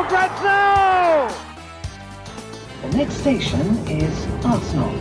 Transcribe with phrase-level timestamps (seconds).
[0.00, 1.28] for grabs now!
[2.82, 4.94] The next station is Arsenal.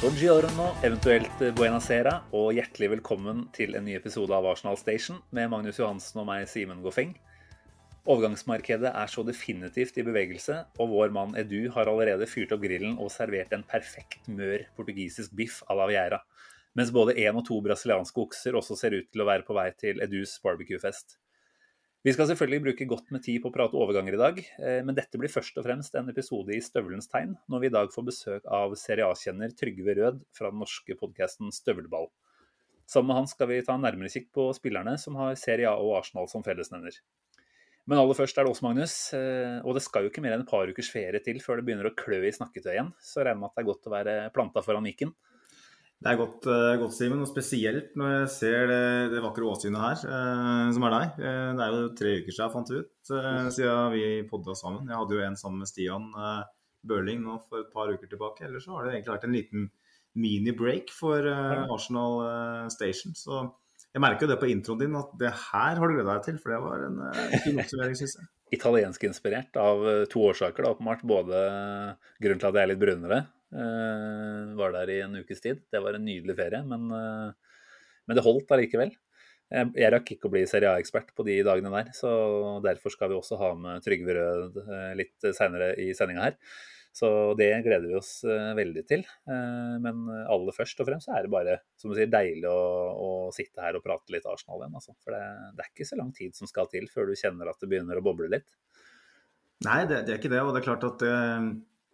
[0.00, 5.78] Buongiorno, eventuelt buenasera, og hjertelig velkommen til en ny episode av Arsenal Station med Magnus
[5.78, 7.14] Johansen og meg, Simen Goffeng.
[8.10, 12.98] Overgangsmarkedet er så definitivt i bevegelse, og vår mann Edu har allerede fyrt opp grillen
[12.98, 16.24] og servert en perfekt mør portugisisk biff à la Viera
[16.72, 19.66] mens både én og to brasilianske okser også ser ut til å være på vei
[19.76, 21.18] til Edus barbecue-fest.
[22.02, 24.96] Vi skal selvfølgelig bruke godt med tid på å prate overganger i dag, eh, men
[24.96, 28.06] dette blir først og fremst en episode i støvelens tegn, når vi i dag får
[28.08, 32.08] besøk av Serie A-kjenner Trygve Rød fra den norske podkasten Støvelball.
[32.90, 35.78] Sammen med han skal vi ta en nærmere kikk på spillerne som har Serie A
[35.78, 36.98] og Arsenal som fellesnevner.
[37.86, 39.14] Men aller først er det oss, Magnus.
[39.14, 41.70] eh, Og det skal jo ikke mer enn et par ukers ferie til før det
[41.70, 43.94] begynner å klø i snakketøy igjen, så jeg regner med at det er godt å
[43.94, 45.14] være planta foran mikken.
[46.02, 49.78] Det er godt, eh, godt Simen, og spesielt når jeg ser det, det vakre åsynet
[49.78, 51.20] her, eh, som er deg.
[51.22, 54.90] Eh, det er jo tre uker siden jeg fant ut, eh, siden vi podda sammen.
[54.90, 56.42] Jeg hadde jo en sammen med Stian eh,
[56.90, 58.42] Børling nå for et par uker tilbake.
[58.48, 59.70] Ellers så har det egentlig vært en liten
[60.18, 63.14] mini-break for eh, Arsenal Station.
[63.14, 63.44] Så
[63.92, 66.42] jeg merker jo det på introen din, at det her har du gleda deg til,
[66.42, 67.02] for det var en
[67.44, 68.32] fin oppsummering, syns jeg.
[68.52, 71.06] Italienskinspirert av eh, to årsaker, da, åpenbart.
[71.08, 71.38] Både
[72.20, 75.62] grunnen til at jeg er litt brunere, eh, var der i en ukes tid.
[75.72, 77.56] Det var en nydelig ferie, men, uh,
[78.08, 78.92] men det holdt allikevel.
[79.52, 82.10] Jeg, jeg rakk ikke å bli Serie A-ekspert på de dagene der, så
[82.64, 86.38] derfor skal vi også ha med Trygve Rød uh, litt seinere i sendinga her.
[86.92, 87.08] Så
[87.38, 89.00] det gleder vi oss eh, veldig til.
[89.00, 92.58] Eh, Men aller først og fremst er det bare som du sier, deilig å,
[92.92, 94.76] å sitte her og prate litt Arsenal igjen.
[94.76, 94.92] Altså.
[95.00, 95.22] For det,
[95.56, 97.96] det er ikke så lang tid som skal til før du kjenner at det begynner
[97.96, 98.52] å boble litt.
[99.64, 100.42] Nei, det, det er ikke det.
[100.44, 101.06] Og det er klart at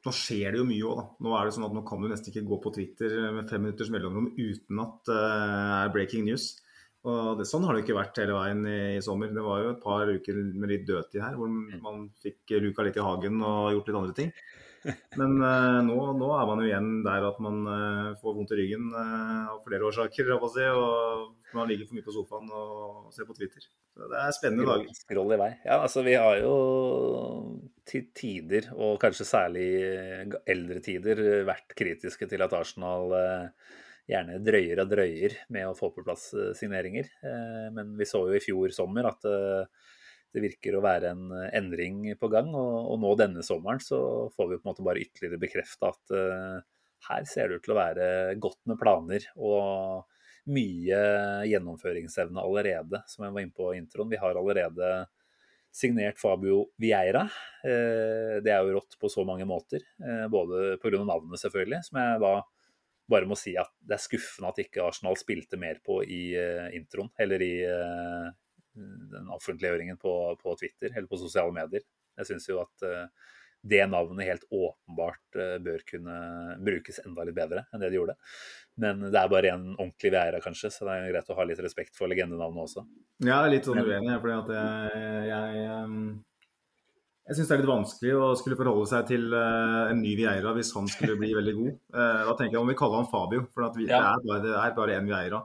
[0.07, 1.05] nå skjer det jo mye òg, da.
[1.27, 3.65] Nå er det sånn at nå kan du nesten ikke gå på Twitter med fem
[3.65, 6.53] minutters mellomrom uten at det er breaking news.
[7.09, 9.31] Og det, Sånn har det ikke vært hele veien i, i sommer.
[9.35, 12.99] Det var jo et par uker med litt dødtid her, hvor man fikk luka litt
[12.99, 14.33] i hagen og gjort litt andre ting.
[15.19, 18.61] Men uh, nå, nå er man jo igjen der at man uh, får vondt i
[18.61, 20.31] ryggen uh, av flere årsaker.
[20.55, 23.67] si, og man ligger for mye på sofaen og ser på Twitter.
[23.97, 24.95] Så Det er spennende dager.
[25.01, 25.51] Skroll i vei.
[25.65, 26.55] Ja, altså vi har jo
[27.89, 29.69] til tider, og kanskje særlig
[30.47, 33.15] eldre tider, vært kritiske til at Arsenal
[34.09, 37.09] gjerne drøyer og drøyer med å få på plass signeringer.
[37.73, 39.25] Men vi så jo i fjor sommer at
[40.35, 42.51] det virker å være en endring på gang.
[42.53, 44.01] Og, og nå denne sommeren så
[44.37, 46.59] får vi på en måte bare ytterligere bekrefta at uh,
[47.09, 48.09] her ser det ut til å være
[48.43, 50.09] godt med planer og
[50.49, 50.99] mye
[51.49, 54.11] gjennomføringsevne allerede, som jeg var inne på i introen.
[54.11, 54.93] Vi har allerede
[55.75, 57.27] signert Fabio Vieira.
[57.65, 61.03] Uh, Det er jo rått på så mange måter, uh, både pga.
[61.05, 62.37] navnet selvfølgelig, som jeg da
[63.09, 66.69] bare må si at det er skuffende at ikke Arsenal spilte mer på i eh,
[66.77, 68.29] introen, eller i eh,
[68.75, 70.13] den offentliggjøringen på,
[70.43, 71.85] på Twitter eller på sosiale medier.
[72.19, 73.35] Jeg syns jo at eh,
[73.69, 76.19] det navnet helt åpenbart eh, bør kunne
[76.65, 78.15] brukes enda litt bedre enn det de gjorde.
[78.79, 81.63] Men det er bare en ordentlig Vieira, kanskje, så det er greit å ha litt
[81.65, 82.87] respekt for legendenavnet også.
[83.25, 85.97] Ja, Jeg er litt sånn uenig, fordi at jeg, jeg, um,
[87.27, 90.55] jeg syns det er litt vanskelig å skulle forholde seg til uh, en ny Vieira
[90.55, 91.75] hvis han skulle bli veldig god.
[91.91, 94.15] Da tenker jeg om vi kaller han Fabio, for vi, Ja.
[94.23, 95.43] det, er bare, en Vieira.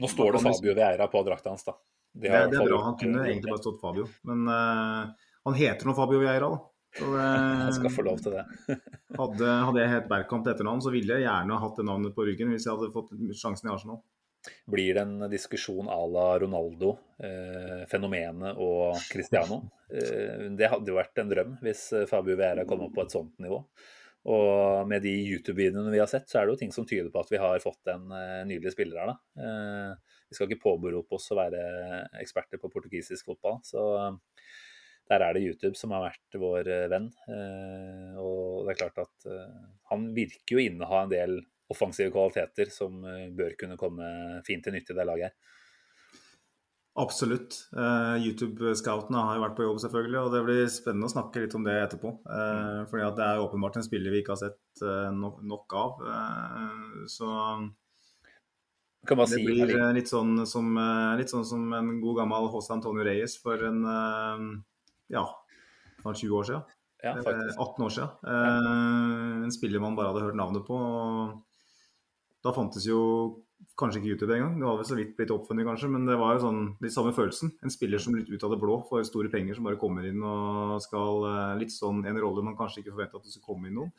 [0.00, 1.76] Nå står det Fabio Vieira på drakta hans, da.
[2.16, 2.80] De Det, det er bra.
[2.84, 6.60] Han kunne egentlig bare stått Fabio, men uh, han heter nå Fabio Vieira, da.
[6.96, 7.22] Så, det,
[7.62, 8.44] Han skal få lov til det.
[9.20, 12.28] hadde, hadde jeg hett Bergkamp til etternavn, så ville jeg gjerne hatt det navnet på
[12.28, 14.00] ryggen hvis jeg hadde fått sjansen i Arsenal.
[14.66, 19.62] Blir det en diskusjon à la Ronaldo, eh, fenomenet og Cristiano?
[19.86, 23.12] Eh, det hadde jo vært en drøm hvis eh, Fabio Vieira kom opp på et
[23.14, 23.60] sånt nivå.
[24.26, 27.22] Og med de YouTube-videoene vi har sett, så er det jo ting som tyder på
[27.22, 29.42] at vi har fått en eh, nydelig spiller her, da.
[29.42, 31.60] Eh, vi skal ikke påberope oss å være
[32.18, 34.16] eksperter på portugisisk fotball, så eh,
[35.06, 37.04] der er det YouTube som har vært vår venn.
[38.18, 39.26] Og det er klart at
[39.92, 41.36] han virker jo inneha en del
[41.70, 43.04] offensive kvaliteter som
[43.38, 44.08] bør kunne komme
[44.48, 45.60] fint til nytte i det laget her.
[46.96, 47.56] Absolutt.
[47.76, 51.56] Eh, YouTube-scoutene har jo vært på jobb, selvfølgelig, og det blir spennende å snakke litt
[51.58, 52.12] om det etterpå.
[52.24, 56.00] Uh, fordi det er åpenbart en spiller vi ikke har sett eh, nok, av.
[57.12, 57.28] Så
[59.06, 60.72] Det blir litt sånn som,
[61.20, 63.84] litt sånn som en god gammel José Antonio Reyes for en
[65.12, 65.22] ja,
[66.00, 66.62] snart 20 år siden.
[67.02, 67.58] ja, Eh, faktisk.
[67.58, 68.08] 18 år siden.
[68.26, 70.76] Eh, En spiller man bare hadde hørt navnet på.
[72.42, 73.44] Da fantes jo
[73.76, 74.54] kanskje ikke YouTube engang.
[74.60, 75.88] Det var vel så vidt blitt oppfunnet, kanskje.
[75.92, 77.52] Men det var jo sånn litt samme følelsen.
[77.64, 80.22] En spiller som litt ut av det blå får store penger, som bare kommer inn
[80.24, 83.68] og skal eh, Litt sånn en rolle man kanskje ikke forventa at det skulle komme
[83.70, 83.92] inn noen.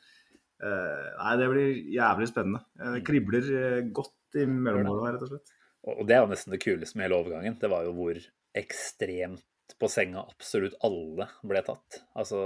[0.58, 2.64] Eh, Nei, det blir jævlig spennende.
[2.80, 5.54] Eh, Det kribler eh, godt i mellomåra her, rett og slett.
[5.88, 7.60] Og det er jo nesten det kuleste med hele overgangen.
[7.62, 8.18] Det var jo hvor
[8.58, 12.02] ekstremt på senga absolutt alle ble tatt.
[12.18, 12.40] Altså,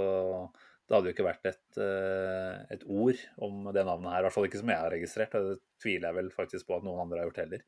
[0.92, 4.34] det hadde jo ikke vært et, eh, et ord om det navnet her, i hvert
[4.34, 5.32] fall ikke som jeg har registrert.
[5.32, 7.62] Det tviler jeg vel faktisk på at noen andre har gjort heller.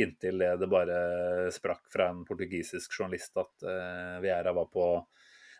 [0.00, 1.00] Inntil det, bare
[1.52, 4.86] sprakk fra en portugisisk journalist at uh, Vieira var på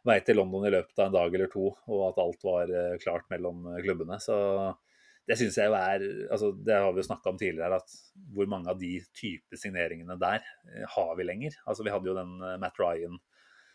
[0.08, 2.96] vei til London i løpet av en dag eller to, og at alt var eh,
[3.02, 4.17] klart mellom eh, klubbene.
[4.22, 4.37] Så
[5.28, 7.96] det syns jeg jo er altså Det har vi jo snakka om tidligere, at
[8.34, 11.58] hvor mange av de type signeringene der eh, har vi lenger?
[11.67, 12.81] Altså Vi hadde jo den eh, Matt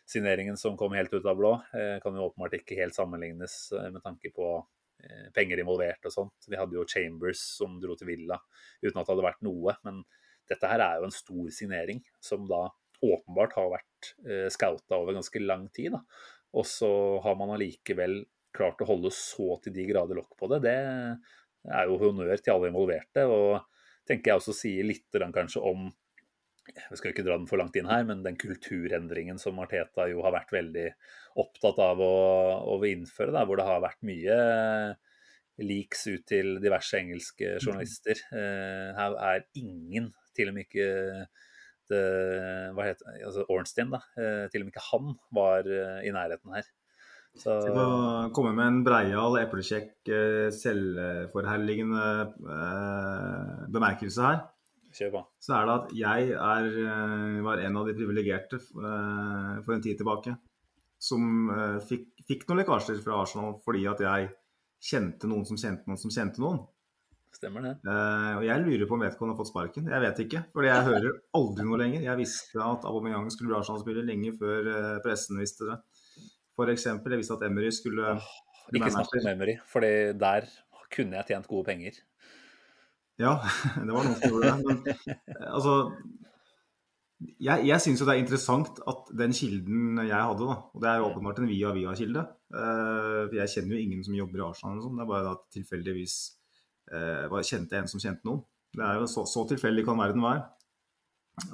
[0.05, 1.53] Ryan-signeringen som kom helt ut av blå.
[1.73, 4.65] Eh, kan jo åpenbart ikke helt sammenlignes eh, med tanke på
[5.03, 6.45] eh, penger involvert og sånt.
[6.47, 8.37] Vi hadde jo Chambers som dro til Villa
[8.81, 9.75] uten at det hadde vært noe.
[9.83, 10.03] Men
[10.47, 12.69] dette her er jo en stor signering som da
[13.01, 14.13] åpenbart har vært
[14.53, 15.91] scouta over ganske lang tid.
[15.91, 16.03] da.
[16.53, 18.23] Og så har man allikevel
[18.55, 20.61] klart å holde så til de grader lokk på det.
[20.63, 20.75] Det
[21.73, 23.25] er jo honnør til alle involverte.
[23.25, 23.59] Og
[24.07, 25.89] tenker jeg også sier litt kanskje om
[26.65, 30.23] vi skal ikke dra den for langt inn her, men den kulturendringen som Arteta jo
[30.25, 30.87] har vært veldig
[31.41, 32.13] opptatt av å,
[32.73, 34.37] å innføre, da, hvor det har vært mye
[35.61, 38.19] leaks ut til diverse engelske journalister.
[38.35, 40.87] Eh, her er ingen, til og med ikke
[41.91, 42.01] det,
[42.75, 46.57] hva heter, altså Ornstein, da, eh, til og med ikke han var eh, i nærheten
[46.57, 46.67] her.
[47.35, 47.87] Så, Til å
[48.35, 52.05] komme med en breial, eplekjekk, eh, selvforherligende
[52.55, 54.43] eh, bemerkelse her.
[54.95, 55.23] Kjør på.
[55.43, 59.83] Så er det at jeg er, eh, var en av de privilegerte eh, for en
[59.83, 60.35] tid tilbake
[61.05, 64.31] som eh, fikk, fikk noen lekkasjer fra Arsenal fordi at jeg
[64.85, 66.63] kjente noen som kjente noen som kjente noen.
[67.35, 67.71] Stemmer det.
[67.83, 69.89] Og jeg lurer på om vedkommende har fått sparken.
[69.91, 72.05] Jeg vet ikke, fordi jeg hører aldri noe lenger.
[72.05, 74.69] Jeg visste at Aubameyang skulle bli Arsenal-spiller lenge før
[75.03, 75.75] pressen visste det.
[76.55, 78.29] For eksempel, jeg visste at Emery skulle oh,
[78.71, 79.27] Ikke snakk om.
[79.33, 80.47] Emery, for der
[80.95, 81.99] kunne jeg tjent gode penger.
[83.21, 83.37] Ja,
[83.85, 84.57] det var noen som gjorde det.
[84.65, 85.75] Men eh, altså
[87.39, 90.89] Jeg, jeg syns jo det er interessant at den kilden jeg hadde, da, og det
[90.91, 92.25] er jo åpenbart en via-via-kilde
[92.55, 96.15] uh, jeg kjenner jo ingen som jobber i Arsenal, sånn, det er bare at tilfeldigvis
[96.91, 98.43] uh, bare kjente en som kjente noen.
[98.75, 100.43] Det er jo så, så tilfeldig kan verden være.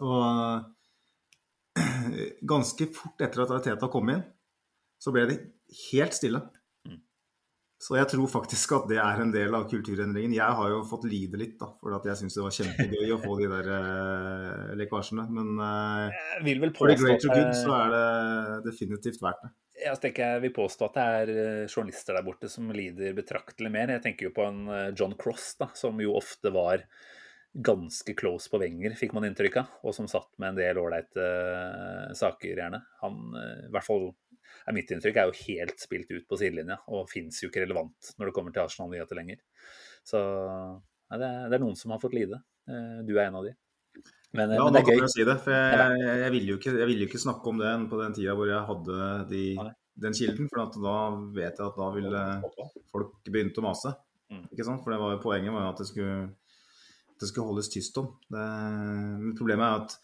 [0.01, 0.21] Og
[2.53, 4.23] ganske fort etter at Teta kom inn,
[5.01, 5.37] så ble det
[5.91, 6.41] helt stille.
[7.81, 10.35] Så jeg tror faktisk at det er en del av kulturendringen.
[10.37, 13.21] Jeg har jo fått lide litt, da, for at jeg syns det var kjempegøy å
[13.23, 15.25] få de der uh, lekkasjene.
[15.33, 19.53] Men uh, vil vel for the greater good så er det definitivt verdt det.
[19.81, 23.73] jeg, tenker jeg vil påstå at det er eh, journalister der borte som lider betraktelig
[23.73, 23.95] mer.
[23.97, 24.61] Jeg tenker jo på en
[24.93, 26.85] John Cross, da, som jo ofte var
[27.51, 31.25] ganske close på Wenger, fikk man inntrykk av, og som satt med en del ålreite
[31.25, 32.79] uh, saker, gjerne.
[33.01, 34.11] Han, uh, i hvert fall
[34.67, 38.13] er mitt inntrykk, er jo helt spilt ut på sidelinja, og fins jo ikke relevant
[38.19, 39.41] når det kommer til Arsenal-nyheter lenger.
[40.07, 42.39] Så ja, det, er, det er noen som har fått lide.
[42.69, 43.53] Eh, Du er en av de.
[44.31, 45.07] Men, eh, Ja, men det er kan gøy.
[45.11, 45.37] si det.
[45.43, 48.13] For jeg, jeg, ville jo ikke, jeg ville jo ikke snakke om det på den
[48.15, 48.99] tida hvor jeg hadde
[49.31, 49.41] de,
[50.05, 50.51] den kilden.
[50.53, 50.95] For at da
[51.35, 52.21] vet jeg at da ville
[52.93, 53.95] folk begynt å mase.
[54.31, 54.45] Mm.
[54.53, 54.83] Ikke sant?
[54.85, 56.19] For det var, poenget var jo at det skulle,
[57.19, 58.13] det skulle holdes tyst om.
[58.31, 58.45] Det,
[59.37, 59.97] problemet er at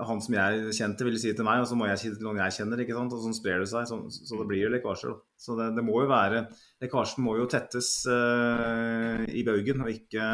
[0.00, 2.40] han som jeg kjente, ville si til meg, og så må jeg si til noen
[2.40, 2.80] jeg kjenner.
[2.82, 3.12] ikke sant?
[3.12, 3.86] Og sånn sprer det seg.
[3.90, 5.14] Så, så det blir jo lekkasjer.
[5.36, 6.46] Så det, det må jo være
[6.82, 10.26] Lekkasjen må jo tettes uh, i baugen, og ikke,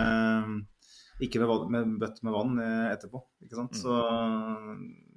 [1.26, 3.20] ikke med, med bøtte med vann eh, etterpå.
[3.44, 3.80] ikke sant?
[3.82, 3.98] Så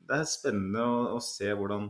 [0.09, 1.87] det er spennende å, å se hvordan,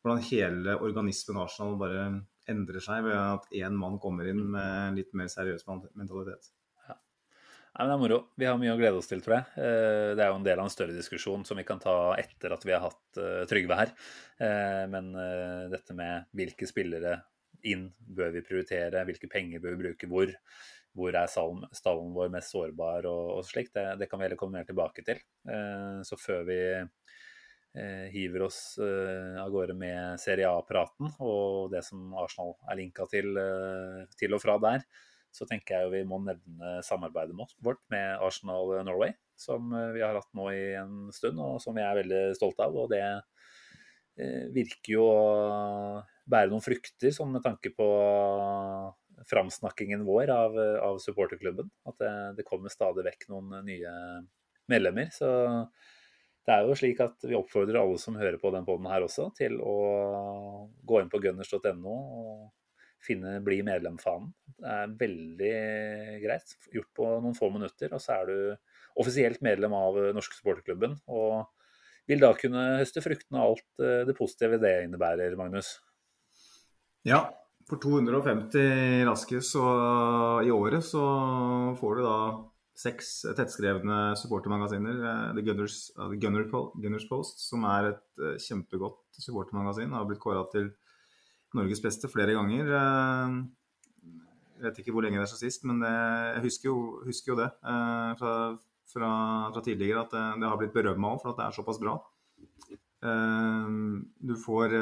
[0.00, 2.06] hvordan hele organismen Arsenal bare
[2.48, 6.52] endrer seg ved at én mann kommer inn med litt mer seriøs mentalitet.
[7.76, 8.18] Nei, men Det er moro.
[8.40, 9.44] Vi har mye å glede oss til, tror jeg.
[9.60, 12.52] Eh, Det er jo en del av en større diskusjon som vi kan ta etter
[12.54, 13.92] at vi har hatt eh, Trygve her.
[14.40, 15.12] Eh, Men
[15.68, 17.20] dette med hvilke spillere
[17.64, 20.32] inn bør vi prioritere, hvilke penger bør vi bruke hvor,
[20.96, 24.60] hvor er stallen, vår mest sårbar og, og slikt, det, det kan vi heller komme
[24.60, 25.18] mer tilbake til.
[26.06, 26.58] Så før vi
[28.14, 33.34] hiver oss av gårde med Serie A-praten og det som Arsenal er linka til,
[34.16, 34.86] til og fra der,
[35.36, 40.04] så tenker jeg jo vi må nevne samarbeidet vårt med Arsenal Norway, som eh, vi
[40.04, 42.78] har hatt nå i en stund, og som vi er veldig stolte av.
[42.80, 45.26] Og det eh, virker jo å
[46.26, 47.88] bære noen frukter, sånn med tanke på
[49.28, 51.68] framsnakkingen vår av, av supporterklubben.
[51.88, 53.92] At det, det kommer stadig vekk noen nye
[54.72, 55.12] medlemmer.
[55.14, 55.28] Så
[56.46, 59.30] det er jo slik at vi oppfordrer alle som hører på den poden her også,
[59.36, 59.76] til å
[60.86, 62.46] gå inn på gunners.no og
[63.04, 64.30] finne bli medlem-fanen.
[64.56, 65.56] Det er veldig
[66.22, 66.56] greit.
[66.72, 68.38] Gjort på noen få minutter, og så er du
[68.96, 70.96] offisielt medlem av Norske supporterklubben.
[71.12, 71.44] Og
[72.10, 75.76] vil da kunne høste fruktene av alt eh, det positive det innebærer, Magnus.
[77.06, 77.26] Ja,
[77.66, 81.06] for 250 raske i året så
[81.80, 82.18] får du da
[82.76, 85.02] seks tettskrevne supportermagasiner.
[85.10, 86.48] Eh, The Gunners, The Gunner,
[86.82, 90.70] Gunners Post, som er et eh, kjempegodt supportermagasin, har blitt kåra til
[91.56, 92.70] Norges beste flere ganger.
[94.56, 95.92] Jeg vet ikke hvor lenge det er så sist, men det,
[96.36, 97.50] jeg husker jo, husker jo det
[98.20, 98.32] fra
[98.92, 99.08] fra,
[99.52, 101.96] fra tidligere at det, det, har blitt berømma òg, for at det er såpass bra.
[104.26, 104.72] Du får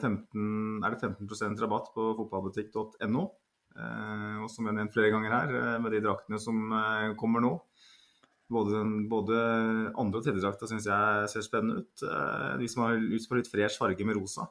[0.00, 3.26] 15, er det 15% rabatt på fotballbutikk.no.
[3.76, 6.70] Som jeg har nevnt flere ganger her, med de draktene som
[7.20, 7.56] kommer nå.
[8.46, 8.78] Både,
[9.10, 9.36] både
[9.98, 12.04] andre- og tredjedrakta syns jeg ser spennende ut.
[12.60, 14.46] de som har lyst på litt fresh farge med rosa.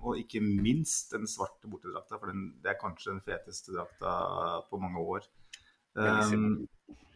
[0.00, 4.80] og ikke minst den svarte bortedrakta, for den, det er kanskje den feteste drakta på
[4.80, 5.28] mange år.
[5.94, 6.66] Um,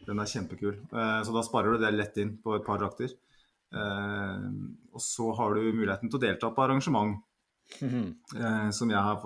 [0.05, 0.77] den er kjempekul.
[0.91, 3.17] Så da sparer du det lett inn på et par drakter.
[3.73, 7.17] Og så har du muligheten til å delta på arrangement,
[7.81, 9.19] som jeg har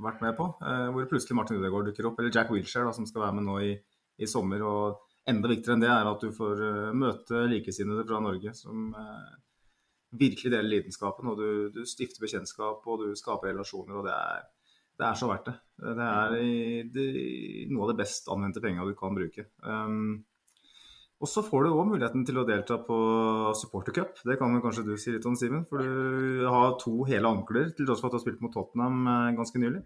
[0.00, 0.46] vært med på.
[0.94, 3.74] hvor plutselig Martin Udegaard dukker opp, eller Jack Wilshere, som skal være med nå i,
[4.20, 4.62] i, sommer.
[4.66, 6.62] Og enda viktigere enn det er at du får
[6.96, 8.92] møte likesinnede fra Norge som
[10.20, 11.32] virkelig deler lidenskapen.
[11.32, 14.48] Og du, du stifter bekjentskap, og du skaper relasjoner, og det er
[15.00, 15.54] det er så verdt det.
[15.80, 16.34] Det er
[16.92, 17.04] det,
[17.72, 19.46] noe av det best anvendte penga du kan bruke.
[19.64, 20.18] Um,
[21.20, 22.98] og så får du òg muligheten til å delta på
[23.56, 24.20] supportercup.
[24.24, 25.66] Det kan vel kanskje du si litt om, Simen?
[25.68, 29.02] For du har to hele ankler, til tross for at du har spilt mot Tottenham
[29.04, 29.82] eh, ganske nylig.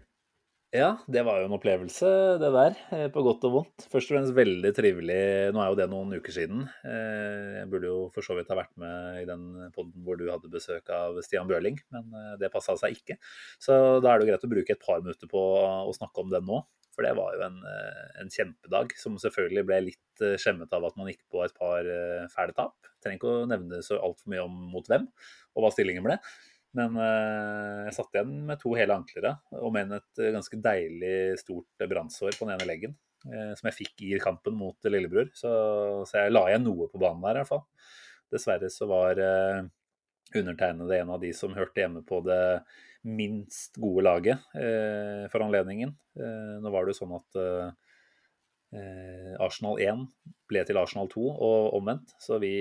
[0.73, 2.07] Ja, det var jo en opplevelse,
[2.41, 2.73] det der.
[2.95, 3.85] Eh, på godt og vondt.
[3.91, 5.19] Først og fremst veldig trivelig.
[5.53, 6.65] Nå er jo det noen uker siden.
[6.83, 9.45] Eh, jeg burde jo for så vidt ha vært med i den
[9.75, 13.15] poden hvor du hadde besøk av Stian Bjørling, men eh, det passa seg ikke.
[13.61, 15.43] Så da er det jo greit å bruke et par minutter på
[15.85, 16.63] å snakke om den nå.
[16.95, 17.57] For det var jo en,
[18.21, 21.83] en kjempedag, som selvfølgelig ble litt skjemmet av at man gikk på et par
[22.31, 22.87] fæle tap.
[23.03, 25.03] Trenger ikke å nevne så altfor mye om mot hvem,
[25.55, 26.15] og hva stillingen ble.
[26.75, 31.15] Men eh, jeg satt igjen med to hele anklere, og med et eh, ganske deilig
[31.39, 32.97] stort brannsår på den ene leggen.
[33.25, 35.31] Eh, som jeg fikk i kampen mot lillebror.
[35.37, 35.51] Så,
[36.03, 37.63] så, jeg la igjen noe på banen der, i hvert fall.
[38.33, 39.21] Dessverre så var
[40.35, 42.41] undertegnede en av de som hørte hjemme på det
[43.05, 44.41] minst gode laget
[45.31, 45.93] for anledningen.
[46.17, 47.37] nå var det jo sånn at
[49.45, 50.01] Arsenal 1
[50.49, 52.15] ble til Arsenal 2, og omvendt.
[52.19, 52.55] Så vi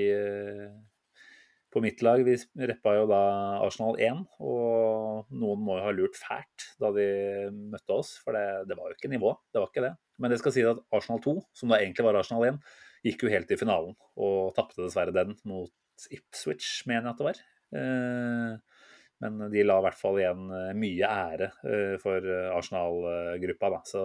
[1.75, 2.23] på mitt lag.
[2.27, 2.37] Vi
[2.71, 3.21] reppa jo da
[3.65, 7.07] Arsenal 1, og noen må jo ha lurt fælt da de
[7.75, 9.35] møtte oss, for det, det var jo ikke nivå.
[9.53, 9.95] Det var ikke det.
[10.23, 12.61] Men det skal si at Arsenal 2, som da egentlig var Arsenal 1,
[13.05, 15.73] gikk jo helt til finalen, og tapte dessverre den mot
[16.15, 17.43] Ipswich, mener jeg at det var.
[17.81, 18.55] Eh,
[19.25, 23.83] men de la i hvert fall igjen eh, mye ære eh, for Arsenal-gruppa, da.
[23.89, 24.05] Så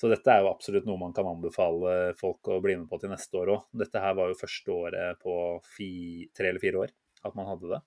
[0.00, 3.12] så dette er jo absolutt noe man kan anbefale folk å bli med på til
[3.12, 3.66] neste år òg.
[3.84, 5.34] Dette her var jo første året på
[5.76, 5.90] fi,
[6.34, 7.82] tre eller fire år at man hadde det.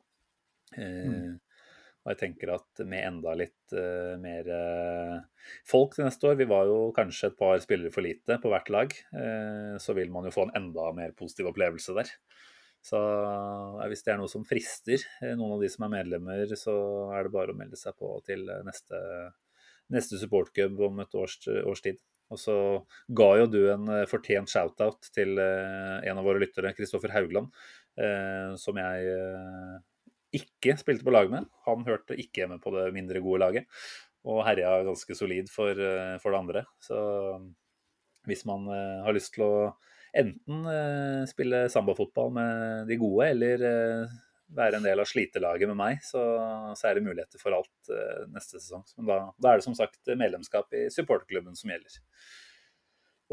[0.79, 1.33] Eh, mm.
[2.05, 6.45] Og jeg tenker at med enda litt uh, mer uh, folk til neste år, vi
[6.51, 10.27] var jo kanskje et par spillere for lite på hvert lag, uh, så vil man
[10.29, 12.11] jo få en enda mer positiv opplevelse der.
[12.85, 12.99] Så
[13.89, 15.01] hvis det er noe som frister
[15.33, 16.75] noen av de som er medlemmer, så
[17.17, 18.99] er det bare å melde seg på til neste
[19.93, 21.99] neste supportcub om et års, års, tid.
[22.33, 22.55] Og så
[23.13, 27.51] ga jo du en eh, fortjent shout-out til eh, en av våre lyttere, Kristoffer Haugland,
[28.01, 29.11] eh, som jeg
[30.35, 31.45] ikke spilte på lag med.
[31.67, 33.69] Han hørte ikke hjemme på det mindre gode laget,
[34.25, 35.77] og herja ganske solid for,
[36.19, 36.65] for det andre.
[36.81, 36.97] Så
[38.25, 38.65] hvis man
[39.05, 39.55] har lyst til å
[40.17, 40.65] enten
[41.29, 43.63] spille sambafotball med de gode, eller
[44.55, 46.21] være en del av slitelaget med meg, så,
[46.77, 48.85] så er det muligheter for alt uh, neste sesong.
[48.99, 52.01] Men da, da, er det som sagt medlemskap i supporterklubben som gjelder.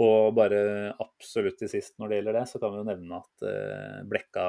[0.01, 0.59] Og bare
[1.03, 4.47] absolutt til sist når det gjelder det, så kan vi jo nevne at uh, Blekka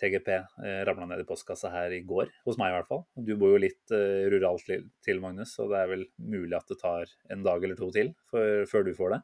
[0.00, 3.04] TGP uh, ramla ned i postkassa her i går, hos meg i hvert fall.
[3.20, 6.80] Du bor jo litt uh, ruralt til, Magnus, så det er vel mulig at det
[6.80, 9.20] tar en dag eller to til for, før du får det.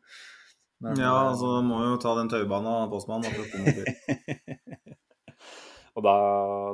[0.84, 3.32] Men, ja, altså må jo ta den taubanen postmannen.
[5.94, 6.14] Og da,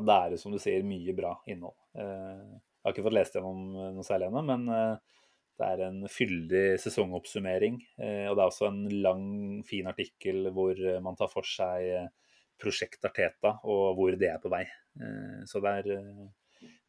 [0.01, 1.77] da, er det, som du sier, mye bra innhold.
[1.93, 2.45] Eh,
[2.81, 5.19] jeg har ikke fått lest gjennom eh, noe særlig ennå, men eh,
[5.61, 7.77] det er en fyldig sesongoppsummering.
[8.01, 9.25] Og det er også en lang,
[9.69, 12.09] fin artikkel hvor man tar for seg
[12.57, 14.63] Prosjekt Arteta og hvor det er på vei.
[15.45, 16.01] Så det er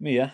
[0.08, 0.30] mye,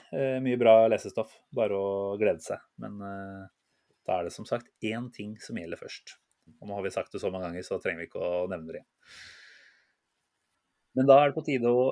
[0.46, 1.34] mye bra lesestoff.
[1.50, 2.62] Bare å glede seg.
[2.78, 6.20] Men da er det som sagt én ting som gjelder først.
[6.62, 8.70] Og nå har vi sagt det så mange ganger, så trenger vi ikke å nevne
[8.70, 8.92] det igjen.
[10.98, 11.90] Men da er det på tide å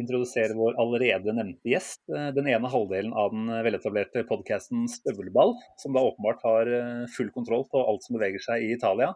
[0.00, 2.02] introdusere vår allerede nevnte gjest.
[2.08, 7.28] Eh, den ene halvdelen av den veletablerte podkasten Støvelball, som da åpenbart har eh, full
[7.34, 9.12] kontroll på alt som beveger seg i Italia.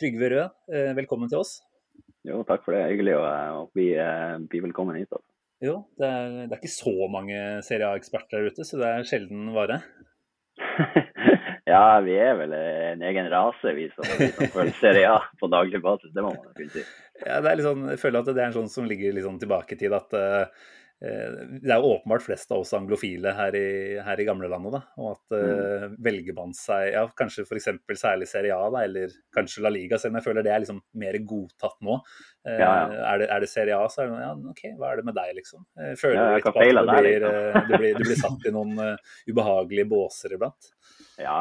[0.00, 1.56] Trygve Rød, eh, velkommen til oss.
[2.26, 2.84] Jo, takk for det.
[2.92, 3.88] Hyggelig å, bli,
[4.54, 5.10] velkommen hit.
[5.10, 5.30] Altså.
[5.62, 9.06] Jo, det er, det er, ikke så mange Serie A-eksperter der ute, så det er
[9.08, 9.78] sjelden vare.
[11.72, 15.50] ja, vi er vel en egen rase, vi som, vi som følger Serie A på
[15.54, 16.12] daglig basis.
[16.14, 16.84] Det må man kunne si.
[17.24, 19.76] Ja, er sånn, jeg føler at det er en sånn som ligger litt sånn tilbake
[19.76, 19.94] i tid.
[19.96, 24.72] at uh, det er åpenbart flest av oss anglofile her i, her i gamlelandet.
[24.78, 27.68] da, Og at uh, velger man seg ja, kanskje f.eks.
[28.00, 30.80] særlig Serie A, da, eller kanskje La Liga, selv om jeg føler det er liksom
[30.96, 31.98] mer godtatt nå.
[32.48, 33.02] Uh, ja, ja.
[33.02, 35.18] Er, det, er, det, Serie A, så er det ja, OK, hva er det med
[35.20, 35.66] deg, liksom?
[35.84, 38.80] Jeg Føler du litt på at du blir, du, blir, du blir, satt i noen
[39.28, 40.72] ubehagelige båser iblant?
[41.20, 41.36] Ja,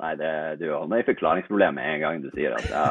[0.00, 2.88] nei, det, du har i forklaringsproblemet med en gang du sier at ja,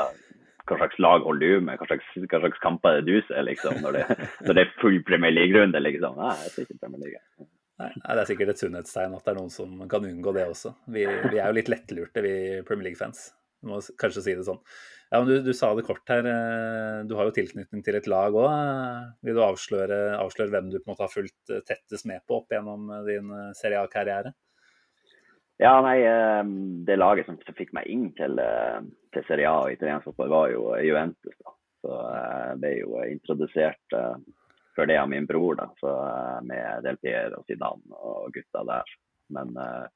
[0.66, 3.44] hva slags lag holder du med, hva slags, hva slags kamper er det du ser,
[3.48, 4.06] liksom, når det,
[4.48, 6.18] når det er full Premier League-runde, liksom.
[6.22, 7.48] Nei, jeg ser ikke Premier League.
[7.82, 10.72] Nei, det er sikkert et sunnhetstegn at det er noen som kan unngå det også.
[10.96, 12.36] Vi, vi er jo litt lettlurte, vi
[12.68, 13.28] Premier League-fans.
[13.62, 14.62] Du må kanskje si det sånn.
[15.12, 16.26] Ja, men du, du, sa det kort her.
[16.30, 18.50] Eh, du har jo tilknytning til et lag òg.
[19.26, 22.56] Vil du avsløre, avsløre, hvem du på en måte har fulgt tettest med på opp
[22.56, 24.34] gjennom din Serie A-karriere?
[25.58, 28.82] Ja, nei, ehm, Det laget som, fikk meg inn til, eh,
[29.14, 31.36] til Serie A og italiensk fotball, var jo Juventus.
[31.44, 31.52] da.
[31.82, 33.96] Så jeg eh, ble jo introdusert
[34.76, 35.92] for det av min bror, da, så,
[36.44, 38.90] med Del Pierre og Zidane og gutta der.
[39.32, 39.88] Men uh,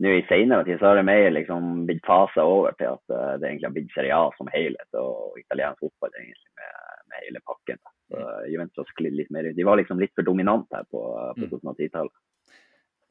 [0.00, 3.44] nå i senere tid så har det mer liksom blitt fasa over til at det
[3.44, 7.82] egentlig har blitt Serie A som helhet, og italiensk fotball egentlig med, med hele pakken.
[7.84, 7.92] Da.
[8.08, 8.24] Så
[8.54, 9.56] Juventus har litt mer ut.
[9.56, 11.04] De var liksom litt for dominante her på,
[11.36, 12.16] på 2010-tallet.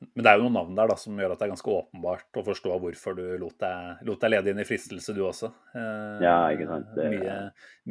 [0.04, 2.40] Men det er jo noen navn der da, som gjør at det er ganske åpenbart
[2.40, 5.50] å forstå hvorfor du lot deg, lot deg lede inn i fristelse, du også.
[5.72, 6.90] Eh, ja, ikke sant.
[6.98, 7.36] Det, mye,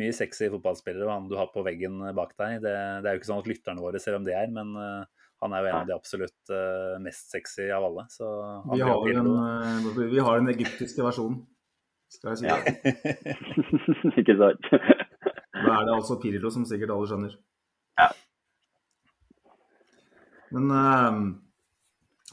[0.00, 2.58] mye sexy fotballspillere han du har på veggen bak deg.
[2.64, 5.30] Det, det, er jo ikke sånn at lytterne våre ser hvem det er, men uh,
[5.44, 8.04] han er jo en av de absolutt uh, mest sexy av alle.
[8.12, 11.40] Vi har, en, uh, vi, har den egyptiske versjonen,
[12.12, 12.50] skal jeg si.
[12.52, 12.58] Ja.
[14.20, 14.68] ikke sant.
[14.68, 17.40] da er det altså Pirlo, som sikkert alle skjønner.
[17.96, 18.12] Ja.
[20.52, 20.68] Men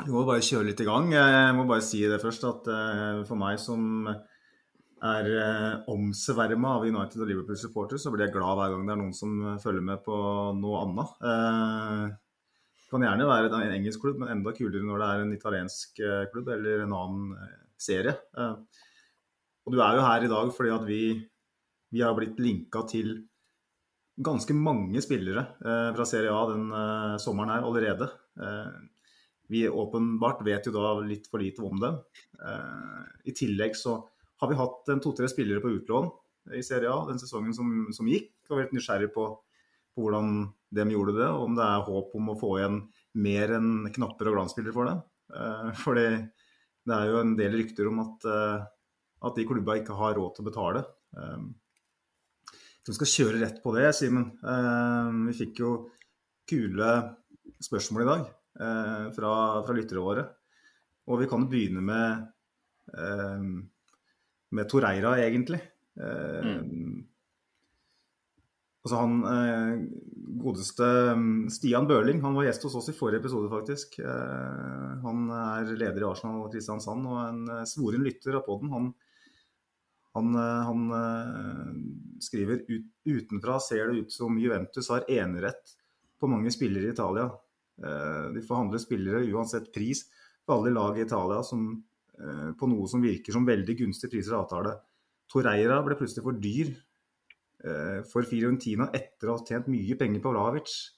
[0.05, 1.11] vi må bare kjøre litt i gang.
[1.13, 6.85] Jeg må bare si det først at uh, for meg som er uh, omsverma av
[6.87, 10.03] United og Liverpool-supporter, så blir jeg glad hver gang det er noen som følger med
[10.05, 10.17] på
[10.57, 11.15] noe annet.
[11.21, 16.01] Det kan gjerne være en engelsk klubb, men enda kulere når det er en italiensk
[16.33, 18.13] klubb eller en annen serie.
[18.35, 21.01] Og du er jo her i dag fordi at vi,
[21.95, 23.13] vi har blitt linka til
[24.21, 26.67] ganske mange spillere fra Serie A den
[27.23, 28.11] sommeren her allerede.
[29.51, 31.97] Vi åpenbart vet jo da litt for lite om dem.
[32.39, 33.97] Eh, I tillegg så
[34.39, 36.07] har vi hatt to-tre spillere på utlån
[36.55, 38.31] i Serie A den sesongen som, som gikk.
[38.47, 39.27] Og vært nysgjerrig på,
[39.91, 42.79] på, hvordan de gjorde det, og om det er håp om å få igjen
[43.19, 45.03] mer enn knapper og glansbilder for dem.
[45.35, 48.67] Eh, for det er jo en del rykter om at, eh,
[49.27, 50.87] at de klubba ikke har råd til å betale.
[52.87, 54.29] Vi skal kjøre rett på det, Simen.
[55.27, 55.73] Vi fikk jo
[56.49, 56.93] kule
[57.61, 58.29] spørsmål i dag.
[58.59, 60.25] Eh, fra, fra lyttere våre.
[61.07, 62.25] Og vi kan begynne med,
[62.97, 63.45] eh,
[64.51, 65.61] med Toreira, egentlig.
[65.99, 67.07] Eh, mm.
[68.81, 69.19] Altså han
[70.41, 73.99] godeste mm, Stian Børling han var gjest hos oss i forrige episode, faktisk.
[74.01, 78.71] Han er leder i Arsenal og Kristiansand og en svoren lytter av poden.
[78.73, 78.87] Han,
[80.17, 80.33] han,
[80.65, 80.81] han,
[82.25, 85.77] skriver ut, utenfra ser det ut som Juventus har enerett
[86.17, 87.29] på mange spillere i Italia.
[87.79, 90.03] Eh, de forhandler spillere uansett pris
[90.45, 91.83] for alle lag i Italia som,
[92.19, 94.75] eh, på noe som virker som veldig gunstig priser og avtale.
[95.31, 96.75] Torreira ble plutselig for dyr
[97.63, 100.97] eh, for Fiorentina etter å ha tjent mye penger på Vlavic.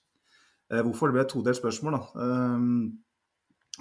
[0.74, 2.24] Hvorfor det ble et todelt spørsmål, da.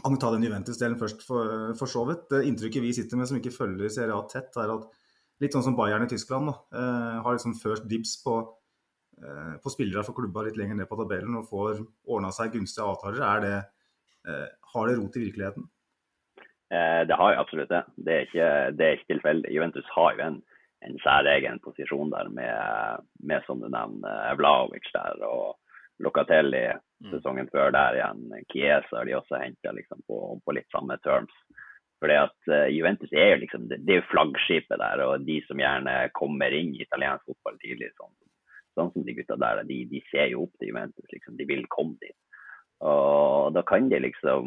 [0.03, 2.27] Han ta den Juventus-delen først, for, for, så vidt.
[2.29, 4.85] Det inntrykket vi sitter med som ikke følger Serie A tett, er at
[5.41, 6.57] litt sånn som Bayern i Tyskland da,
[7.23, 8.35] har liksom først dibs på
[9.63, 13.23] på spillere for klubba litt lenger ned på tabellen og får ordna seg gunstige avtaler.
[13.23, 13.59] Er det,
[14.29, 15.69] eh, har det rot i virkeligheten?
[16.73, 17.85] Eh, det har jo absolutt det.
[17.97, 19.55] Det er ikke, det er ikke tilfeldig.
[19.55, 20.39] Juventus har jo en,
[20.83, 25.59] en særegen posisjon der med, med, som du nevner, Vlaovic der og
[26.03, 27.11] Locatelli mm.
[27.13, 28.25] sesongen før der igjen.
[28.51, 31.35] Chiesa har de også henta liksom, på, på, litt samme terms.
[32.03, 35.61] Fordi at Juventus er jo liksom, det, det er jo flaggskipet der, og de som
[35.63, 38.11] gjerne kommer inn i italiensk fotball tidlig, sånn
[38.79, 41.09] sånn som de gutta der, de, de ser jo opp til Juventus.
[41.13, 41.39] Liksom.
[41.39, 42.17] De vil komme dit.
[42.83, 44.47] Og da kan de liksom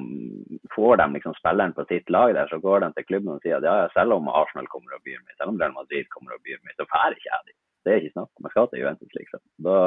[0.73, 3.61] Får de liksom spilleren på sitt lag der, så går de til klubben og sier
[3.61, 6.43] at ja, selv om Arsenal kommer og byr meg, selv om Real Madrid kommer og
[6.43, 7.59] byr meg, så drar ikke jeg dit.
[7.85, 8.47] Det er ikke snakk om.
[8.47, 9.41] Jeg skal til Juventus, liksom.
[9.67, 9.77] Da,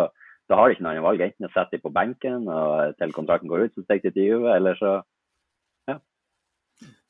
[0.48, 1.24] da har de ikke noe annet valg.
[1.26, 4.30] Enten å sette dem på benken og til kontrakten går ut, så stikker de til
[4.30, 4.94] Juve, eller så
[5.90, 5.98] ja.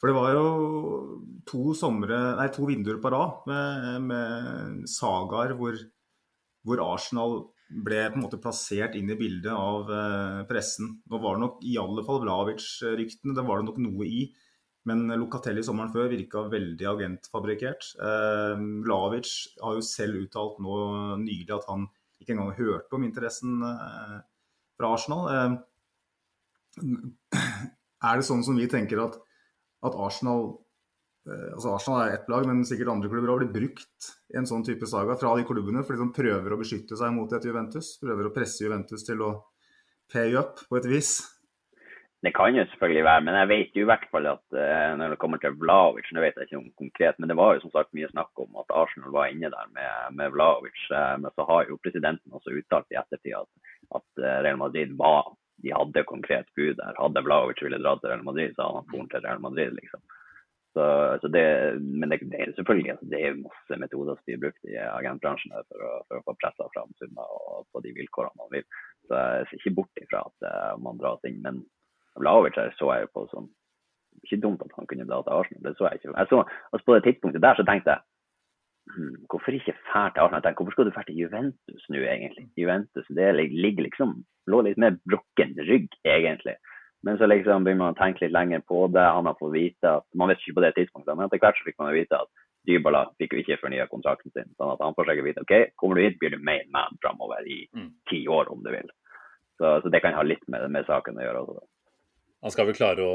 [0.01, 0.49] For det var jo
[1.47, 5.79] to, somre, nei, to vinduer på rad med, med sagaer hvor,
[6.69, 10.95] hvor Arsenal ble på en måte plassert inn i bildet av eh, pressen.
[11.09, 14.23] Nå var det nok i alle fall Vlavic-ryktene, det var det nok noe i.
[14.89, 17.91] Men Locatelli sommeren før virka veldig agentfabrikkert.
[18.01, 20.77] Eh, Vlavic har jo selv uttalt nå
[21.21, 21.89] nylig at han
[22.23, 24.17] ikke engang hørte om interessen eh,
[24.79, 25.29] fra Arsenal.
[25.35, 25.53] Eh,
[28.09, 29.19] er det sånn som vi tenker at,
[29.85, 30.55] at Arsenal
[31.29, 34.65] altså Arsenal er ett lag, men sikkert andre klubber har blitt brukt i en sånn
[34.67, 37.97] type saga fra de klubbene fordi de prøver å beskytte seg mot et Juventus.
[38.03, 39.33] Prøver å presse Juventus til å
[40.13, 41.19] pay up på et vis.
[42.25, 45.13] Det kan jo selvfølgelig være, men jeg vet jo i hvert fall at uh, når
[45.15, 47.75] det kommer til Vlaovic Nå vet jeg ikke om konkret, men det var jo som
[47.77, 50.81] sagt mye snakk om at Arsenal var inne der med, med Vlaovic.
[50.91, 55.31] Uh, men så har jo presidenten også uttalt i ettertid at, at Real Madrid var
[55.63, 56.99] de hadde konkret bud der.
[56.99, 60.03] Hadde Vlaovic ville dra til Real Madrid, så hadde han dratt til Real Madrid, liksom.
[60.77, 60.85] Så,
[61.23, 61.45] så det,
[61.81, 65.55] men det, det, er selvfølgelig altså, det er masse metoder som blir brukt i agentbransjen
[65.57, 68.67] for å, for å få pressa fram summer på de vilkårene man vil.
[69.09, 71.41] Så jeg ser ikke bort ifra at uh, man dras inn.
[71.47, 71.63] Men
[72.21, 73.49] Vlaovic så jeg jo på som
[74.27, 75.65] ikke dumt at han kunne dra til Arsenal.
[75.65, 76.15] Det så jeg ikke.
[76.19, 78.01] Jeg så, altså på det tidspunktet der så tenkte jeg
[78.95, 80.43] hm, hvorfor ikke fælt til Arsenal?
[80.43, 82.49] Tenkte, hvorfor skal du dra til Juventus nå, egentlig?
[82.61, 84.19] Juventus det ligger liksom
[84.51, 86.57] lå litt mer brukken rygg, egentlig.
[87.07, 89.05] Men så liksom begynner man å tenke litt lenger på det.
[89.07, 91.67] Han har fått vite at Man vet ikke på det tidspunktet, men etter hvert så
[91.69, 92.31] fikk man vite at
[92.69, 94.51] Dybala fikk jo ikke fornya kontrakten sin.
[94.59, 97.47] sånn at han får sikkert vite ok, kommer du hit, blir du main man framover
[97.47, 97.91] i mm.
[98.11, 98.91] ti år, om du vil.
[99.59, 101.45] Så, så, det kan ha litt med, med saken å gjøre.
[101.47, 101.65] også.
[102.39, 103.15] Han skal vel klare å,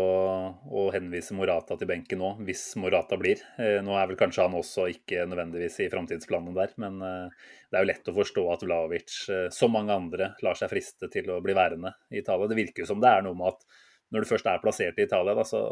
[0.68, 3.40] å, henvise Morata til benken nå, hvis Morata blir.
[3.56, 7.80] Eh, nå er vel kanskje han også ikke nødvendigvis i framtidsplanene der, men eh, det
[7.80, 11.32] er jo lett å forstå at Vlaovic, eh, som mange andre, lar seg friste til
[11.32, 12.52] å bli værende i Italia.
[12.52, 13.64] Det virker jo som det er noe med at
[14.12, 15.64] når du først er plassert i Italia, da, så,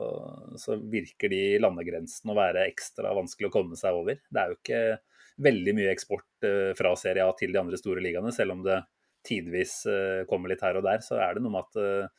[0.57, 4.23] så, virker de landegrensene å være ekstra vanskelig å komme seg over.
[4.31, 4.83] Det er jo ikke
[5.43, 6.47] veldig mye eksport
[6.79, 8.79] fra Serie A til de andre store ligaene, selv om det
[9.27, 9.83] tidvis
[10.29, 11.03] kommer litt her og der.
[11.05, 12.09] Så er det noe med at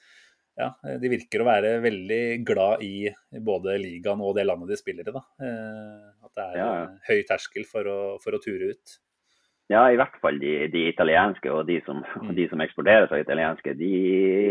[0.60, 0.68] ja,
[1.00, 3.08] de virker å være veldig glad i
[3.40, 5.14] både ligaen og det landet de spiller i.
[5.14, 5.22] Da.
[6.26, 6.68] At det er ja.
[7.08, 8.98] høy terskel for å, for å ture ut.
[9.72, 12.32] Ja, i hvert fall de, de italienske og de som, mm.
[12.36, 13.92] de som eksporterer fra italienske, de,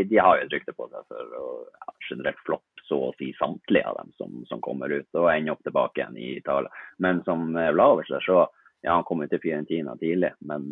[0.10, 3.30] de, har jo et rykte på seg for å ja, generelt floppe så å si
[3.38, 6.72] samtlige av dem som, som, kommer ut og ender opp tilbake igjen i Italia.
[7.00, 8.42] Men som Vlaovic der, så
[8.82, 10.68] ja, han kom jo til Fiorentina tidlig, men,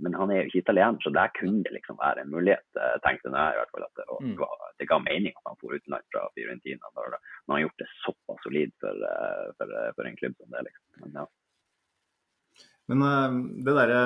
[0.00, 2.96] men, han er jo ikke italiener, så der kunne det liksom være en mulighet, eh,
[3.04, 3.86] tenkte jeg i hvert fall.
[3.86, 4.36] at Det, mm.
[4.40, 7.90] var, det ga mening at han får utenlands fra Fiorentina når, han har gjort det
[8.00, 10.64] såpass solid for, eh, for, for, en klubb som det.
[10.70, 10.86] liksom.
[11.04, 11.26] Men ja.
[12.90, 13.04] Men
[13.62, 14.00] det derre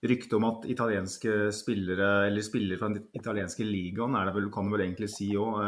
[0.00, 4.70] ryktet om at italienske spillere, eller spillere fra den italienske ligaen, er det vel, kan
[4.70, 5.58] du vel egentlig si òg,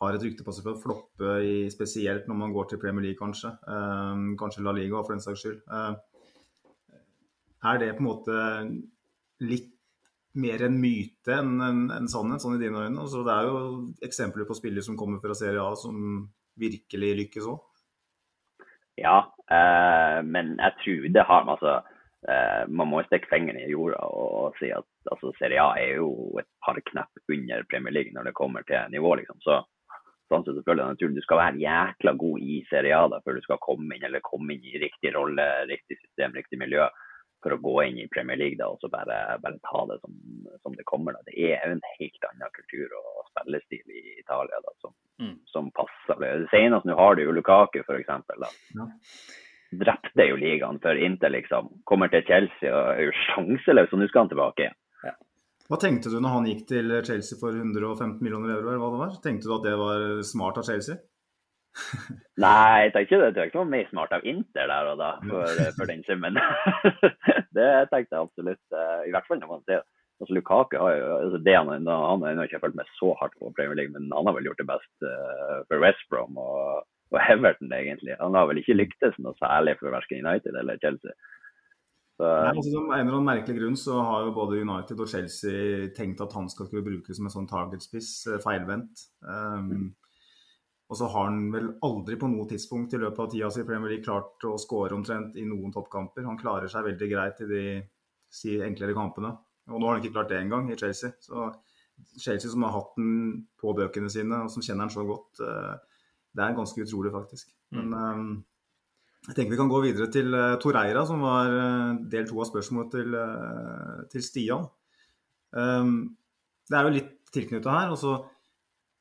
[0.00, 3.04] har et rykte på seg for å floppe, i, spesielt når man går til Premier
[3.08, 3.52] League, kanskje.
[3.68, 5.60] Uh, kanskje La Liga, for den saks skyld.
[7.60, 8.38] er det på en måte
[9.44, 9.76] litt
[10.40, 13.00] mer en myte enn en, en sannhet, sånn i dine øyne?
[13.02, 13.62] Altså, det er jo
[14.06, 16.28] eksempler på spillere som kommer fra Serie A som
[16.60, 17.58] virkelig lykkes òg.
[19.00, 19.18] Ja,
[19.50, 21.74] eh, men jeg tror det har altså,
[22.28, 26.10] eh, Man må stikke fingeren i jorda og si at altså, Serie A er jo
[26.42, 29.14] et par knepp under Premier League når det kommer til nivå.
[29.22, 29.40] liksom.
[29.40, 29.62] Så
[30.30, 31.20] sånn sett selvfølgelig naturlig.
[31.20, 34.66] Du skal være jækla god i Serie før du skal komme inn eller komme inn
[34.70, 36.88] i riktig rolle, riktig system, riktig miljø
[37.40, 40.16] for å gå inn i Premier League da, og så bare, bare ta det som,
[40.60, 41.16] som, det kommer.
[41.16, 41.24] da.
[41.28, 45.36] Det er en helt annen kultur og spillestil i Italia da, som, mm.
[45.52, 46.44] som passer.
[46.52, 48.12] Senest nå har du jo Lukaku, f.eks.
[48.76, 48.88] Ja.
[49.80, 51.72] Drepte jo ligaen for Inter, liksom.
[51.88, 54.78] Kommer til Chelsea og er jo sjanseløs, og nå skal han tilbake igjen.
[55.06, 55.16] Ja.
[55.70, 58.72] Hva tenkte du når han gikk til Chelsea for 115 millioner euro?
[58.72, 59.12] eller hva det var?
[59.22, 60.98] Tenkte du at det var smart av Chelsea?
[62.44, 63.30] Nei, jeg tenkte det.
[63.36, 66.40] Det var mer smart av Inter der og da, for, for den summen.
[67.56, 68.64] det tenkte jeg absolutt.
[68.74, 69.86] Eh, I hvert fall når man ser
[70.20, 73.52] altså Lukaku har jo, altså det han, han har ikke fulgt med så hardt på
[73.56, 77.18] Premier League, men han har vel gjort det best uh, for West Brom og, og,
[77.32, 78.18] Everton, egentlig.
[78.20, 81.16] Han har vel ikke lyktes noe særlig for verken United eller Chelsea.
[82.20, 85.08] Så, Nei, altså, Som en eller annen merkelig grunn så har jo både United og
[85.08, 89.06] Chelsea tenkt at han skal kunne brukes som en sånn targetspiss, eh, feilvendt.
[89.24, 89.94] Um,
[90.90, 93.94] og så har han vel aldri på noe tidspunkt i løpet av tida si Premier
[93.94, 96.26] League klart å skåre omtrent i noen toppkamper.
[96.28, 97.64] Han klarer seg veldig greit i de
[98.28, 99.32] si, enklere kampene.
[99.70, 101.14] Og nå har han ikke klart det engang i Chelsea.
[101.24, 101.46] Så
[102.18, 106.04] Chelsea som har hatt den på bøkene sine, og som kjenner den så godt, eh,
[106.36, 107.54] det er ganske utrolig, faktisk.
[107.72, 108.30] Men um,
[109.28, 112.48] jeg tenker vi kan gå videre til uh, Toreira, som var uh, del to av
[112.48, 114.64] spørsmålet til, uh, til Stian.
[115.52, 116.16] Um,
[116.70, 117.92] det er jo litt tilknyttet her.
[117.92, 118.16] altså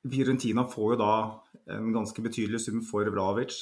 [0.09, 1.13] Fiorentina får jo da
[1.75, 3.61] en ganske betydelig sum for Vlavic.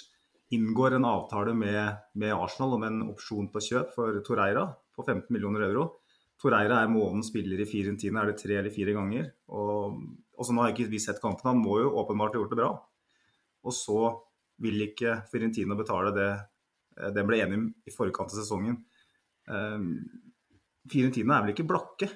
[0.55, 5.29] Inngår en avtale med, med Arsenal om en opsjon på kjøp for Toreira på 15
[5.33, 5.89] millioner euro.
[6.41, 9.31] Toreira er månedens spiller i Fiorentina, er det tre eller fire ganger.
[9.53, 9.97] Og,
[10.37, 12.59] og så nå har ikke vi sett kampen, han må jo åpenbart ha gjort det
[12.61, 12.71] bra.
[13.67, 14.01] Og så
[14.63, 16.29] vil ikke Fiorentina betale det
[17.13, 18.79] den ble enig i forkant av sesongen.
[19.45, 19.91] Um,
[20.89, 22.09] Fiorentina er vel ikke blakke?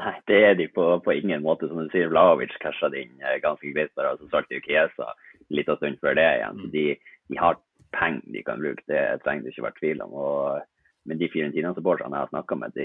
[0.00, 1.68] Nei, det er de på, på ingen måte.
[1.70, 3.94] Som du sier, Vlaovic casha det inn ganske greit.
[3.96, 5.12] bare, og Så jo Kiesa
[5.54, 6.60] litt av stund før det igjen.
[6.60, 6.86] Så de,
[7.30, 7.60] de har
[7.94, 10.14] penger de kan bruke, det trenger det ikke være tvil om.
[10.14, 10.70] og
[11.04, 12.84] men de Fiorentina-supporterne jeg har snakka med, de,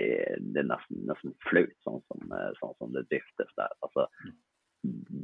[0.52, 3.72] det er nesten, nesten flaut sånn som, sånn som det driftes der.
[3.86, 4.10] Altså,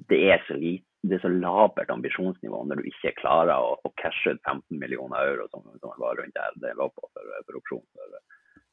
[0.09, 3.91] det er så lite det er så labert ambisjonsnivå når du ikke klarer å, å
[4.01, 7.59] cashe ut 15 millioner euro, som, som var rundt der det var på for, for
[7.59, 8.15] opsjon for,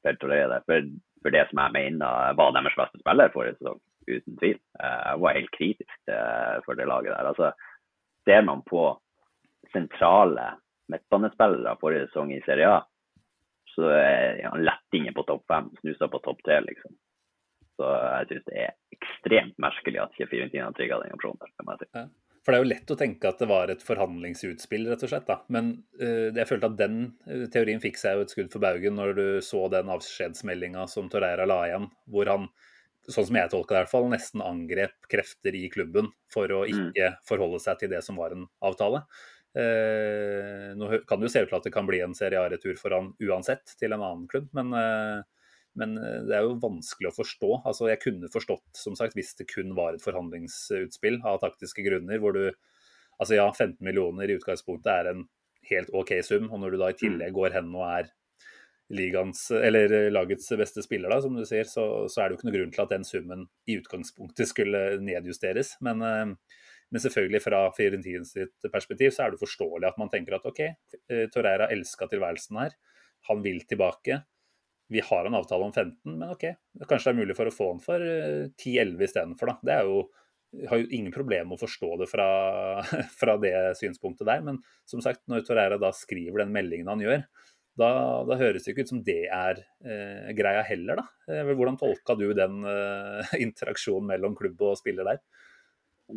[0.06, 0.86] for,
[1.20, 4.56] for, det som jeg mener var deres beste spiller forrige sesong, uten tvil.
[4.80, 6.14] Jeg var helt kritisk
[6.66, 7.28] for det laget der.
[7.30, 7.52] Altså,
[8.26, 8.86] ser man på
[9.74, 10.48] sentrale
[10.92, 12.80] midtbanespillere forrige sesong i Serie A,
[13.76, 16.96] så er han lett inne på topp fem, snusa på topp tre, liksom.
[17.82, 21.40] Så jeg syns det er ekstremt merkelig at ikke Fiorentina trigga den opsjonen.
[21.42, 21.88] der, si.
[21.96, 22.06] Ja.
[22.42, 25.28] For det er jo lett å tenke at det var et forhandlingsutspill, rett og slett.
[25.28, 25.38] da.
[25.54, 28.98] Men uh, jeg følte at den uh, teorien fikk seg jo et skudd for baugen
[28.98, 32.48] når du så den avskjedsmeldinga som Torreira la igjen, hvor han,
[33.06, 36.64] sånn som jeg tolka det i hvert fall, nesten angrep krefter i klubben for å
[36.70, 37.22] ikke mm.
[37.28, 39.04] forholde seg til det som var en avtale.
[39.52, 42.74] Uh, nå kan det jo se ut til at det kan bli en Serie A-retur
[42.80, 44.74] for han uansett, til en annen klubb, men
[45.78, 47.52] men eh, det er jo vanskelig å forstå.
[47.68, 52.22] Altså, jeg kunne forstått som sagt, hvis det kun var et forhandlingsutspill av taktiske grunner,
[52.22, 52.46] hvor du
[53.20, 55.20] Altså ja, 15 millioner i utgangspunktet er en
[55.68, 58.08] helt OK sum, og når du da i tillegg går hen og er
[58.90, 62.48] ligans, eller lagets beste spiller, da, som du sier, så, så, er det jo ikke
[62.48, 65.76] noe grunn til at den summen i utgangspunktet skulle nedjusteres.
[65.86, 66.58] Men, eh,
[66.92, 68.34] men selvfølgelig fra Fiorentins
[68.72, 72.76] perspektiv så er det forståelig at man tenker at OK, eh, Torreira elska tilværelsen her.
[73.30, 74.22] Han vil tilbake
[74.92, 76.44] vi har en avtale om 15, men OK,
[76.84, 79.56] kanskje det er mulig for å få den for 10-11 istedenfor, da.
[79.64, 80.02] Det er jo
[80.52, 82.26] jeg har jo ingen problem med å forstå det fra,
[83.20, 84.42] fra, det synspunktet der.
[84.44, 87.24] Men som sagt, når Torreira da skriver den meldingen han gjør,
[87.80, 87.88] da,
[88.28, 91.06] da høres det ikke ut som det er eh, greia heller, da.
[91.32, 95.22] Eh, hvordan tolka du den eh, interaksjonen mellom klubb og spiller der?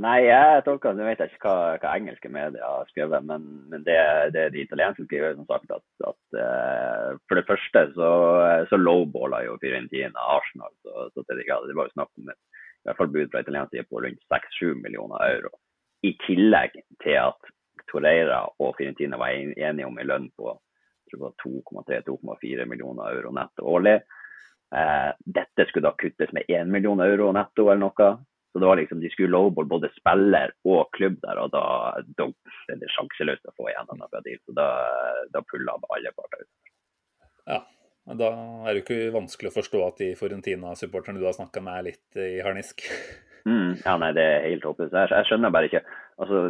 [0.01, 3.83] Nei, jeg tolker, Nå vet jeg ikke hva, hva engelske medier har skrevet, men, men
[3.87, 3.97] det,
[4.35, 8.09] det de italienske skriver som sagt at, at uh, for det første så,
[8.71, 10.73] så lowballa jo Fiorentina Arsenal.
[10.83, 12.41] Så, så til de grader, Det var jo snakk om et
[12.85, 15.55] i bud fra italiensk side på rundt 6-7 millioner euro.
[16.05, 17.49] I tillegg til at
[17.89, 20.53] Torreira og Fiorentina var enige om en lønn på
[21.15, 23.95] 2,3-2,4 millioner euro netto årlig.
[24.75, 28.09] Eh, dette skulle da kuttes med 1 million euro netto eller noe.
[28.55, 31.63] Så det var liksom, De skulle lowball både spiller og klubb der, og da,
[32.15, 32.29] da
[32.71, 34.37] er det sjanseløst å få igjen en deal.
[34.47, 34.67] Så da,
[35.33, 36.69] da pulla alle parter ut.
[37.51, 37.57] Ja,
[38.07, 38.29] men da
[38.63, 42.21] er det ikke vanskelig å forstå at de Forentina-supporterne du har snakka med, er litt
[42.23, 42.85] i harnisk.
[43.43, 44.95] Mm, ja, nei, det er helt håpløst.
[44.95, 45.83] Jeg, jeg skjønner bare ikke
[46.23, 46.45] altså,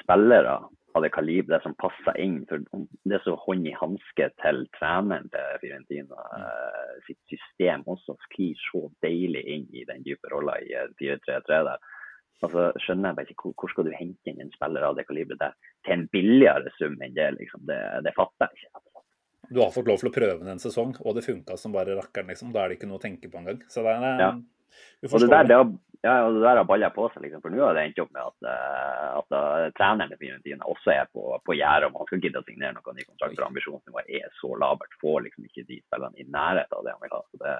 [0.00, 0.58] Spillere
[0.94, 2.44] av det kaliberet som passer inn.
[2.48, 2.62] for
[3.02, 6.28] Det er så hånd i hanske til treneren til Fiorentina.
[6.38, 11.90] Uh, sitt system også sklir så deilig inn i den dype rolla i 4-3-3 der.
[12.44, 15.06] Altså, skjønner jeg bare ikke hvor, hvor skal du hente inn en spiller av det
[15.08, 15.54] kaliberet der
[15.86, 17.30] til en billigere sum enn det?
[17.40, 18.84] liksom, Det, det fatter jeg ikke.
[19.54, 21.96] Du har fått lov til å prøve den en sesong, og det funka som bare
[21.98, 22.30] rakkeren.
[22.32, 22.52] liksom.
[22.54, 23.60] Da er det ikke noe å tenke på engang.
[23.68, 24.30] Så det er, ja.
[25.10, 25.68] Og det der, det har,
[26.04, 27.40] ja, og det der har balla på seg, liksom.
[27.40, 30.92] For nå har det endt opp med at, uh, at uh, treneren til Fiorentina også
[30.92, 33.38] er på, på gjerdet om han skal gidde å signere noen ny kontrakt.
[33.38, 34.98] For ambisjonsnivået er så labert.
[35.00, 37.22] Får liksom ikke de spillene i nærheten av det han vil ha.
[37.32, 37.56] Så det,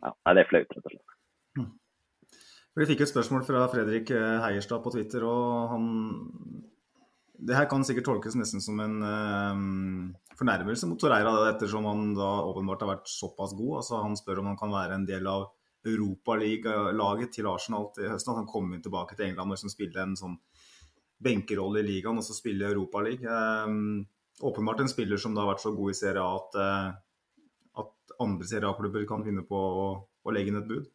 [0.00, 1.16] ja, det er flaut, rett og slett.
[1.60, 1.72] Mm.
[2.74, 5.84] Vi fikk et spørsmål fra Fredrik eh, Heierstad på Twitter, og han
[7.46, 12.30] Det her kan sikkert tolkes nesten som en uh, fornærmelse mot Torreira, ettersom han da
[12.48, 13.76] åpenbart har vært såpass god.
[13.82, 15.52] Altså, han spør om han kan være en del av
[15.84, 18.32] Europaliga-laget til Arsenal til høsten.
[18.32, 20.38] At han kommer tilbake til England og liksom spiller en sånn
[21.24, 23.70] benkerolle i ligaen og så spiller Europaligaen.
[23.70, 24.06] Um,
[24.42, 28.48] åpenbart en spiller som har vært så god i Serie A at, uh, at andre
[28.48, 30.90] Serie A-klubber kan finne på å, å, legge inn et bud.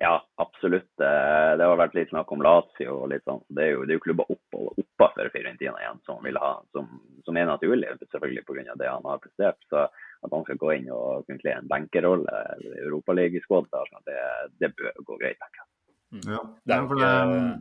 [0.00, 0.88] Ja, absolutt.
[0.96, 3.42] Eh, det har vært litt snakk om Lazio og litt sånn.
[3.52, 6.86] Det er jo, det er jo klubber oppover, oppafor Fiorentina igjen som vil ha, som,
[7.26, 8.78] som er naturlig, selvfølgelig pga.
[8.80, 9.60] det han har prestert.
[9.68, 9.82] Så
[10.26, 13.70] at han skal gå inn og kunne kle en benkerolle i Europaliga-skåd,
[14.06, 14.22] det,
[14.60, 15.38] det bør gå greit.
[15.40, 15.68] tenker jeg.
[16.10, 16.40] Ja.
[16.66, 17.10] Det er jo ikke,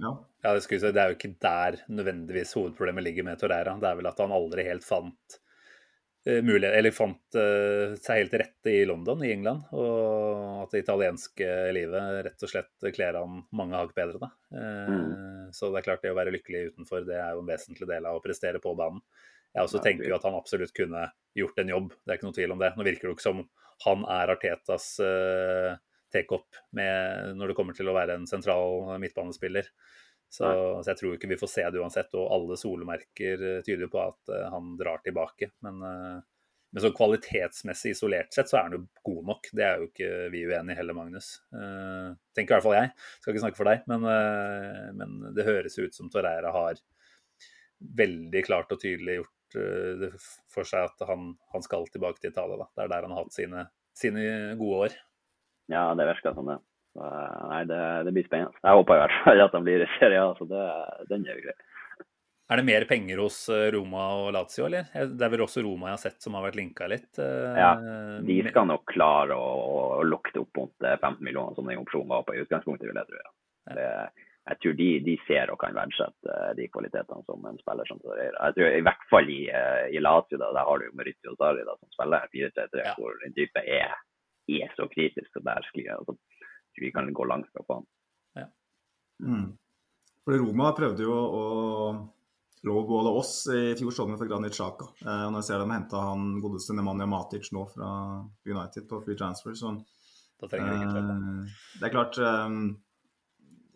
[0.02, 0.15] ja.
[0.43, 3.78] ja, det, er jo ikke der nødvendigvis hovedproblemet ligger med Torreira.
[3.78, 5.38] Det er vel at han aldri helt fant
[6.26, 9.69] eh, mulighet, eller fant uh, seg helt til rette i London, i England.
[9.78, 14.34] Og at det italienske livet rett og slett kler han mange hakk bedre, da.
[14.50, 17.89] Eh, Så det er klart det å være lykkelig utenfor, det er jo en vesentlig
[17.89, 19.04] del av å prestere på banen.
[19.56, 21.08] Jeg også tenker jo at han absolutt kunne
[21.38, 22.74] gjort en jobb, det er ikke noe tvil om det.
[22.76, 23.46] Nå virker det jo ikke som
[23.86, 25.78] han er Artetas uh,
[26.12, 29.70] take-up når det kommer til å være en sentral midtbanespiller.
[30.30, 30.46] Så,
[30.84, 33.94] så jeg tror ikke vi får se det uansett, og alle solemerker eh, tyder jo
[33.96, 35.50] på at uh, han drar tilbake.
[35.66, 36.20] Men, uh,
[36.70, 39.50] men så kvalitetsmessig isolert sett så er han jo god nok.
[39.58, 41.32] Det er jo ikke vi uenig i heller, Magnus.
[41.50, 42.94] Uh, tenker i hvert fall jeg.
[43.18, 46.78] Skal ikke snakke for deg, men, uh, men det høres ut som Torreira har
[47.80, 50.10] veldig klart og tydelig gjort det
[50.52, 52.58] for seg at han, han skal tilbake til Italia.
[52.62, 52.68] Da.
[52.76, 54.26] Det er der han har hatt sine, sine
[54.60, 54.98] gode år.
[55.70, 56.60] Ja, det virker som det.
[56.98, 58.58] Så, eh, nei, det, det blir spennende.
[58.66, 60.64] Jeg håper i hvert fall at han blir i Serie A, så det,
[61.12, 61.58] den er jo grei.
[62.50, 64.88] Er det mer penger hos eh, Roma og Lazio, eller?
[65.14, 67.12] Det er vel også Roma jeg har sett som har vært linka litt?
[67.22, 67.76] eh, Ja,
[68.26, 69.52] De skal nok klare å,
[70.00, 72.98] å lukte opp mot eh, 15 millioner, som den opsjonen var på i utgangspunktet, vil
[72.98, 73.22] jeg tro.
[73.22, 73.76] Ja.
[73.78, 73.86] Det,
[74.50, 78.00] jeg tror de, de ser og kan verdsette eh, de kvalitetene som en spiller som
[78.02, 78.50] Torreira.
[78.50, 81.36] Jeg tror I hvert fall i, eh, i Lazio, da, der har du jo Maurizio
[81.38, 82.94] Sarri da, som spiller 4-3-3, Ja.
[82.98, 83.94] hvor den type er,
[84.50, 85.30] er så kritisk.
[85.34, 85.92] Så der sklir.
[85.98, 86.18] Altså,
[86.80, 87.86] vi kan gå langt fra banen.
[88.40, 88.46] Ja.
[89.22, 89.52] Mm.
[90.26, 91.44] Fordi Roma prøvde jo å
[92.68, 94.90] lowballe oss i fjor sommer for Granit Xhaka.
[95.04, 97.90] Eh, når jeg ser dem hente han godeste Nemanja Matic nå fra
[98.48, 99.76] United på free transfer, så
[100.40, 101.16] Da trenger de ikke klare.
[101.20, 102.58] eh, Det er klart eh,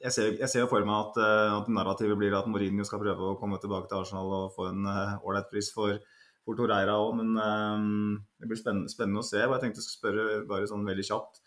[0.03, 3.01] jeg ser, jeg ser jo for meg at, eh, at narrativet blir at Mourinho skal
[3.01, 5.95] prøve å komme tilbake til Arsenal og få en ålreit uh, pris for,
[6.43, 9.39] for Torreira òg, men um, det blir spennende, spennende å se.
[9.39, 11.41] Jeg tenkte jeg skulle spørre bare sånn veldig kjapt.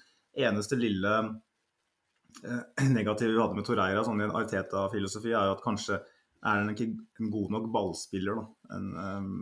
[0.46, 2.62] Eneste lille uh,
[2.96, 6.00] negative vi hadde med Torreira, sånn i en Arteta-filosofi, er jo at kanskje
[6.46, 6.90] er han ikke
[7.20, 8.40] en god nok ballspiller.
[8.40, 8.76] Da.
[8.78, 9.38] En, um,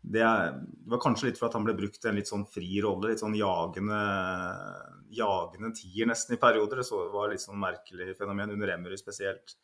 [0.00, 2.46] det, er, det var kanskje litt for at han ble brukt i en litt sånn
[2.50, 4.00] fri rolle, litt sånn jagende,
[5.14, 6.82] jagende tier nesten i perioder.
[6.82, 9.56] Det var litt sånn merkelig fenomen under Emery spesielt.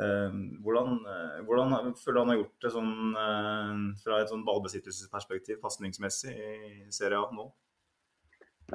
[0.00, 2.94] Eh, hvordan, eh, hvordan føler du han har gjort det sånn,
[3.24, 7.52] eh, fra et sånn ballbesittelsesperspektiv, pasningsmessig, i Serie A nå?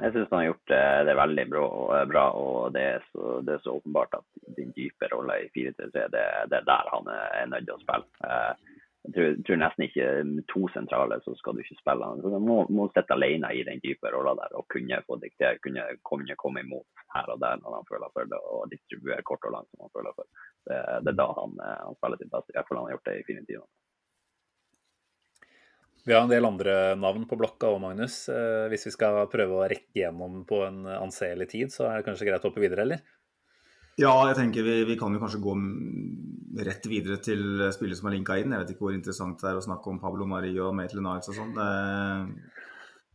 [0.00, 3.62] Jeg syns han har gjort det, det veldig bra, og, det, er så, det er
[3.64, 4.24] så åpenbart at
[4.56, 8.30] din dype rolle i 4-3-3, det, det er der han er nødt til å spille.
[9.00, 10.06] Jeg tror, tror nesten ikke
[10.50, 12.08] to sentrale så skal du ikke spille.
[12.20, 15.56] Så Du må, må sitte alene i den dype rolla der og kunne få diktere,
[15.64, 19.46] kunne, kunne komme imot her og der når han føler for det, og distribuere kort
[19.48, 20.28] og langt som han føler for.
[20.68, 22.52] Det, det er da han, eh, han spiller sitt beste.
[22.52, 23.68] I hvert fall han har gjort det i fine tider.
[26.04, 28.22] Vi har en del andre navn på blokka òg, Magnus.
[28.32, 32.08] Eh, Hvis vi skal prøve å rekke gjennom på en anselig tid, så er det
[32.10, 33.00] kanskje greit å hoppe videre, eller?
[34.00, 35.54] Ja, jeg tenker vi, vi kan jo kanskje gå
[36.66, 38.54] rett videre til spillere som er linka inn.
[38.54, 41.28] Jeg vet ikke hvor interessant det er å snakke om Pablo Mari og Maitland Niles
[41.30, 41.52] og sånn.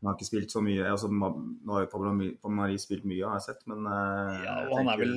[0.06, 0.84] Han har ikke spilt så mye.
[0.86, 2.12] Altså, nå har jo Pablo
[2.54, 5.16] Mari spilt mye, har jeg sett, men eh, Ja, og og han er vel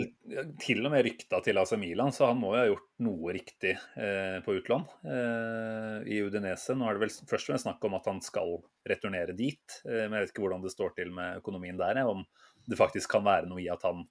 [0.62, 3.74] til og med rykta til AC Milan, så han må jo ha gjort noe riktig
[3.74, 6.78] eh, på utlån eh, i Udinese.
[6.78, 8.56] Nå er det vel først og fremst snakk om at han skal
[8.88, 12.00] returnere dit, eh, men jeg vet ikke hvordan det står til med økonomien der.
[12.08, 12.24] Om
[12.64, 14.06] det faktisk kan være noe i at han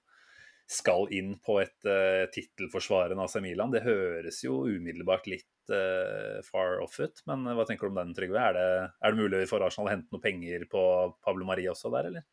[0.68, 3.72] skal inn på et uh, tittelforsvarende AC Milan.
[3.72, 8.16] Det høres jo umiddelbart litt uh, far off ut, men hva tenker du om den,
[8.16, 8.42] Trygve?
[8.42, 8.66] Er det,
[9.00, 10.82] er det mulig for Arsenal å hente noe penger på
[11.24, 12.26] Pablo Marie også der, eller?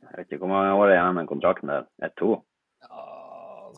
[0.00, 1.90] Jeg vet ikke hvor mange år igjen med kontrakten der.
[2.06, 2.38] Ett-to?
[2.86, 3.02] Ja,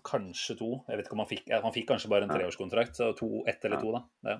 [0.07, 0.71] kanskje to.
[0.87, 3.65] Jeg vet ikke om Han fikk han fikk kanskje bare en treårskontrakt, så to, ett
[3.67, 4.05] eller to, da.
[4.29, 4.39] Det.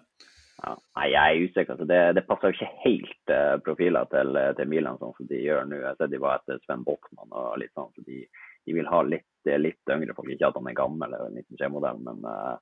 [0.63, 0.77] Ja.
[0.95, 1.75] Nei, jeg er usikker.
[1.75, 5.41] Altså, det, det passer jo ikke helt uh, profiler til, til Milan sånn som de
[5.43, 5.81] gjør nå.
[5.83, 8.21] Jeg ser de var etter Sven Bochmann og litt sånn, så de,
[8.67, 10.31] de vil ha litt, litt yngre folk.
[10.33, 12.55] Ikke at han er gammel eller 93-modell, men uh,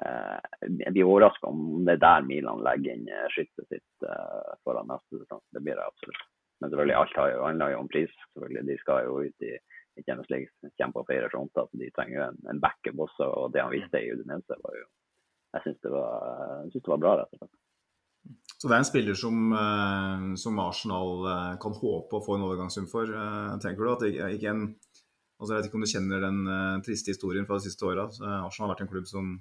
[0.00, 0.38] uh,
[0.70, 5.22] jeg blir overraska om det er der Milan legger inn skyttet sitt uh, foran neste
[5.22, 5.42] sesong.
[5.50, 6.28] Det blir det absolutt.
[6.60, 8.12] Men selvfølgelig, alt har jo, handler jo om pris.
[8.32, 8.68] selvfølgelig.
[8.70, 9.56] De skal jo ut i,
[9.98, 11.68] i Champions League, kjempe og feire fronter.
[11.68, 13.28] så De trenger jo en, en backup også.
[13.28, 14.86] og Det han viste i Udinese, var jo
[15.56, 15.92] jeg syns det,
[16.74, 17.54] det var bra, rett og slett.
[18.56, 22.46] Så det er en spiller som, eh, som Arsenal eh, kan håpe å få en
[22.48, 23.08] overgangssum for.
[23.08, 24.64] Eh, tenker du at ikke en
[25.36, 28.08] altså Jeg vet ikke om du kjenner den uh, triste historien fra de siste åra.
[28.08, 29.36] Arsenal har vært en klubb som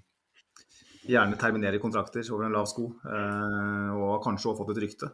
[1.06, 5.08] gjerne terminerer kontrakter over en lav sko, Uh, og kanskje også fått et rykte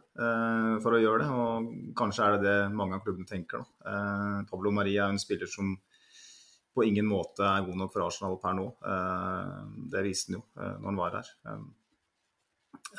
[0.82, 1.28] for å gjøre det.
[1.30, 3.62] og Kanskje er det det mange av klubbene tenker.
[3.86, 5.74] Eh, Pablo Maria er en spiller som
[6.72, 8.66] på ingen måte er god nok for Arsenal per nå.
[9.92, 11.30] Det viste han jo når han var her.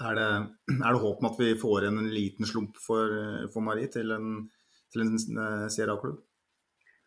[0.01, 0.27] Er det,
[0.85, 3.17] er det håp om at vi får igjen en liten slump for,
[3.53, 4.29] for Marie til en,
[4.93, 6.21] til en uh, Sierra-klubb?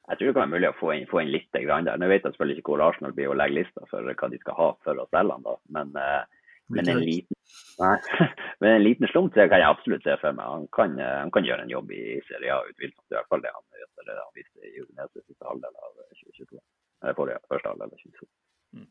[0.06, 1.98] Jeg tror det kan være mulig å få inn, få inn litt grann der.
[1.98, 4.58] Nå vet jeg selvfølgelig ikke hvor Arsenal blir å legge lista for hva de skal
[4.58, 5.54] ha for å selge han da.
[5.76, 7.38] Men, uh, men, en liten,
[7.82, 7.94] nei,
[8.62, 10.46] men en liten slump det kan jeg absolutt se for meg.
[10.46, 13.08] Han kan, han kan gjøre en jobb i Serie A, utvilsomt.
[13.10, 13.66] I hvert fall det han,
[14.06, 16.60] det han viste i Udinese siste halvdel av 2022.
[17.02, 18.30] Eller forrige, første halvdel av 2022.
[18.76, 18.90] Mm.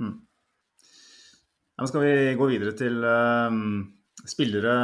[0.00, 0.16] Mm.
[1.80, 3.62] Ja, skal vi gå videre til um,
[4.28, 4.74] spillere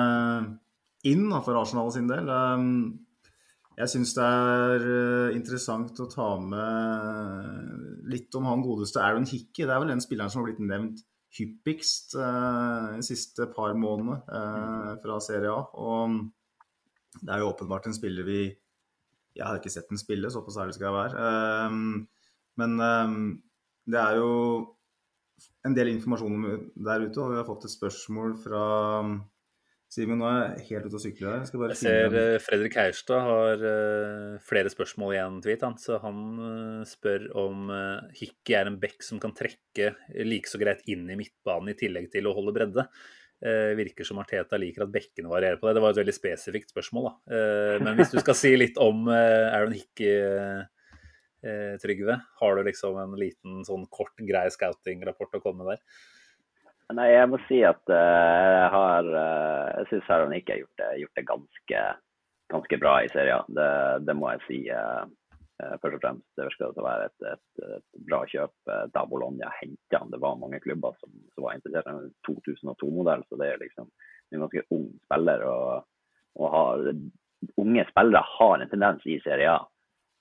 [1.07, 2.31] inn da, for Arsenal sin del?
[2.33, 3.06] Um,
[3.77, 9.67] jeg syns det er uh, interessant å ta med litt om han godeste Aaron Hickey.
[9.67, 11.03] Det er vel den spilleren som har blitt nevnt
[11.37, 15.67] hyppigst uh, de siste par månedene uh, fra Serie A.
[15.77, 18.41] Og det er jo åpenbart en spiller vi
[19.37, 21.69] Jeg har ikke sett den spille, såpass ærlig skal jeg være.
[22.57, 22.79] Men
[23.85, 24.31] det er jo
[25.69, 28.63] en del informasjon der ute, og vi har fått et spørsmål fra
[29.93, 31.45] Simen, nå er jeg helt ute å sykle her.
[31.47, 35.77] Jeg, jeg ser uh, Fredrik Heierstad har uh, flere spørsmål igjen, tweet, han.
[35.79, 37.71] så han uh, spør om
[38.19, 39.93] Hickey er en bekk som kan trekke
[40.27, 42.89] like så greit inn i midtbanen i tillegg til å holde bredde.
[43.77, 45.77] virker som Arteta liker at bekkene varierer på det.
[45.77, 47.41] Det var et veldig spesifikt spørsmål, da.
[47.85, 49.77] men hvis du skal si litt om Aaron
[51.47, 52.21] eh, Trygve?
[52.41, 55.83] Har du liksom en liten sånn kort, grei scouting-rapport å komme med der?
[56.95, 60.91] Nei, jeg må si at uh, jeg har uh, Jeg syns Aron har gjort det,
[61.03, 61.81] gjort det ganske,
[62.53, 63.49] ganske, bra i serien.
[63.59, 63.71] Det,
[64.07, 64.61] det må jeg si.
[64.71, 65.07] Uh,
[65.57, 66.27] først og fremst.
[66.37, 70.11] Det virker til å være et, et, et bra kjøp da Bologna henta han.
[70.13, 73.89] Det var mange klubber som, som var interessert i en 2002-modell, så det er liksom
[73.89, 75.47] en ganske ung spiller.
[75.49, 75.87] Og,
[76.37, 76.85] og har,
[77.57, 79.63] unge spillere har en tendens i Serie A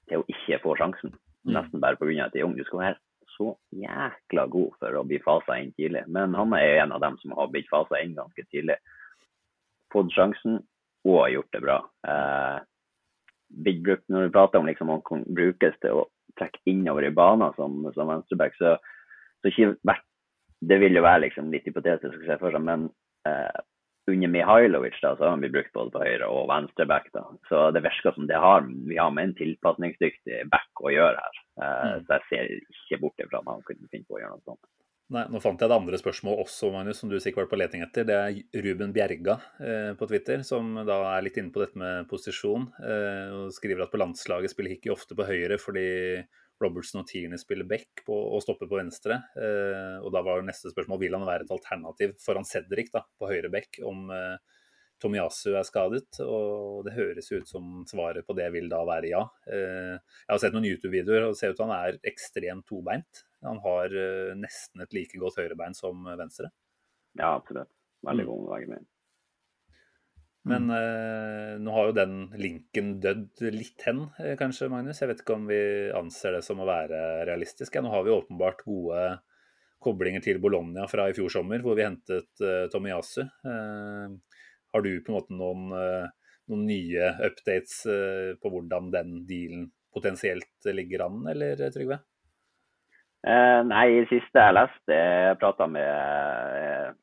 [0.09, 1.11] til å ikke få sjansen.
[1.43, 1.57] Mm.
[1.57, 2.16] Nesten bare pga.
[2.26, 2.63] at de er unge.
[2.63, 3.01] Du skal være
[3.36, 6.05] så jækla god for å bli fasa inn tidlig.
[6.07, 8.77] Men han er en av dem som har blitt fasa inn ganske tidlig.
[9.93, 10.61] Fått sjansen
[11.05, 11.77] og har gjort det bra.
[12.07, 12.57] Eh,
[13.55, 16.07] Brook, når vi prater om liksom, han kan brukes til å
[16.39, 18.75] trekke innover i banen som, som venstreback, så,
[19.45, 20.03] så vært
[20.65, 22.88] Det vil jo være liksom, litt hypotetisk å se for seg, men
[23.27, 23.59] eh,
[24.07, 27.09] under Mihailovic da, så har han blitt brukt både på høyre og venstre back.
[27.13, 27.25] da.
[27.49, 31.44] Så det virker som det har, vi har med en tilpasningsdyktig back å gjøre her.
[31.55, 32.07] Uh, mm.
[32.07, 34.65] Så jeg ser ikke bort ifra at han kunne finne på å gjøre noe sånt.
[35.13, 37.83] Nei, Nå fant jeg det andre spørsmålet også, Magnus, som du sikkert var på leting
[37.85, 38.07] etter.
[38.09, 42.07] Det er Ruben Bjerga eh, på Twitter, som da er litt inne på dette med
[42.09, 42.65] posisjon.
[42.81, 45.85] Eh, og skriver at på landslaget spiller Hickey ofte på høyre fordi
[46.63, 49.19] Robertson og Tierney spiller back på, og stopper på venstre.
[49.37, 53.29] Eh, og da var neste spørsmål vil han være et alternativ foran Cedric da, på
[53.29, 54.54] høyre back om eh,
[55.01, 56.19] Tomiyasu er skadet.
[56.23, 59.23] Og det høres ut som svaret på det vil da være ja.
[59.49, 63.25] Eh, jeg har sett noen YouTube-videoer og det ser ut som han er ekstremt tobeint.
[63.45, 66.51] Han har eh, nesten et like godt høyrebein som venstre.
[67.15, 67.71] Ja, absolutt.
[68.05, 68.29] Veldig mm.
[68.31, 68.91] god med begge bein.
[70.45, 74.99] Men eh, nå har jo den linken dødd litt hen, eh, kanskje, Magnus.
[75.01, 75.61] Jeg vet ikke om vi
[75.97, 77.73] anser det som å være realistisk.
[77.73, 79.07] Ja, nå har vi åpenbart gode
[79.85, 83.23] koblinger til Bologna fra i fjor sommer, hvor vi hentet eh, Tomiyasu.
[83.25, 84.13] Eh,
[84.76, 86.09] har du på en måte noen, eh,
[86.51, 92.01] noen nye updates eh, på hvordan den dealen potensielt ligger an, eller Trygve?
[93.26, 96.99] nei, i siste jeg leste, jeg prata med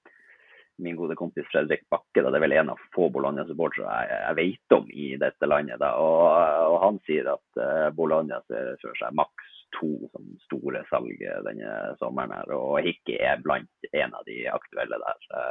[0.78, 2.22] min gode kompis Fredrik Bakke.
[2.22, 2.30] Da.
[2.30, 5.82] Det er vel en av få Bologna-supportere jeg, jeg, vet om i dette landet.
[5.82, 6.22] Og,
[6.68, 11.74] og han sier at uh, Bologna ser for seg maks to som store salg denne
[12.00, 12.34] sommeren.
[12.36, 15.26] her, Og Hickey er blant en av de aktuelle der.
[15.26, 15.44] Så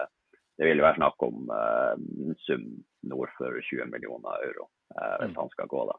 [0.62, 2.66] det vil være snakk om uh, en sum
[3.09, 5.39] nord for 20 millioner euro uh, hvis mm.
[5.39, 5.86] han skal gå.
[5.89, 5.95] da.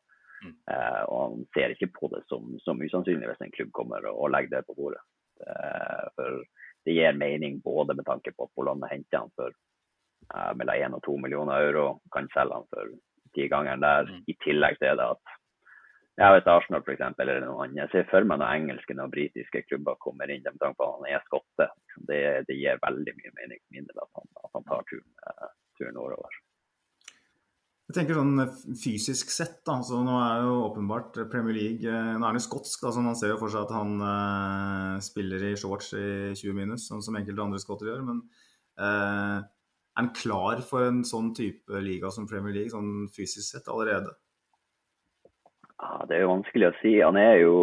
[0.71, 4.21] Uh, og han ser ikke på det som, som usannsynlig hvis en klubb kommer og,
[4.23, 5.03] og legger det på bordet.
[6.15, 6.45] for
[6.87, 9.51] det gir mening både med tanke på at Bologna henter han for
[10.35, 12.95] uh, mellom 1 og 2 millioner euro, kan selge han for
[13.35, 14.11] ti ganger der.
[14.11, 14.25] Mm.
[14.31, 15.39] I tillegg til det at
[16.21, 17.79] jeg vet Arsenal for eksempel, eller noe annet.
[17.87, 20.97] Jeg ser for meg når engelske og britiske klubber kommer inn med tanke på at
[20.99, 21.69] han er skotte.
[22.09, 25.97] Det, det, gir veldig mye mening for at han, at han tar turen, uh, turen
[25.97, 26.41] nordover.
[27.89, 32.13] Jeg tenker sånn eh, fysisk sett, da, så nå er jo åpenbart Premier League eh,
[32.15, 34.95] Nå er han jo skotsk, da, så man ser jo for seg at han eh,
[35.05, 36.07] spiller i shorts i
[36.39, 38.05] 20 minus, sånn som enkelte andre skotter gjør.
[38.07, 38.23] Men
[38.81, 43.69] eh, er han klar for en sånn type liga som Premier League, sånn fysisk sett
[43.73, 44.15] allerede?
[45.83, 46.95] Ja, det er jo vanskelig å si.
[47.03, 47.57] Han er jo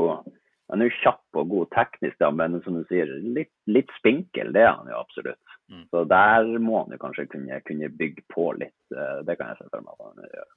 [0.69, 4.51] han er jo kjapp og god teknisk, da, men som du sier, litt, litt spinkel.
[4.53, 5.55] Det er han jo absolutt.
[5.69, 5.85] Mm.
[5.89, 8.77] Så der må han jo kanskje kunne, kunne, bygge på litt.
[8.93, 10.51] Eh, det kan jeg se for meg at han gjør.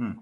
[0.00, 0.18] Mm.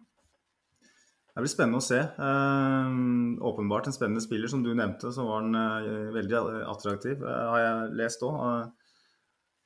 [1.39, 1.99] Det blir spennende å se.
[2.19, 4.51] Uh, åpenbart en spennende spiller.
[4.51, 8.39] Som du nevnte, så var han uh, veldig attraktiv, uh, har jeg lest òg.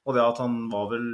[0.03, 1.07] Og det at han var vel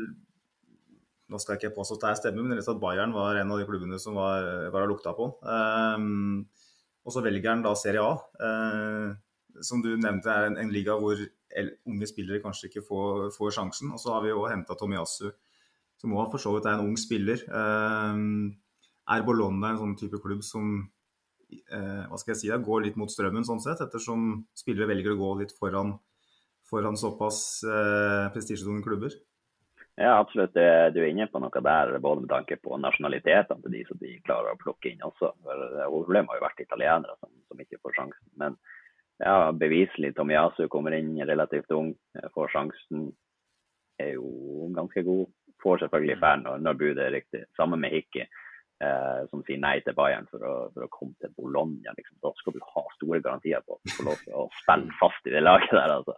[1.29, 3.61] Nå skal jeg ikke påstå at det er stemme, men at Bayern var en av
[3.61, 5.27] de klubbene som var, var lukta på.
[5.45, 6.47] Um,
[7.05, 10.97] og så velger han da Serie A, uh, som du nevnte er en, en liga
[10.97, 11.21] hvor
[11.89, 13.93] unge spillere kanskje ikke får, får sjansen.
[13.93, 15.29] Og så har vi jo henta Tomiyasu,
[16.01, 17.45] som òg for så vidt er en ung spiller.
[17.53, 18.57] Um,
[19.09, 23.13] er Bologna en sånn type klubb som uh, hva skal jeg si, går litt mot
[23.13, 25.97] strømmen, sånn sett, ettersom spillere velger å gå litt foran,
[26.69, 29.17] foran såpass uh, prestisjetunge klubber?
[30.01, 30.55] Ja, absolutt.
[30.55, 34.13] Du er inne på noe der, både med tanke på nasjonalitetene til de som de
[34.23, 35.33] klarer å plukke inn også.
[35.43, 38.29] For Hovedproblemet har jo vært italienere som, som, ikke får sjansen.
[38.39, 38.55] Men
[39.19, 41.91] ja, beviselig Tomiyasu kommer inn relativt ung,
[42.37, 43.09] får sjansen.
[43.99, 45.27] Er jo ganske god.
[45.59, 47.43] Får selvfølgelig fair når, når budet er riktig.
[47.59, 51.35] Sammen med Hikki, eh, som sier nei til Bayern for å, for å komme til
[51.35, 51.91] Bologna.
[51.99, 52.21] Liksom.
[52.23, 55.35] Da skal du ha store garantier på du får lov til å spille fast i
[55.35, 55.97] det laget der.
[55.99, 56.15] altså.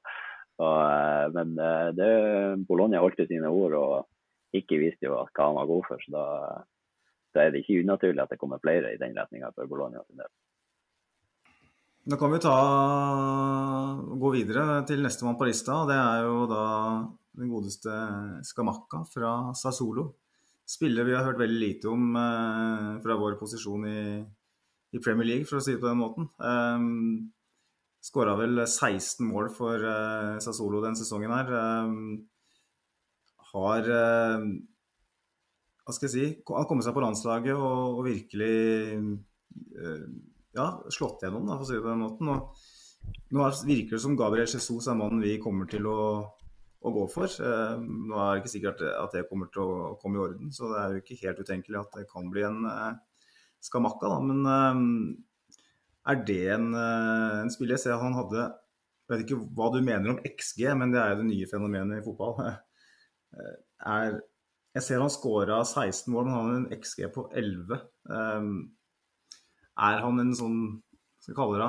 [0.61, 2.11] Og, eh, men eh, det,
[2.69, 6.05] Bologna holdt sine ord og ikke visste jo hva han var god for.
[6.05, 6.27] Så da,
[7.35, 10.21] da, er det ikke unaturlig at det kommer flere i den retninga for Bologna sin
[10.21, 10.31] del.
[12.11, 12.57] Da kan vi ta,
[14.21, 15.83] gå videre til nestemann på lista.
[15.89, 16.65] Det er jo da
[17.39, 17.93] den godeste
[18.49, 20.09] Skamakka fra Sassolo.
[20.71, 24.03] Spiller vi har hørt veldig lite om eh, fra vår posisjon i,
[24.95, 26.29] i, Premier League, for å si det på den måten.
[26.39, 27.31] Um,
[28.01, 31.53] Skåra vel 16 mål for uh, Sassolo den sesongen her.
[31.53, 32.17] Uh,
[33.53, 34.47] har uh,
[35.85, 36.25] Hva skal jeg si
[36.55, 38.57] Han kommet seg på landslaget og, og virkelig
[38.97, 40.09] uh,
[40.57, 42.33] ja, slått gjennom, da, for å si det på den måten.
[42.33, 46.01] Og nå virker det som Gabriel Jesus er mannen vi kommer til å,
[46.81, 47.29] å gå for.
[47.29, 50.81] nå er det ikke sikkert at det kommer til å komme i orden, så det
[50.81, 52.59] er jo ikke helt utenkelig at det kan bli en
[53.63, 54.19] skamakka, da.
[54.27, 55.15] Men
[56.09, 57.77] er det en, eh, en spiller?
[57.77, 58.49] Jeg ser han hadde
[59.11, 62.01] Jeg vet ikke hva du mener om XG, men det er jo det nye fenomenet
[62.01, 62.37] i fotball.
[63.31, 64.17] Eh, er,
[64.75, 67.77] jeg ser han scora 16 mål, men han har en XG på 11.
[68.11, 68.49] Um,
[69.79, 70.57] er han en sånn
[71.23, 71.69] skal vi kalle det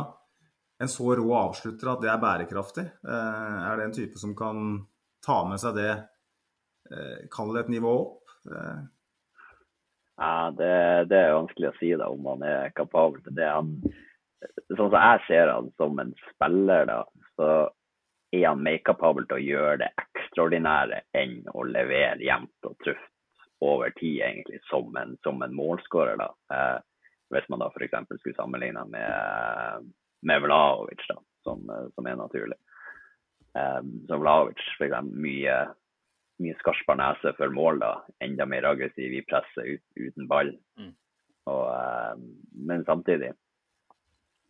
[0.81, 2.87] en så rå avslutter at det er bærekraftig?
[3.05, 4.79] Er det en type som kan
[5.21, 5.91] ta med seg det
[7.29, 8.33] Kall det et nivå opp?
[10.17, 10.73] Ja, det,
[11.13, 13.47] det, er vanskelig å si da, om han er kapabel til det.
[13.49, 13.75] Han,
[14.75, 16.99] sånn som jeg ser han som en spiller, da,
[17.37, 17.49] så
[18.31, 23.07] er han mer kapabel til å gjøre det ekstraordinære enn å levere jevnt og truft
[23.61, 26.17] over tid, egentlig, som en, som en målskårer.
[26.17, 26.31] da.
[26.53, 26.79] Eh,
[27.31, 27.99] hvis man da f.eks.
[28.19, 29.91] skulle sammenligne med,
[30.27, 32.57] med Vlaovic, da, som, som er naturlig.
[33.59, 34.97] Eh, så Vlaovic f.eks.
[35.11, 35.59] mye
[36.41, 37.91] mye skarpere nese for mål, da.
[38.23, 40.49] Enda mer aggressiv i presset ut, uten ball.
[40.79, 40.93] Mm.
[41.51, 42.15] Og, eh,
[42.67, 43.33] men samtidig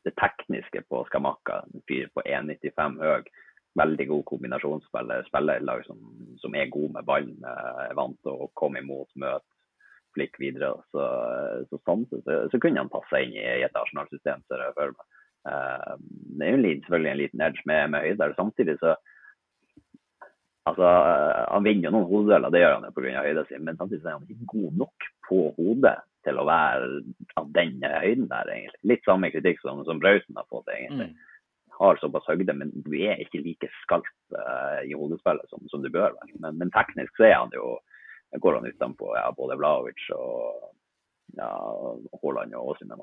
[0.08, 1.62] det tekniske på Skamakka.
[1.74, 3.32] En fyr på 1,95 høy.
[3.80, 5.24] Veldig god kombinasjonsspiller.
[5.30, 6.02] Spiller lag som,
[6.41, 7.38] som, er god med ballen.
[7.47, 9.47] Er vant til å komme imot, møte,
[10.18, 10.74] flikke videre.
[10.91, 11.08] Så,
[11.70, 12.22] så, sånn, så,
[12.52, 15.08] så, kunne han passe inn i, i et Arsenal-system, ser jeg for meg.
[15.41, 15.95] Uh,
[16.38, 18.34] det er jo selvfølgelig en liten edge med, med høyde.
[18.38, 18.97] Samtidig så
[20.70, 20.86] Altså,
[21.49, 23.24] Han vinner jo noen hodedeler, det gjør han jo pga.
[23.26, 25.95] høyden sin, men samtidig er han ikke god nok på hodet
[26.26, 26.88] til å være
[27.39, 28.82] av den høyden der, egentlig.
[28.93, 31.09] Litt samme kritikk som, som Brausen har fått, egentlig.
[31.11, 31.15] Mm.
[31.82, 35.89] Har såpass høyde, men du er ikke like skarp uh, i hodespillet som, som, du
[35.89, 36.30] bør være.
[36.43, 37.65] Men, men, teknisk så er han jo
[38.39, 40.69] går han utenpå ja, både Vlaovic og
[41.36, 41.49] ja,
[42.22, 43.01] Haaland og Åsimen.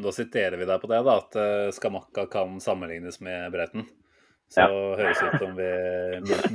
[0.00, 3.82] Da siterer vi deg på det, da, at uh, Skamakka kan sammenlignes med Brauten,
[4.50, 4.70] Så ja.
[5.00, 5.70] høres ut som vi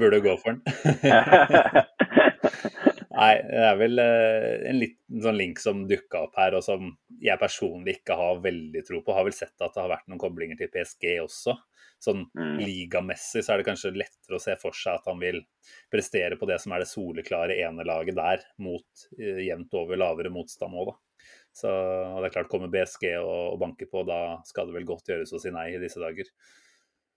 [0.01, 0.61] burde gå for den.
[3.15, 6.89] Nei, det er vel eh, en liten sånn link som dukka opp her, og som
[7.23, 9.15] jeg personlig ikke har veldig tro på.
[9.15, 11.55] Har vel sett at det har vært noen koblinger til PSG også.
[12.03, 12.57] Sånn mm.
[12.59, 15.39] ligamessig så er det kanskje lettere å se for seg at han vil
[15.93, 20.75] prestere på det som er det soleklare enelaget der, mot uh, jevnt over lavere motstand
[20.75, 20.99] òg, da.
[21.55, 24.87] Så og det er klart, kommer BSG og, og banker på, da skal det vel
[24.91, 26.27] godt gjøres å si nei i disse dager.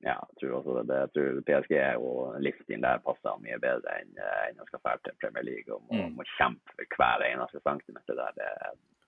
[0.07, 0.99] Ja, jeg tror også det.
[1.03, 4.13] Jeg tror PSG og livsstilen der passer mye bedre enn,
[4.47, 6.13] enn å skal dra til Premier League og må, mm.
[6.21, 8.37] må, kjempe for hver eneste centimeter der.
[8.39, 8.51] Det,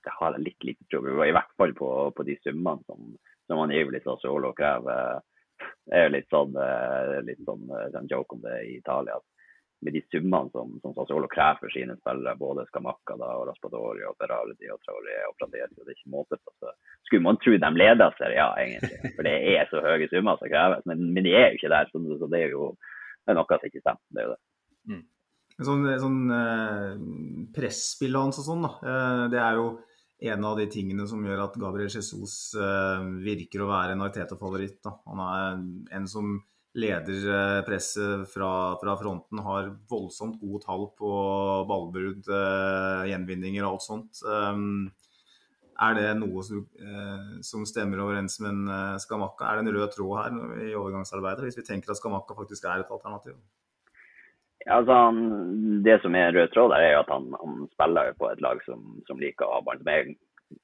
[0.07, 1.18] det har jeg litt lite tro på.
[1.22, 3.12] I hvert fall på, på de summene som,
[3.47, 5.22] som angivelig Sassuolo krever.
[5.86, 9.20] Det er jo litt sånn, eh, litt sånn, sånn joke om det i Italia.
[9.20, 9.30] at
[9.81, 14.05] med de summene som, som Sassuolo krever for sine spillere, både Skamakka da, og Raspadori
[14.09, 16.53] og Berardi og Traoré og Pradesi, det er ikke måte på.
[16.61, 16.72] Så
[17.09, 19.14] skulle man tro de leder seg, ja egentlig.
[19.16, 20.85] For det er så høye summer som kreves.
[20.91, 22.74] Men, men, de er jo ikke der, så, så det er jo
[23.24, 24.05] det er noe som ikke stemmer.
[24.11, 24.43] Det er jo det.
[24.91, 25.07] Mm.
[25.61, 26.93] Sånn, sånn eh,
[27.57, 28.72] presspill hans og sånn, da.
[28.81, 29.66] Eh, det er jo
[30.31, 34.89] en av de tingene som gjør at Gabriel Jesus eh, virker å være en Arteta-favoritt.
[35.09, 35.61] Han er
[35.97, 36.39] en som
[36.75, 41.12] leder eh, fra, fra, fronten, har voldsomt gode tall på
[41.68, 44.21] ballbrudd, eh, gjenvinninger og alt sånt.
[44.25, 44.91] Um,
[45.81, 49.49] er det noe som, eh, som stemmer overens med en Skamakka?
[49.49, 52.85] Er det en rød tråd her i overgangsarbeidet, hvis vi tenker at Skamakka faktisk er
[52.85, 53.39] et alternativ?
[54.66, 58.43] Ja, altså han, Det som er rød tråd er at han, han spiller på et
[58.45, 60.14] lag som, som liker å ha ballen.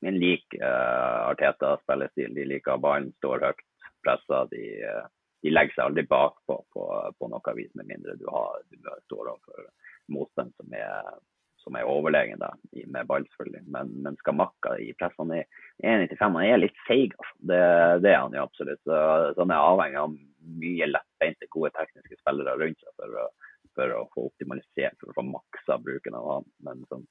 [0.03, 2.35] Som lik uh, Arteta-spillestil.
[2.35, 3.63] De liker ballen, står høyt,
[4.05, 4.51] presser.
[4.51, 5.07] De, uh,
[5.43, 6.85] de legger seg aldri bakpå på,
[7.19, 8.77] på noe vis, med mindre du, har, du
[9.07, 9.67] står overfor
[10.13, 11.19] motstand som er,
[11.63, 12.53] som er overlegen da,
[12.87, 13.65] med ball, selvfølgelig.
[13.75, 15.45] Men, men Skamakka i press, han er
[15.83, 16.23] 1,95.
[16.23, 17.35] Han er litt seig, altså.
[17.51, 17.61] Det,
[18.05, 18.83] det, er han jo absolutt.
[18.87, 19.03] Så,
[19.35, 20.17] så han er avhengig av
[20.63, 23.29] mye lettbeinte, gode tekniske spillere rundt seg for å,
[23.77, 26.51] for å få optimalisert, for å få maksa bruken av han.
[26.69, 27.07] Men sånn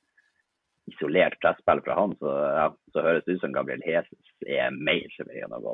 [0.89, 5.07] isolert presspill fra han, så, ja, så høres det ut som Gabriel Jesus er mer
[5.15, 5.73] som veien å gå.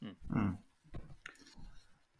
[0.00, 0.58] Mm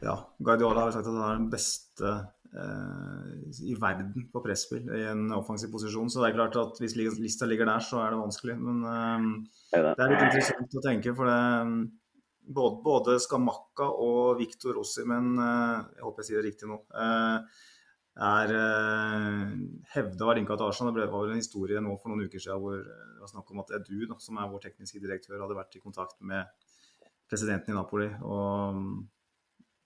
[0.00, 2.12] ja, Guardiola har sagt at han er den beste
[2.56, 3.30] eh,
[3.68, 6.10] i verden på presspill i en offensiv posisjon.
[6.10, 8.58] Så det er klart at hvis lista ligger der, så er det vanskelig.
[8.60, 9.26] Men eh,
[9.76, 11.40] det er litt interessant å tenke, for det
[12.54, 16.80] både, både Skamakka og Victor Rossi, men eh, jeg håper jeg sier det riktig nå,
[17.04, 17.60] eh,
[18.30, 19.44] er eh,
[19.94, 20.96] hevda av linka til Arsenal.
[20.96, 23.62] Det var vel en historie nå for noen uker siden hvor det var snakk om
[23.62, 26.68] at Edu, da, som er vår tekniske direktør, hadde vært i kontakt med
[27.30, 28.10] presidenten i Napoli.
[28.26, 28.84] og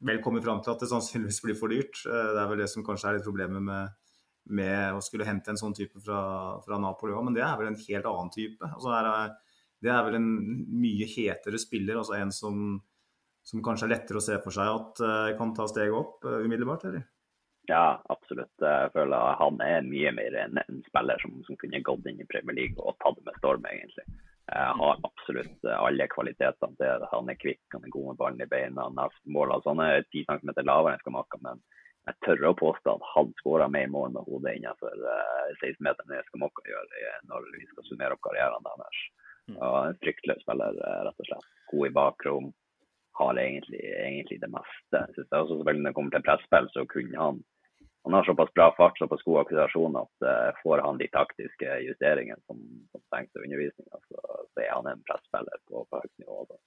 [0.05, 2.01] vel kommet fram til at det sannsynligvis blir for dyrt.
[2.07, 3.95] Eh, det er vel det som kanskje er litt problemet med,
[4.59, 6.21] med å skulle hente en sånn type fra,
[6.65, 8.71] fra Napoli òg, men det er vel en helt annen type.
[8.71, 9.11] Altså er,
[9.85, 10.29] det er vel en
[10.83, 12.61] mye hetere spiller, altså en som,
[13.45, 16.43] som kanskje er lettere å se for seg at uh, kan ta steget opp uh,
[16.45, 17.09] umiddelbart, eller?
[17.69, 18.53] Ja, absolutt.
[18.61, 22.29] Jeg føler han er mye mer en, en spiller som, som, kunne gått inn i
[22.29, 24.05] Premier League og tatt det med storm, egentlig.
[24.45, 28.51] Jeg har absolutt alle kvalitetene til Han er kvikk, han er god med ballen i
[28.51, 29.55] beina, han har mål.
[29.57, 31.63] Altså, han er ti centimeter lavere enn Skamaka, men
[32.05, 36.27] jeg tør å påstå at han skåra mer mål med hodet innenfor uh, 16-meteren enn
[36.29, 36.91] Skamaka gjør
[37.31, 39.01] når vi skal summere opp karrieren deres.
[39.49, 39.57] Mm.
[39.57, 41.49] Og en fryktløs spiller, eh, rett og slett.
[41.73, 42.53] God i bakrom.
[43.15, 44.99] Har egentlig, egentlig det meste.
[44.99, 47.43] Jeg synes også selvfølgelig Når det kommer til presspill, så kunne han
[48.05, 52.41] han har såpass bra fart såpass god akkusajon at uh, får han de taktiske justeringene
[52.45, 52.61] som,
[52.93, 56.43] som trengs til undervisninga, så, så, er han en presspiller på, på høyt nivå.
[56.51, 56.59] Da.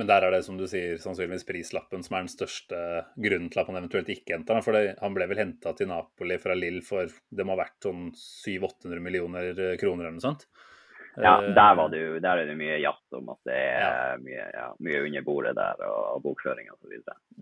[0.00, 2.80] Men der er det som du sier, sannsynligvis prislappen som er den største
[3.22, 4.66] grunnen til at han eventuelt ikke henter ham.
[4.66, 8.10] For han ble vel henta til Napoli fra Lill for det må ha vært sånn
[8.16, 10.46] 700-800 millioner kroner eller noe sånt.
[11.16, 13.80] Ja, eh, der, var det jo, der er det mye jazz om at det er
[13.82, 14.18] ja.
[14.22, 16.94] mye, ja, mye, under bordet der og, og bokføring osv.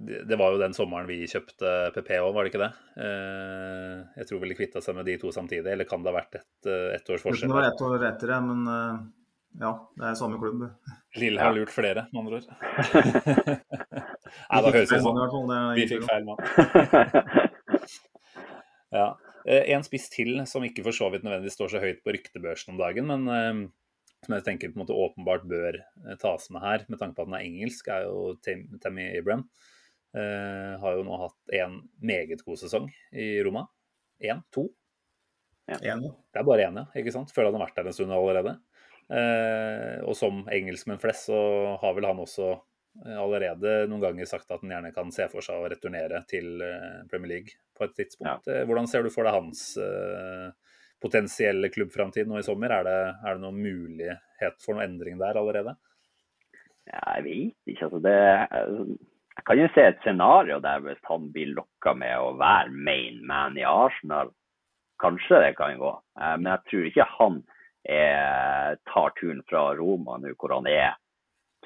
[0.08, 2.70] Det, det var jo den sommeren vi kjøpte PP òg, var det ikke det?
[3.04, 6.18] Eh, jeg tror vel de kvitta seg med de to samtidig, eller kan det ha
[6.20, 7.50] vært ett et års forskjell?
[7.50, 8.98] Det var ett år etter det, men eh,
[9.58, 10.64] ja, det er samme klubb.
[11.18, 12.48] Lille har lurt flere, med andre ord.
[14.50, 16.38] Nei, da høres det ut som vi fikk feil mann.
[19.00, 19.08] ja.
[19.48, 22.74] Eh, en spiss til som ikke for så vidt nødvendigvis står så høyt på ryktebørsen
[22.74, 23.62] om dagen, men eh,
[24.26, 27.24] som jeg tenker på en måte åpenbart bør eh, tas med her, med tanke på
[27.24, 29.48] at den er engelsk, er jo Tammy Abraham.
[30.16, 33.66] Uh, har jo nå hatt en meget god sesong i Roma.
[34.24, 34.40] Én?
[34.56, 34.64] To?
[35.68, 35.98] Ja.
[36.00, 36.86] Det er bare én, ja.
[36.96, 37.34] ikke sant?
[37.36, 38.54] Føler han har vært der en stund allerede.
[39.12, 41.42] Uh, og som engelskmenn flest, så
[41.84, 42.54] har vel han også
[43.06, 47.04] allerede noen ganger sagt at han gjerne kan se for seg å returnere til eh,
[47.10, 48.48] Premier League på et tidspunkt.
[48.48, 48.60] Ja.
[48.60, 49.62] Eh, hvordan ser du for deg hans
[50.98, 52.74] potensielle klubbframtid nå i sommer?
[52.74, 55.76] Er det, er det noen mulighet for noen endring der allerede?
[56.88, 57.86] Ja, jeg vet ikke.
[57.86, 58.18] Altså det,
[59.38, 63.20] jeg kan jo se et scenario der hvis han blir lokka med å være main
[63.28, 64.32] man i Arsenal.
[64.98, 65.92] Kanskje det kan gå.
[66.18, 67.36] Men jeg tror ikke han
[67.86, 70.96] er, tar turen fra Roma nå hvor han er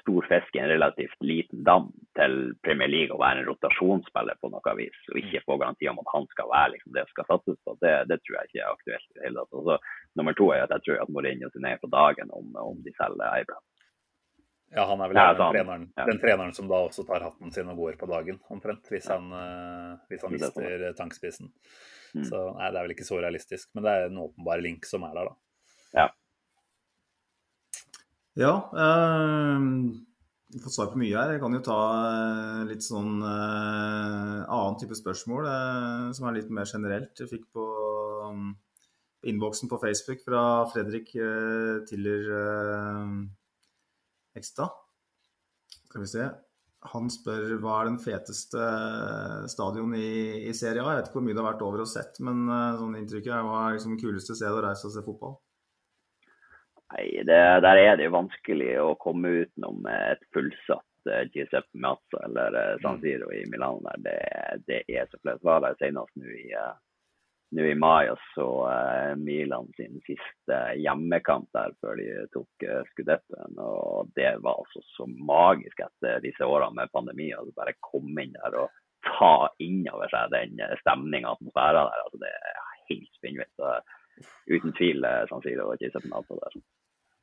[0.03, 1.89] stor fisk i en relativt liten dam
[2.19, 2.37] til
[2.67, 6.13] Premier League og være en rotasjonsspiller på noe vis, og ikke få garanti om at
[6.15, 9.07] han skal være liksom, det skal satses på, det, det, tror jeg ikke er aktuelt
[9.07, 9.61] i det hele tatt.
[9.61, 12.95] Altså, nummer to er at jeg tror at Mourinho signerer på dagen om, om de
[12.99, 13.67] selger Abraham.
[14.73, 16.05] Ja, han er vel ja, den, sånn, treneren, ja.
[16.09, 19.27] den, treneren, som da også tar hatten sin og går på dagen, omtrent, hvis han,
[19.29, 21.51] uh, hvis han mister tankspissen.
[22.17, 22.25] Mm.
[22.25, 25.05] Så nei, det er vel ikke så realistisk, men det er en åpenbar link som
[25.05, 25.37] er der, da.
[25.93, 26.07] Ja.
[28.39, 28.53] Ja.
[28.73, 29.61] Eh,
[30.53, 31.35] har får svar på mye her.
[31.35, 31.79] Jeg kan jo ta
[32.09, 37.13] eh, litt sånn eh, annen type spørsmål eh, som er litt mer generelt.
[37.17, 37.65] Jeg fikk på
[38.29, 38.51] um,
[39.29, 42.33] innboksen på Facebook fra Fredrik eh, Tiller
[44.37, 44.73] Ekstad.
[45.89, 46.31] Skal vi se.
[46.93, 48.69] Han spør hva er den feteste
[49.53, 50.81] stadion i, i Serie.
[50.81, 53.37] Jeg vet ikke hvor mye det har vært over og sett, men uh, sånn inntrykket
[53.37, 55.37] er hva er liksom kuleste stedet å reise og se fotball?
[56.93, 62.25] Nei, det, Der er det jo vanskelig å komme utenom et fullsatt uh, Giuseppe Mazza
[62.27, 63.03] eller uh, San Mm.
[63.05, 64.17] Siro i Milano der, det,
[64.69, 65.45] det er så flaut.
[65.45, 66.75] Var der senest nå i, uh,
[67.63, 68.49] i mai og så
[69.21, 73.59] Milan sin siste hjemmekamp der før de tok skudettoen.
[73.61, 77.29] Og det var altså så magisk etter disse årene med pandemi.
[77.37, 82.05] å bare komme inn der og ta inn over seg den stemninga og atmosfæren der.
[82.07, 83.67] altså Det er helt spinnvilt.
[84.49, 86.63] Uten tvil San Siro og Giuseppe Meazza der.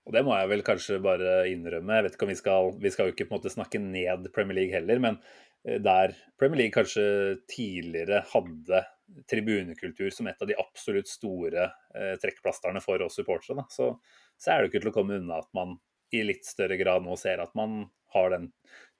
[0.09, 1.99] Og det må jeg vel kanskje bare innrømme.
[1.99, 4.31] Jeg vet ikke om Vi skal vi skal jo ikke på en måte snakke ned
[4.33, 5.19] Premier League heller, men
[5.61, 8.81] eh, der Premier League kanskje tidligere hadde
[9.29, 13.91] tribunekultur som et av de absolutt store eh, trekkplasterne for oss supportere, så,
[14.37, 15.77] så er det ikke til å komme unna at man
[16.09, 17.83] i litt større grad nå ser at man
[18.15, 18.49] har den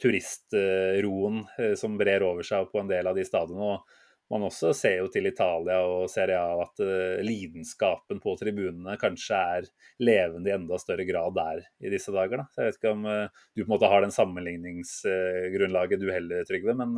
[0.02, 3.80] turistroen eh, som brer over seg på en del av de stadionene.
[3.80, 3.98] og
[4.30, 9.40] man også ser jo til Italia og Serie A at uh, lidenskapen på tribunene kanskje
[9.58, 9.70] er
[10.06, 12.44] levende i enda større grad der i disse dager.
[12.44, 12.46] Da.
[12.54, 16.46] Så jeg vet ikke om uh, du på en måte har den sammenligningsgrunnlaget du heller,
[16.46, 16.94] Trygve, men,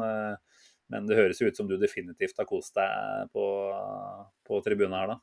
[0.91, 3.45] men, det høres jo ut som du definitivt har kost deg på,
[4.47, 5.19] på tribunene her, da.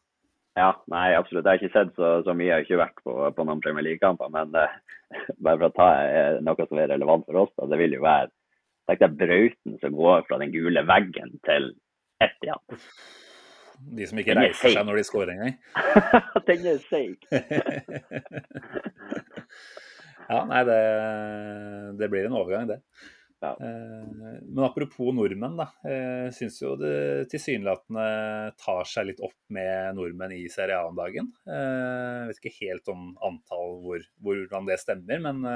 [0.59, 1.45] Ja, nei, absolutt.
[1.47, 2.49] Jeg har ikke sett så, så mye.
[2.49, 4.33] Jeg har ikke vært på, på noen Premier League-kamper.
[4.35, 4.51] Men
[5.45, 5.91] bare for å ta
[6.43, 8.33] noe som er relevant for oss, da, det vil jo være
[8.89, 11.71] tenk deg brauten som går fra den gule veggen til
[12.25, 12.79] ett igjen.
[13.79, 15.55] De som ikke reiser seg når de scorer engang?
[16.49, 17.23] Den er seig.
[20.33, 20.81] ja, nei, det,
[22.01, 22.81] det, blir en overgang, det.
[23.39, 23.53] Ja.
[23.61, 25.69] Men apropos nordmenn, da.
[25.87, 28.09] Jeg syns jo det tilsynelatende
[28.59, 31.31] tar seg litt opp med nordmenn i Serie A om dagen.
[31.47, 35.47] Jeg vet ikke helt om antall hvor, hvordan det stemmer, men,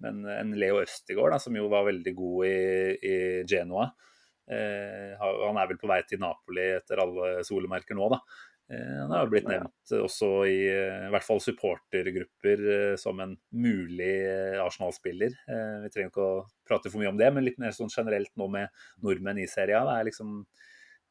[0.00, 2.56] men en Leo Østigård, da, som jo var veldig god i,
[2.96, 4.15] i Genoa, Eh,
[4.46, 8.20] han er vel på vei til Napoli etter alle solemerker nå, da.
[8.66, 12.62] Eh, han har jo blitt nevnt også i, i hvert fall supportergrupper
[12.98, 14.14] som en mulig
[14.62, 15.36] Arsenal-spiller.
[15.84, 18.50] Vi trenger ikke å prate for mye om det, men litt mer sånn generelt nå
[18.50, 19.86] med nordmenn i serien.
[19.86, 20.40] Hva er, liksom,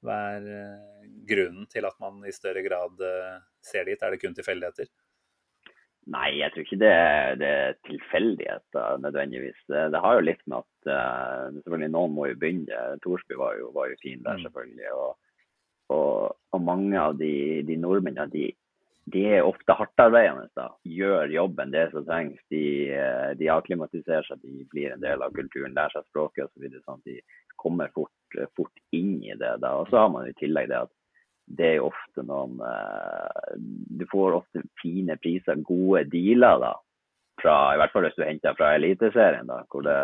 [0.04, 0.50] hva er
[1.30, 3.00] grunnen til at man i større grad
[3.64, 4.04] ser dit?
[4.04, 4.92] Er det kun tilfeldigheter?
[6.14, 6.96] Nei, jeg tror ikke det,
[7.42, 9.58] det er tilfeldigheter nødvendigvis.
[9.66, 12.82] Det, det, har jo litt med at uh, selvfølgelig noen må jo begynne.
[13.02, 14.92] Torsby var jo, var jo fin der, selvfølgelig.
[14.94, 15.16] Og,
[15.96, 17.32] og, og mange av de,
[17.66, 18.52] de nordmennene de,
[19.16, 20.46] de, er ofte hardtarbeidende.
[20.54, 22.38] da, Gjør jobben det som trengs.
[22.54, 22.66] De,
[23.42, 26.70] de akklimatiserer seg, de blir en del av kulturen, lærer seg språket osv.
[26.86, 27.18] Sånn de
[27.58, 29.56] kommer fort, fort inn i det.
[29.66, 30.94] da, Og så har man i tillegg det at
[31.46, 33.54] det er jo ofte noen uh,
[34.00, 36.74] Du får ofte fine priser, gode dealer, da.
[37.42, 39.98] Fra, I hvert fall hvis du henter fra Eliteserien, da, hvor det,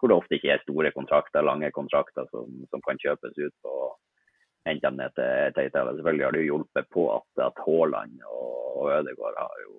[0.00, 3.74] hvor det ofte ikke er store kontrakter, lange kontrakter som, som kan kjøpes ut på
[4.68, 5.70] hente dem ned til, til.
[5.72, 9.76] Selvfølgelig har det jo hjulpet på at, at Haaland og, og Ødegaard har jo,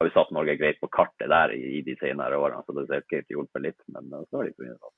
[0.00, 2.86] har jo satt Norge greit på kartet der i, i de senere årene, så det
[2.86, 3.80] har sikkert hjulpet litt.
[3.94, 4.96] Men så har de funnet at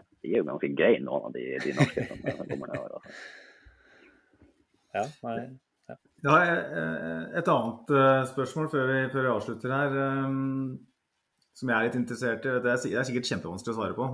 [0.00, 2.98] ja, de er jo ganske greie, noen av de, de norske som, kommer nedover.
[2.98, 3.26] Altså.
[4.94, 5.36] Ja, nei.
[5.90, 5.96] Ja.
[6.24, 6.34] ja,
[7.36, 10.76] et annet uh, spørsmål før vi, før vi, avslutter her, um,
[11.54, 12.58] som jeg er litt interessert i.
[12.64, 14.06] Det er, er sikkert kjempevanskelig å svare på.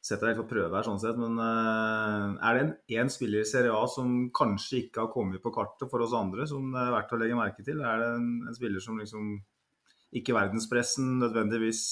[0.00, 2.70] Setter deg litt på prøve her, sånn sett, men er det en,
[3.02, 6.46] en, spiller i Serie A som kanskje ikke har kommet på kartet for oss andre,
[6.48, 7.82] som det er verdt å legge merke til?
[7.84, 9.34] Er det en, en spiller som liksom
[10.16, 11.82] ikke verdenspressen nødvendigvis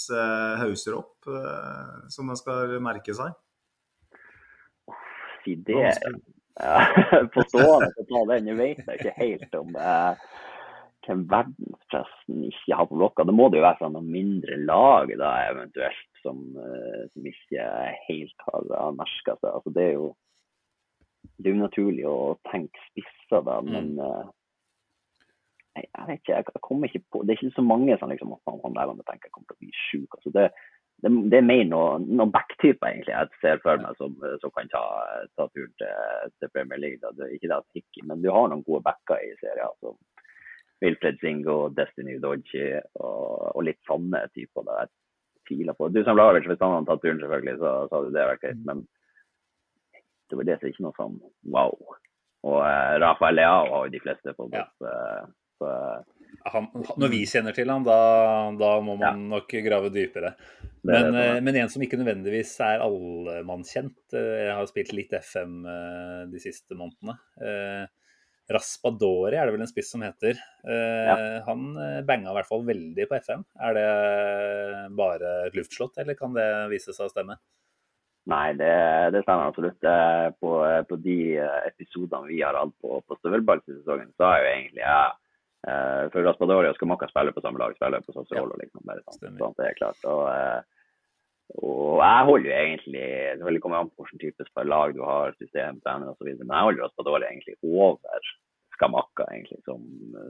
[0.58, 1.28] hauser opp,
[2.10, 3.36] som man skal merke seg?
[5.44, 5.84] Si det
[7.34, 8.52] på stående til å ta den.
[8.52, 10.28] Jeg vet jeg ikke helt om eh,
[11.08, 13.26] hvem verdenspressen ikke har på blokka.
[13.28, 17.68] Det må det jo være sånn noen mindre lag da eventuelt som, eh, som ikke
[18.08, 19.52] helt har, har merka seg.
[19.52, 20.08] Altså, det er jo
[21.38, 22.18] det er unaturlig å
[22.50, 24.26] tenke spisser da, men eh,
[25.78, 28.34] jeg, jeg vet ikke, jeg kommer ikke på Det er ikke så mange som liksom,
[28.48, 30.18] han, han der han tenker kommer til å bli sjuk.
[30.18, 30.48] Altså, det,
[31.02, 34.70] det, det, er mer noen noe backtyper egentlig jeg ser for meg som, som kan
[34.72, 34.84] ta,
[35.38, 36.98] ta turen til, til, Premier League.
[37.02, 37.12] Da.
[37.14, 39.94] Det, ikke det at ikke, men du har noen gode backer i serien som
[40.82, 44.66] Wilfred Zingo, Destiny Dodgy og, og litt sånne typer.
[44.66, 44.82] Da.
[44.84, 48.14] Jeg tviler på Du som Lavic, hvis han hadde tatt turen, selvfølgelig, så, så hadde
[48.14, 48.60] det vært greit.
[48.68, 48.84] Men
[50.28, 51.18] det var det som ikke noe sånn
[51.54, 51.74] wow.
[52.46, 54.66] Og uh, Rafael Leao har jo de fleste fått Ja.
[54.66, 54.86] opp.
[54.86, 55.24] Eh,
[55.58, 55.70] så,
[56.48, 56.68] Han,
[57.00, 57.98] når vi kjenner til han, da,
[58.56, 60.32] da må man nok grave dypere.
[60.32, 63.98] er Men, eh, men en som ikke nødvendigvis er allemannskjent.
[64.16, 67.18] eh, Jeg har spilt litt FM eh, de siste månedene.
[68.48, 70.38] Raspadori er det vel en spiss som heter.
[70.64, 71.16] Ja.
[71.44, 71.74] Han
[72.08, 73.42] banga i hvert fall veldig på FM.
[73.60, 73.88] Er det
[74.96, 77.36] bare et luftslott, eller kan det vise seg å stemme?
[78.28, 78.72] Nei, det,
[79.12, 79.84] det stemmer absolutt.
[80.40, 80.54] På,
[80.88, 81.18] på de
[81.68, 85.12] episodene vi har hatt på, på støvelballsesongen, så har jo egentlig jeg
[85.66, 88.84] Eh, for Raspadori og Skamaka spiller på samme lag, spiller på Sassuolo, liksom.
[88.86, 90.04] Bare sånn, sånn det er klart.
[90.06, 90.60] Og, eh,
[91.58, 95.80] og jeg holder jo egentlig Selvfølgelig kommer an på hvilken type lag du har, system,
[95.80, 98.28] trener osv., men jeg holder Raspadori egentlig over
[98.76, 99.82] Skamaka egentlig som,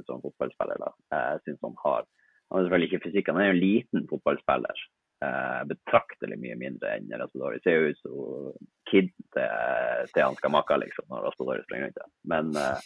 [0.06, 0.80] som fotballspiller.
[0.80, 0.94] da.
[1.12, 2.06] Jeg synes han har
[2.48, 4.78] Han er selvfølgelig ikke fysikk, han er jo en liten fotballspiller.
[5.18, 7.58] Eh, betraktelig mye mindre enn Raspadori.
[7.60, 12.14] Ser jo ut som kid til, til han Skamaka, liksom, når Raspadori springer rundt.
[12.32, 12.80] Men eh,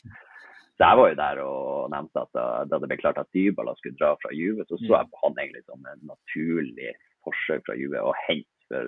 [0.82, 3.76] så jeg var jo der og nevnte at da, da det ble klart at Dybala
[3.78, 6.88] skulle dra fra Juve, så så jeg på han egentlig som en naturlig
[7.22, 8.80] forsøk fra Juve å hente.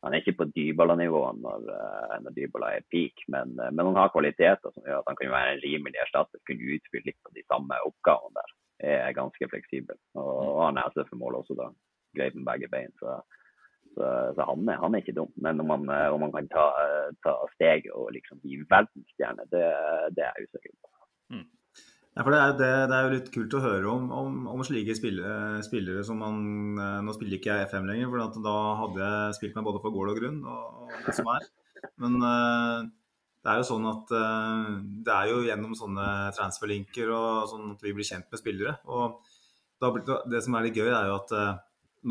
[0.00, 3.90] For han er ikke på Dybala-nivå når, eh, når Dybala er peak, men, eh, men
[3.90, 6.40] han har kvaliteter som gjør at han kan være en rimelig erstatter.
[6.48, 8.56] Kunne utfylle litt av de samme oppgavene der.
[8.94, 10.00] Er ganske fleksibel.
[10.16, 11.68] Og, og han er altså for mål også, da.
[12.16, 12.96] Greit med begge bein.
[12.96, 13.18] Så,
[13.92, 14.08] så,
[14.40, 15.36] så han, er, han er ikke dum.
[15.36, 16.64] Men om han, eh, om han kan ta,
[17.28, 19.68] ta steget og liksom bli verdensstjerne, det,
[20.16, 20.92] det er jeg usikker på.
[22.12, 24.60] Ja, for det er, det, det er jo litt kult å høre om, om, om
[24.68, 26.42] slike spillere, spillere som man
[26.76, 29.80] eh, Nå spiller ikke jeg FM lenger, for at da hadde jeg spilt meg både
[29.80, 31.46] for gård og grunn og, og det som er.
[32.04, 32.84] Men uh,
[33.42, 34.68] det er jo sånn at uh,
[35.08, 36.06] det er jo gjennom sånne
[36.36, 38.76] transferlinker og sånn at vi blir kjent med spillere.
[38.92, 39.16] Og
[39.82, 41.56] da, det- det som er litt gøy, er jo at uh,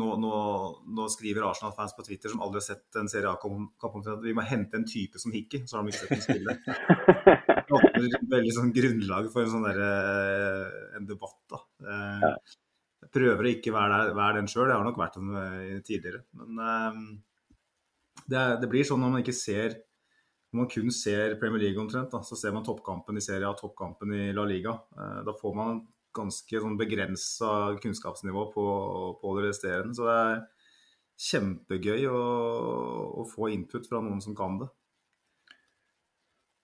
[0.02, 0.34] nå, nå,
[0.98, 4.42] nå skriver Arsenal-fans på Twitter som aldri har sett en Serie A-kamp at vi må
[4.50, 6.58] hente en type som Hickey, så har de ikke sett en spille.
[7.78, 9.80] Åpner veldig sånn grunnlag for en sånn der,
[10.98, 11.60] en debatt, da.
[11.86, 12.26] Eh,
[13.02, 15.78] Jeg prøver å ikke være, der, være den sjøl, jeg har nok vært den eh,
[15.86, 16.20] tidligere.
[16.38, 17.00] Men eh,
[18.30, 19.74] det, det blir sånn når man ikke ser
[20.52, 23.54] Når man kun ser Premier League omtrent, da, så ser man toppkampen i Serie A,
[23.56, 24.74] toppkampen i La Liga.
[24.98, 25.80] Eh, Da får man
[26.12, 28.64] ganske sånn begrensa kunnskapsnivå på,
[29.22, 29.96] på det resterende.
[29.96, 30.42] Så det er
[31.22, 32.20] kjempegøy å,
[33.22, 34.68] å få input fra noen som kan det.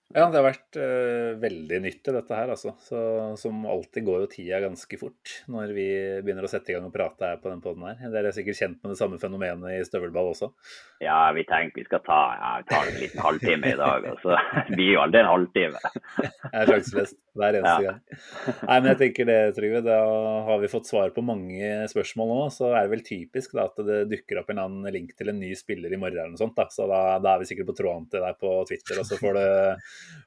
[0.09, 2.71] Ja, det har vært uh, veldig nyttig, dette her, altså.
[2.81, 2.97] Så,
[3.37, 5.85] som alltid går jo tida ganske fort når vi
[6.25, 8.01] begynner å sette i gang og prate her på den poden her.
[8.09, 10.49] Dere er sikkert kjent med det samme fenomenet i støvelball også?
[11.05, 14.07] Ja, vi tenker vi skal ta, ja, en liten halvtime i dag.
[14.09, 14.39] Og så
[14.73, 15.83] blir jo aldri en halvtime.
[16.23, 17.93] Jeg er sjanseløst hver eneste Ja.
[17.93, 18.01] gang.
[18.65, 19.83] Nei, men jeg tenker det, Trygve.
[19.85, 19.99] Da
[20.49, 22.39] har vi fått svar på mange spørsmål nå.
[22.57, 25.39] Så er det vel typisk da, at det dukker opp en annen link til en
[25.39, 26.57] ny spiller i morgen eller noe sånt.
[26.57, 26.65] Da.
[26.73, 29.37] Så da, da er vi sikkert på tråden til deg på Twitter, og så får
[29.37, 29.45] du,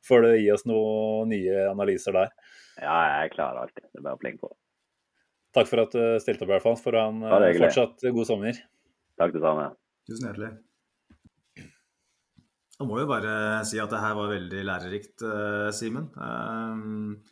[0.07, 2.33] får du gi oss noen nye analyser der.
[2.81, 3.85] Ja, jeg klarer klar alltid.
[3.93, 4.53] Det er bare å plinge på.
[5.53, 6.79] Takk for at du stilte opp, i hvert fall.
[6.81, 8.61] For å ha en fortsatt god sommer.
[9.21, 9.67] Takk det samme.
[10.09, 10.53] Tusen hjertelig.
[12.81, 13.33] Jeg må jo bare
[13.69, 16.09] si at det her var veldig lærerikt, eh, Simen.
[16.17, 17.29] Eh,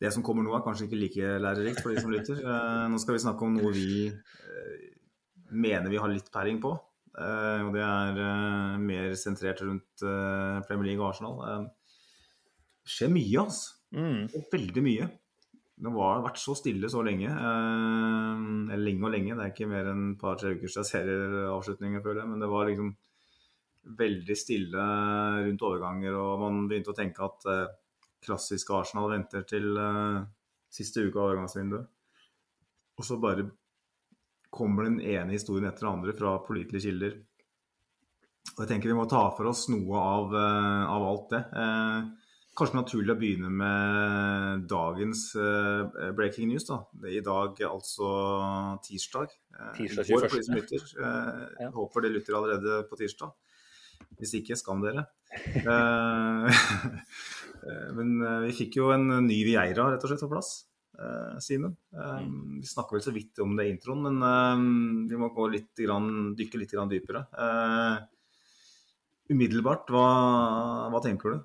[0.00, 2.38] Det som kommer nå er kanskje ikke like lærerikt for de som lytter.
[2.40, 4.86] Eh, Nå skal vi snakke om noe vi eh,
[5.52, 6.72] mener vi har litt peiling på.
[7.18, 11.40] Eh, Og det er eh, mer sentrert rundt eh, Premier League og Arsenal.
[12.84, 13.76] Det skjer mye, altså.
[13.90, 14.22] Mm.
[14.52, 15.08] Veldig mye.
[15.80, 17.28] Det har vært så stille så lenge.
[17.30, 19.36] Eh, eller lenge og lenge.
[19.36, 22.32] Det er ikke mer enn et par-tre uker siden serieavslutningen, føler jeg.
[22.32, 22.90] Men det var liksom
[24.00, 24.88] veldig stille
[25.46, 27.46] rundt overganger, og man begynte å tenke at
[28.20, 29.72] klassiske Arsenal venter til
[30.70, 31.88] siste uke av overgangsvinduet.
[33.00, 33.46] Og så bare
[34.50, 37.18] kommer den ene historien etter den andre fra pålitelige kilder.
[38.56, 41.40] Og jeg tenker vi må ta for oss noe av, eh, av alt det.
[41.60, 42.08] Eh,
[42.58, 46.66] kanskje naturlig å begynne med dagens eh, breaking news.
[46.68, 46.80] da.
[46.92, 48.08] Det er I dag altså
[48.84, 49.30] tirsdag.
[49.54, 50.48] Eh, Tirsdag i går 21..
[50.48, 50.88] de lytter.
[50.98, 51.70] Eh, Ja.
[51.76, 53.32] Håper de lytter allerede på tirsdag.
[54.18, 55.06] Hvis ikke, skam dere.
[55.62, 56.64] Eh,
[57.96, 58.16] men
[58.48, 60.50] vi fikk jo en ny Vieira rett og slett på plass,
[61.40, 61.76] Simen.
[61.96, 62.22] Eh,
[62.60, 64.64] Vi snakker vel så vidt om det i introen, men eh,
[65.12, 67.24] vi må gå litt, grann, dykke litt grann dypere.
[67.32, 67.96] Eh,
[69.32, 70.06] umiddelbart, hva,
[70.92, 71.38] hva tenker du?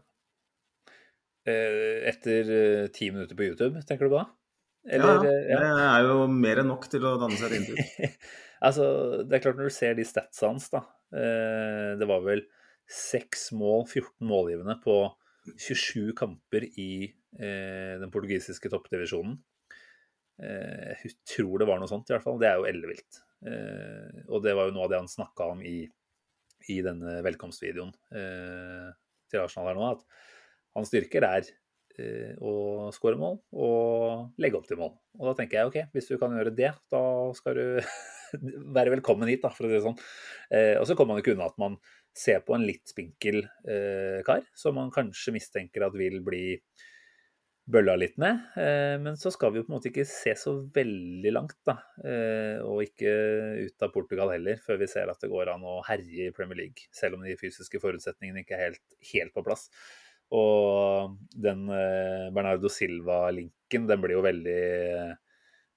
[1.45, 4.27] Eh, Etter eh, ti minutter på YouTube, tenker du på ja,
[4.97, 8.15] Eller, eh, det er jo mer enn nok til å danne seg et inntrykk.
[8.67, 8.85] altså,
[9.25, 10.81] det er klart når du ser de statsa hans, da.
[11.13, 12.43] eh, Det var vel
[12.89, 14.97] seks mål, 14 målgivende på
[15.57, 19.35] 27 kamper i eh, den portugisiske toppdivisjonen.
[20.41, 22.39] Eh, Jeg tror det var noe sånt, i hvert fall.
[22.41, 23.21] Det er jo ellevilt.
[23.45, 25.77] Eh, Og det var jo noe av det han snakka om i,
[26.71, 28.89] i denne velkomstvideoen eh,
[29.31, 29.91] til Arsenal her nå.
[29.95, 30.03] At
[30.75, 31.47] hans styrker er
[31.99, 34.95] eh, å skåre mål og legge opp til mål.
[35.19, 37.03] Og da tenker jeg OK, hvis du kan gjøre det, da
[37.37, 37.67] skal du
[38.75, 39.99] være velkommen hit, da, for å si det sånn.
[40.51, 41.77] Eh, og så kommer man ikke unna at man
[42.15, 46.45] ser på en litt spinkel eh, kar, som man kanskje mistenker at vil bli
[47.65, 48.41] bølla litt med.
[48.59, 51.79] Eh, men så skal vi jo på en måte ikke se så veldig langt, da.
[52.05, 53.11] Eh, og ikke
[53.65, 56.61] ut av Portugal heller, før vi ser at det går an å herje i Premier
[56.61, 56.89] League.
[56.95, 59.67] Selv om de fysiske forutsetningene ikke er helt, helt på plass.
[60.35, 64.61] Og den eh, Bernardo Silva-linken, den blir jo veldig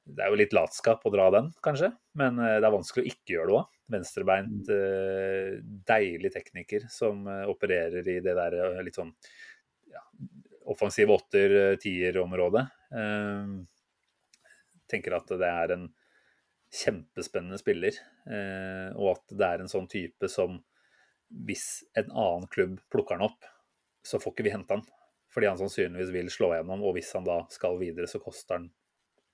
[0.09, 3.34] Det er jo litt latskap å dra den, kanskje, men det er vanskelig å ikke
[3.34, 3.74] gjøre det òg.
[3.89, 5.53] Venstrebeint, eh,
[5.89, 9.14] deilig tekniker som opererer i det der litt sånn
[10.68, 12.64] offensive åtter-tier-området.
[12.92, 13.52] Eh,
[14.88, 15.88] tenker at det er en
[16.72, 17.96] kjempespennende spiller,
[18.28, 20.58] eh, og at det er en sånn type som
[21.28, 23.44] hvis en annen klubb plukker han opp,
[24.04, 24.84] så får ikke vi hente han.
[25.32, 28.70] Fordi han sannsynligvis vil slå gjennom, og hvis han da skal videre, så koster han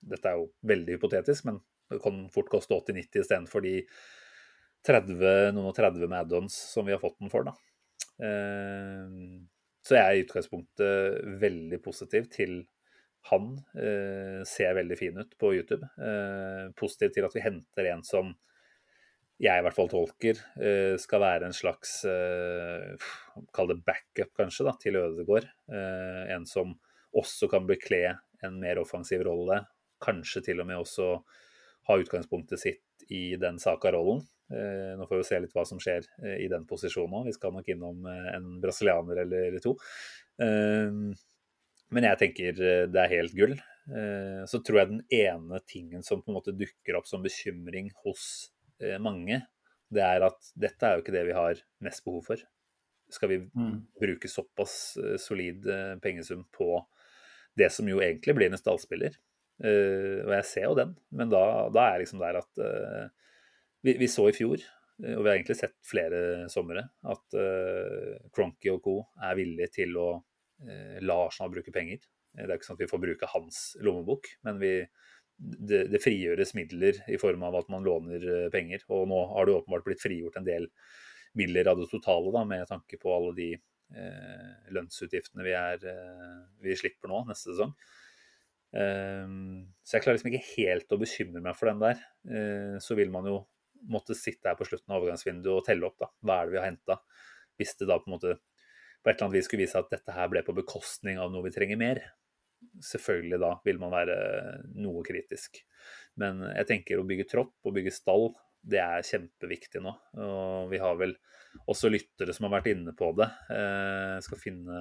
[0.05, 3.79] Dette er jo veldig hypotetisk, men det kan fort koste 80-90 istedenfor de
[4.85, 7.55] 30, noen og 30 med add-ons som vi har fått den for, da.
[9.85, 12.63] Så jeg er i utgangspunktet veldig positiv til
[13.29, 13.51] han.
[13.77, 15.85] Eh, ser veldig fin ut på YouTube.
[16.01, 18.33] Eh, positiv til at vi henter en som
[19.43, 23.09] jeg i hvert fall tolker eh, skal være en slags eh,
[23.55, 25.49] Kall det backup, kanskje, da, til Ødegaard.
[25.69, 26.77] Eh, en som
[27.15, 29.61] også kan bekle en mer offensiv rolle.
[30.05, 31.11] Kanskje til og med også
[31.89, 34.23] ha utgangspunktet sitt i den Saka-rollen.
[34.53, 37.29] Eh, nå får vi se litt hva som skjer eh, i den posisjonen òg.
[37.31, 39.77] Vi skal nok innom eh, en brasilianer eller to.
[41.95, 42.57] Men jeg tenker
[42.91, 43.55] det er helt gull.
[44.51, 48.49] Så tror jeg den ene tingen som på en måte dukker opp som bekymring hos
[49.05, 49.43] mange,
[49.95, 52.43] det er at dette er jo ikke det vi har mest behov for.
[53.15, 53.85] Skal vi Mm.
[54.01, 55.69] bruke såpass solid
[56.03, 56.81] pengesum på
[57.55, 59.15] det som jo egentlig blir en stallspiller?
[59.63, 62.65] Og jeg ser jo den, men da, da er jeg liksom der at
[63.85, 64.63] vi, vi så i fjor,
[65.05, 68.97] eh, og vi har egentlig sett flere somre, at uh, Cronky og co.
[69.23, 72.03] er villige til å uh, la Arsenal bruke penger.
[72.35, 74.73] Eh, Det er ikke sånn at vi får bruke hans lommebok, men vi,
[75.37, 78.87] det, det frigjøres midler i form av at man låner eh, penger.
[78.95, 80.71] Og nå har det åpenbart blitt frigjort en del
[81.39, 86.41] midler av det totale, da, med tanke på alle de eh, lønnsutgiftene vi, er, eh,
[86.63, 87.75] vi slipper nå neste sesong.
[88.75, 92.01] Så jeg klarer liksom ikke helt å bekymre meg for den der.
[92.27, 93.37] Eh, så vil man jo
[93.91, 96.11] måtte sitte her på slutten av overgangsvinduet og telle opp, da.
[96.25, 96.99] Hva er det vi har henta?
[97.61, 98.37] Hvis det da på en måte
[99.05, 101.45] på et eller annet vis skulle vise at dette her ble på bekostning av noe
[101.45, 102.01] vi trenger mer.
[102.81, 104.17] Selvfølgelig da vil man være
[104.81, 105.61] noe kritisk.
[106.21, 108.31] Men jeg tenker å bygge tropp og bygge stall,
[108.65, 109.93] det er kjempeviktig nå.
[110.25, 111.13] Og vi har vel
[111.69, 113.29] også lyttere som har vært inne på det.
[113.53, 114.79] Jeg skal finne,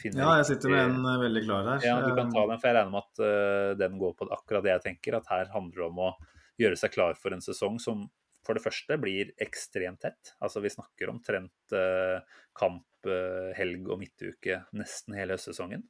[0.00, 1.84] finne Ja, jeg sitter med en eh, veldig klar her.
[1.84, 4.64] ja, du kan ta den, for jeg regner med at eh, den går på akkurat
[4.64, 5.20] det jeg tenker.
[5.20, 6.12] At her handler det om å
[6.60, 8.08] gjøre seg klar for en sesong som
[8.46, 10.34] for det første blir ekstremt tett.
[10.40, 12.20] Altså Vi snakker omtrent eh,
[12.56, 15.84] kamp, eh, helg og midtuke nesten hele høstsesongen.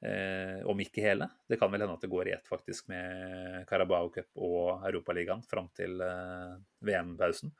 [0.00, 1.28] Eh, om ikke hele.
[1.48, 5.42] Det kan vel hende at det går i ett faktisk med Carabao Cup og Europaligaen
[5.50, 6.54] fram til eh,
[6.88, 7.52] VM-pausen.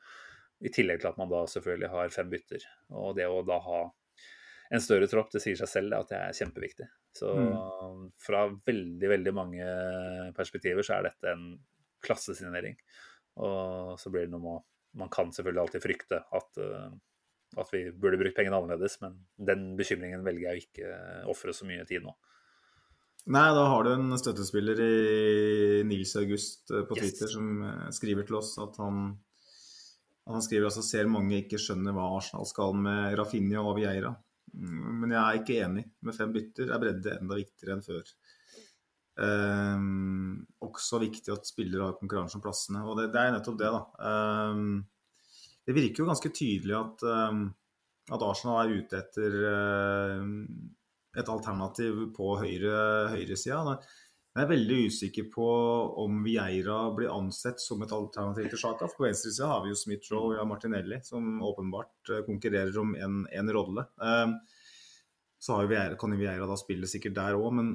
[0.61, 2.65] I tillegg til at man da selvfølgelig har fem bytter.
[2.97, 3.81] Og det å da ha
[4.71, 6.87] en større tropp, det sier seg selv at det er kjempeviktig.
[7.17, 7.27] Så
[8.23, 9.65] fra veldig, veldig mange
[10.37, 11.49] perspektiver så er dette en
[12.03, 12.75] klassesignering.
[13.41, 14.67] Og så blir det noe med
[14.99, 16.89] Man kan selvfølgelig alltid frykte at, eh,
[17.61, 21.63] at vi burde brukt pengene annerledes, men den bekymringen velger jeg å ikke ofre så
[21.69, 22.11] mye tid nå.
[23.31, 27.05] Nei, da har du en støttespiller i Nils August på på Yes.
[27.05, 29.13] Twitter som eh, skriver til oss at han
[30.29, 34.11] han skriver altså ser mange ikke skjønner hva Arsenal skal med Rafinha og Vieira.
[34.53, 35.85] Mm, Men jeg er ikke enig.
[36.05, 38.11] Med fem bytter er bredde enda viktigere enn før.
[39.19, 42.83] Ehm, også viktig at spillere har konkurranse om plassene.
[42.87, 43.81] Og det, det er nettopp det, da.
[44.11, 44.77] Ehm,
[45.67, 47.49] det virker jo ganske tydelig at, ehm,
[48.11, 50.37] at Arsenal er ute etter ehm,
[51.19, 52.77] et alternativ på høyre,
[53.11, 53.75] høyresida.
[54.31, 55.47] Jeg er veldig usikker på
[55.99, 58.87] om Vieira blir ansett som et alternativ til Sjaka.
[58.87, 63.25] For på venstresida har vi jo Smith-Roe og Martinelli, som åpenbart eh, konkurrerer om en,
[63.27, 63.83] en rolle.
[65.41, 67.73] Så har Vieira, kan Vieira da spille sikkert der òg, men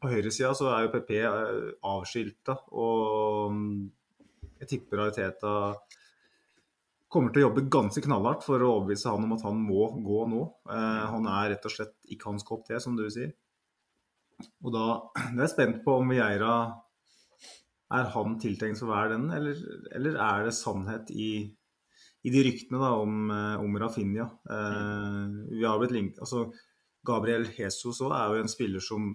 [0.00, 2.56] på høyresida så er jo PP eh, avskilta.
[2.72, 3.80] Og mm,
[4.62, 5.54] jeg tipper Ariteta
[7.12, 10.22] kommer til å jobbe ganske knallhardt for å overbevise han om at han må gå
[10.30, 10.42] nå.
[10.72, 13.34] Eh, han er rett og slett ikke hans kopp te, som du sier.
[14.64, 14.86] Og da,
[15.34, 16.56] da er jeg spent på om Vieira
[17.96, 19.60] Er han tiltenkt for å den, eller,
[19.94, 21.46] eller er det sannhet i,
[22.26, 24.26] i de ryktene da, om, eh, om Rafinha?
[24.50, 26.48] Eh, vi har blitt link, altså,
[27.06, 29.12] Gabriel Jesus òg er jo en spiller som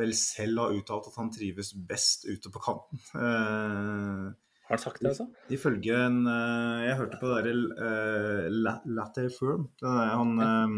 [0.00, 3.00] vel selv har uttalt at han trives best ute på kanten.
[3.14, 4.30] Eh,
[4.70, 5.26] Har han sagt det, altså?
[5.52, 9.68] Ifølge en eh, Jeg hørte på det derre uh, Latte Firm.
[9.82, 10.74] Det er Han eh,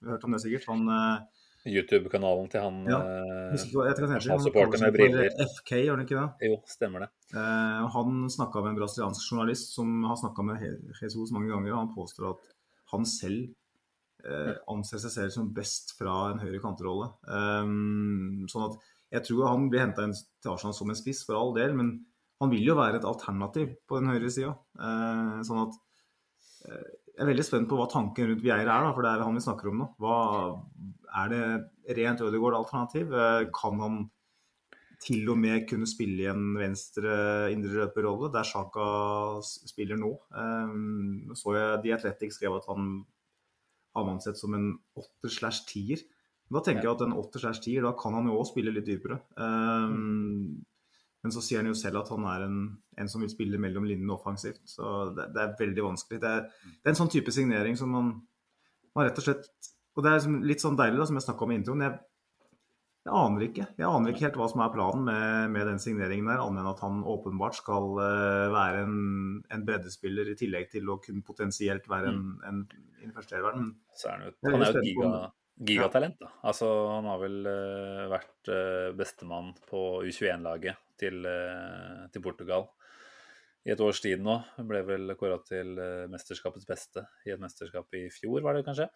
[0.00, 0.68] Du har hørt om det sikkert?
[0.70, 1.28] Han eh,
[1.72, 5.28] YouTube-kanalen til han Ja, eh, husker jeg Arsenal-supporter med briller.
[5.58, 6.48] FK, gjør han ikke det?
[6.48, 7.10] Jo, stemmer det.
[7.34, 11.74] Eh, han snakka med en brasiliansk journalist som har snakka med Je- Jesus mange ganger.
[11.74, 12.48] og Han påstår at
[12.94, 13.52] han selv
[14.26, 17.10] eh, anser seg selv som best fra en høyre kantrolle.
[17.26, 18.80] Um, sånn at
[19.12, 21.94] jeg tror han blir henta til Arsenal som en spiss, for all del, men
[22.42, 24.54] han vil jo være et alternativ på den høyre sida.
[24.78, 25.76] Uh, sånn at
[26.70, 29.26] uh, jeg er veldig spent på hva tanken rundt Vieira er, da, for det er
[29.26, 29.92] han vi snakker om nå.
[30.00, 30.16] Hva,
[31.22, 31.44] er det
[31.98, 33.12] rent Ødegaard-alternativ?
[33.12, 34.02] Uh, kan han
[35.02, 38.86] til og med kunne spille i en venstre indreløperrolle, der Sjaka
[39.42, 40.12] spiller nå?
[40.30, 43.02] Um, så jeg The Athletic skrev at han
[43.96, 46.02] har man sett som en åtter slash tier.
[46.52, 48.88] Da tenker jeg at en åtter slash tier, da kan han jo òg spille litt
[48.88, 49.18] dypere.
[49.36, 50.60] Um,
[51.22, 52.56] men så sier han jo selv at han er en,
[52.98, 54.62] en som vil spille mellom linjene offensivt.
[54.68, 56.20] Så det, det, er veldig vanskelig.
[56.22, 58.10] Det er, det er, en sånn type signering som man,
[58.96, 59.46] man rett og slett
[59.96, 61.84] Og det er litt sånn deilig, da, som jeg snakka om i introen.
[61.86, 62.00] Jeg,
[63.02, 63.64] jeg aner ikke.
[63.80, 66.70] Jeg aner ikke helt hva som er planen med, med den signeringen der, annet enn
[66.70, 68.98] at han åpenbart skal uh, være en,
[69.50, 72.44] en, breddespiller i tillegg til å kunne potensielt være en, mm.
[72.46, 72.60] en,
[73.02, 73.72] en førsteelveren.
[73.98, 75.24] Så er han han er jo giga,
[75.72, 76.30] gigatalent, da.
[76.52, 81.26] Altså, han har vel uh, vært uh, bestemann på U21-laget til,
[82.14, 82.68] til, Portugal
[83.66, 84.38] i et års tid nå.
[84.68, 85.74] Ble vel kåra til
[86.12, 88.86] mesterskapets beste i et mesterskap i fjor, var det kanskje.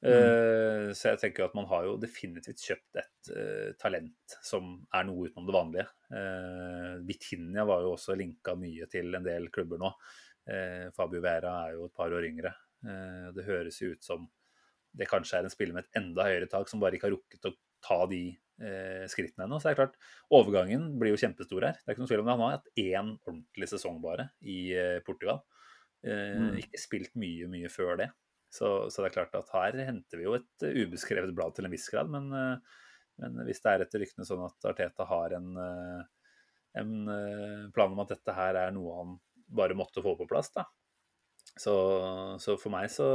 [0.00, 0.12] Mm.
[0.16, 5.06] Uh, så jeg tenker at man har jo definitivt kjøpt et uh, talent som er
[5.06, 5.86] noe utenom det vanlige.
[6.08, 9.94] Uh, Vitinha var jo også linka mye til en del klubber nå.
[10.96, 12.50] Fabio Vera er jo et par år yngre.
[13.36, 14.24] det høres jo ut som
[14.98, 17.46] det kanskje er en spiller med et enda høyere tak, som bare ikke har rukket
[17.46, 17.52] å
[17.84, 18.22] ta de
[19.12, 19.60] skrittene ennå.
[19.60, 20.00] Så det er klart,
[20.34, 21.78] overgangen blir jo kjempestor her.
[21.78, 22.34] Det er ikke noen tvil om det.
[22.34, 24.58] Han har hatt én ordentlig sesong bare i
[25.06, 25.44] Portugal.
[26.02, 26.58] Mm.
[26.64, 28.10] Ikke spilt mye, mye før det.
[28.50, 31.68] Så, så, det er klart at her henter vi jo et uh, ubeskrevet blad til
[31.68, 32.10] en viss grad.
[32.10, 32.80] Men, uh,
[33.22, 36.02] men hvis det er etter ryktene sånn at Arteta har en, uh,
[36.80, 36.92] en
[37.74, 39.16] plan om at dette her er noe han
[39.50, 40.66] bare måtte få på plass, da.
[41.58, 41.74] Så,
[42.38, 43.06] så for meg så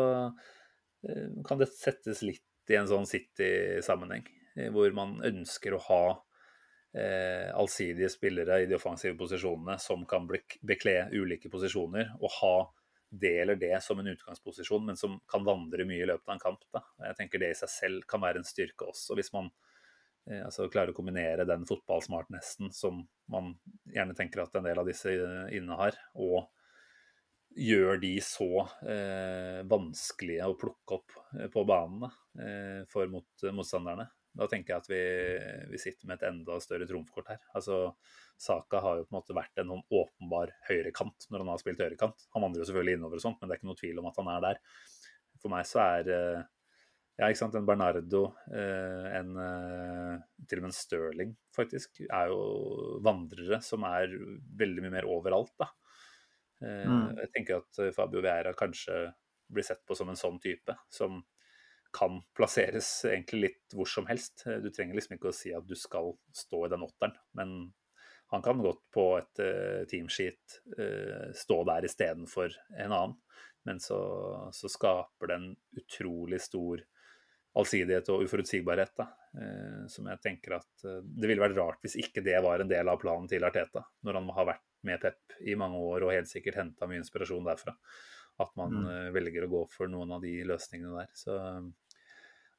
[1.46, 4.26] kan det settes litt i en sånn City-sammenheng,
[4.74, 6.02] hvor man ønsker å ha
[6.96, 12.56] eh, allsidige spillere i de offensive posisjonene som kan bekle ulike posisjoner, og ha
[13.10, 16.44] det eller det som en utgangsposisjon, men som kan vandre mye i løpet av en
[16.44, 16.66] kamp.
[16.74, 16.82] Da.
[17.10, 19.52] Jeg tenker Det i seg selv kan være en styrke også, hvis man
[20.30, 23.54] eh, altså, klarer å kombinere den fotballsmartnessen som man
[23.94, 26.50] gjerne tenker at en del av disse inne innehar, og
[27.56, 28.50] gjør de så
[28.84, 32.10] eh, vanskelige å plukke opp eh, på banene
[32.42, 34.10] eh, for mot, motstanderne.
[34.36, 35.04] Da tenker jeg at vi,
[35.72, 37.44] vi, sitter med et enda større trumfkort her.
[37.56, 37.94] Altså,
[38.42, 41.84] Saka har jo på en måte vært en sånn åpenbar høyrekant når han har spilt
[41.84, 42.28] høyrekant.
[42.36, 44.20] Han vandrer jo selvfølgelig innover og sånt, men det er ikke noe tvil om at
[44.20, 44.60] han er der.
[45.40, 46.44] For meg så er eh,
[47.16, 52.34] ja, ikke sant, en Bernardo, eh, en eh, til og med en Sterling, faktisk, er
[52.34, 54.12] jo vandrere som er
[54.60, 55.72] veldig mye mer overalt, da.
[56.66, 57.18] Mm.
[57.20, 59.10] Jeg tenker at Fabio Vieira kanskje
[59.52, 61.20] blir sett på som en sånn type, som
[61.96, 64.44] kan plasseres egentlig litt hvor som helst.
[64.48, 67.58] Eh, du trenger liksom ikke å si at du skal stå i den åtteren, men
[68.34, 73.14] han kan godt på et uh, teamsheet uh, stå der istedenfor en annen.
[73.66, 74.00] Men så,
[74.54, 76.82] så, skaper det en utrolig stor
[77.58, 78.94] allsidighet og uforutsigbarhet.
[78.98, 79.08] Da.
[79.38, 82.72] Uh, som jeg tenker at uh, Det ville vært rart hvis ikke det var en
[82.72, 86.14] del av planen til Arteta, når han har vært med Pep i mange år og
[86.14, 87.78] helt sikkert henta mye inspirasjon derfra.
[88.42, 89.14] At man mm.
[89.16, 91.14] velger å gå for noen av de løsningene der.
[91.16, 91.38] Så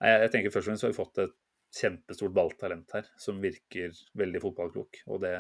[0.03, 1.37] jeg, tenker først og fremst har vi fått et
[1.77, 5.03] kjempestort balltalent her, som virker veldig fotballklok.
[5.13, 5.35] Og det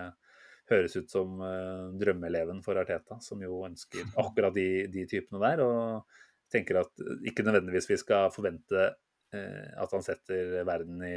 [0.70, 5.64] høres ut som uh, drømmeeleven for Arteta, som jo ønsker akkurat de, de, typene der.
[5.64, 11.16] Og tenker at ikke nødvendigvis vi skal forvente uh, at han setter verden i,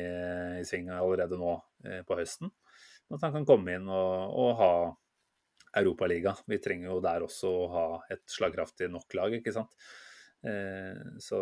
[0.61, 2.51] i sving allerede nå uh, på høsten.
[3.09, 4.73] Men at han kan komme inn og, og ha
[5.79, 6.35] Europaliga.
[6.49, 9.73] Vi trenger jo der også å ha et slagkraftig nok lag, ikke sant.
[10.39, 11.39] Eh, så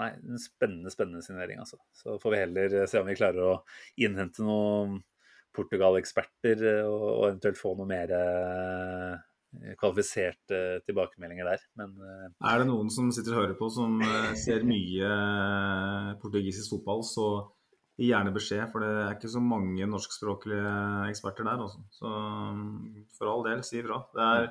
[0.00, 1.78] nei, en spennende, spennende signering, altså.
[1.94, 3.58] Så får vi heller se om vi klarer å
[4.02, 4.98] innhente noen
[5.54, 11.64] Portugal-eksperter eh, og, eventuelt få noe mer eh, kvalifiserte tilbakemeldinger der.
[11.78, 11.96] Men
[12.40, 14.00] Er det noen som sitter og hører på som
[14.40, 15.10] ser mye
[16.22, 17.26] portugisisk fotball, så
[18.00, 20.72] gi gjerne beskjed, for det er ikke så mange norskspråklige
[21.12, 21.62] eksperter der.
[21.66, 21.82] Også.
[21.94, 24.00] Så mm, for all del, si ifra.
[24.16, 24.48] Det er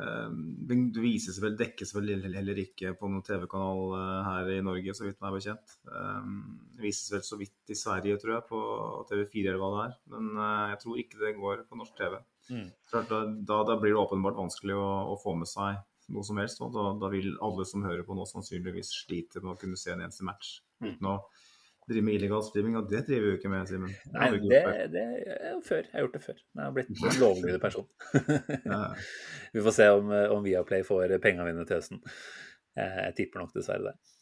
[0.00, 4.94] Ehm, det vises vel, dekkes vel heller ikke på noen TV-kanal eh, her i Norge,
[4.96, 5.76] så vidt meg er bekjent.
[5.92, 6.36] Ehm,
[6.76, 8.62] det vises vel så vidt i Sverige, tror jeg, på
[9.10, 9.96] TV4 eller hva det er.
[10.14, 12.18] Men eh, jeg tror ikke det går på norsk TV.
[12.48, 12.68] Mm.
[12.92, 15.82] Da, da, da, blir det åpenbart vanskelig å, å, få med seg
[16.12, 16.64] noe som helst.
[16.64, 19.92] Og da, da, vil alle som hører på nå, sannsynligvis slite med å kunne se
[19.92, 20.60] en eneste match.
[20.82, 20.96] Mm.
[20.96, 21.18] uten å
[21.90, 23.96] drive med illegal streaming, og det driver vi jo ikke med, Simen.
[24.14, 25.02] Nei, det, det,
[25.34, 25.82] er jo før.
[25.82, 26.38] Jeg har gjort det før.
[26.38, 27.90] Jeg har blitt en lovlydig person.
[28.68, 28.84] ja.
[29.52, 32.00] Vi får se om, om Viaplay får pengene mine til høsten.
[32.72, 34.12] Jeg tipper nok dessverre det.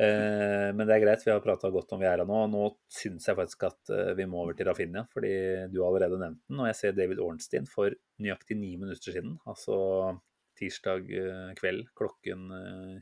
[0.00, 2.38] Eh, men det er greit, vi har prata godt om Viera nå.
[2.48, 2.62] Nå
[2.92, 5.32] syns jeg faktisk at eh, vi må over til Rafinha, fordi
[5.68, 6.62] du har allerede nevnt den.
[6.62, 7.92] Og jeg ser David Ornstein for
[8.24, 9.76] nøyaktig ni minutter siden, altså
[10.58, 12.48] tirsdag eh, kveld klokken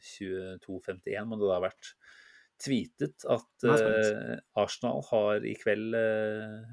[0.02, 1.94] 22.51 må det da ha vært,
[2.62, 3.66] tweetet at
[4.56, 5.96] Arsenal har i kveld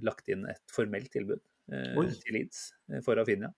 [0.05, 2.63] lagt inn et formelt tilbud til Leeds
[3.05, 3.51] for Rafinha.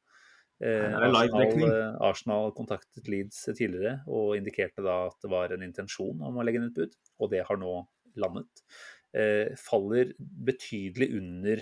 [0.63, 1.65] Arsenal,
[1.99, 6.61] Arsenal, kontaktet Leeds tidligere og indikerte da at det var en intensjon om å legge
[6.61, 7.77] inn et bud, og det har nå
[8.21, 8.65] landet.
[9.59, 11.61] Faller betydelig under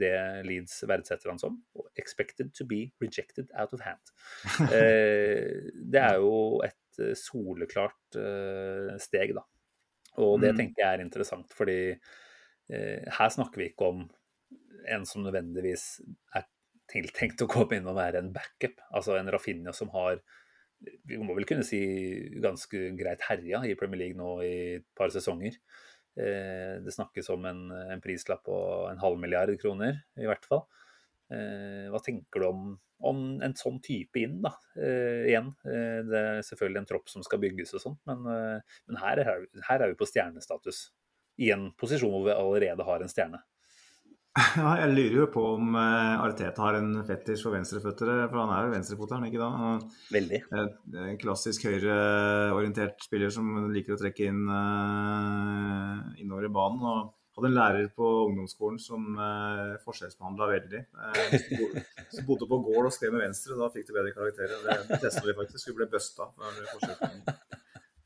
[0.00, 0.14] det
[0.48, 1.58] Leeds verdsetter han som.
[2.00, 4.12] Expected to be rejected out of hand.
[4.70, 8.20] Det er jo et soleklart
[9.00, 9.44] steg, da.
[10.22, 10.60] Og det mm.
[10.60, 11.80] tenker jeg er interessant, fordi
[12.70, 14.04] her snakker vi ikke om
[14.94, 15.86] en som nødvendigvis
[16.38, 16.44] er
[16.90, 18.78] tiltenkt å komme inn og være en backup.
[18.94, 20.20] Altså en Rafinha som har
[20.80, 21.80] vi må vel kunne si
[22.40, 25.58] ganske greit herja i Premier League nå i et par sesonger.
[26.18, 30.64] Eh, det snakkes om en, en, prislapp på en halv milliard kroner, i hvert fall.
[31.30, 32.64] Eh, hva tenker du om,
[33.06, 34.54] om, en sånn type inn, da?
[34.76, 39.22] Eh, igjen, det er selvfølgelig en tropp som skal bygges og sånt, men, men her,
[39.22, 40.88] er, her, er, vi på stjernestatus.
[41.40, 43.40] I en posisjon hvor vi allerede har en stjerne.
[44.60, 48.52] Ja, jeg lurer jo på om uh, Arteta har en fetisj for venstreføttere, for han
[48.54, 49.72] er jo venstrefoteren, ikke da?
[50.14, 50.42] Veldig.
[50.54, 56.86] En klassisk høyreorientert spiller som liker å trekke inn uh, innover i banen.
[56.92, 60.82] og hadde en lærer på ungdomsskolen som eh, forskjellsbehandla veldig.
[61.06, 61.38] Eh,
[62.12, 64.84] som bodde på gård og skrev med venstre, da fikk du bedre karakterer.
[64.90, 65.70] Det testa vi faktisk.
[65.70, 66.28] Vi ble busta.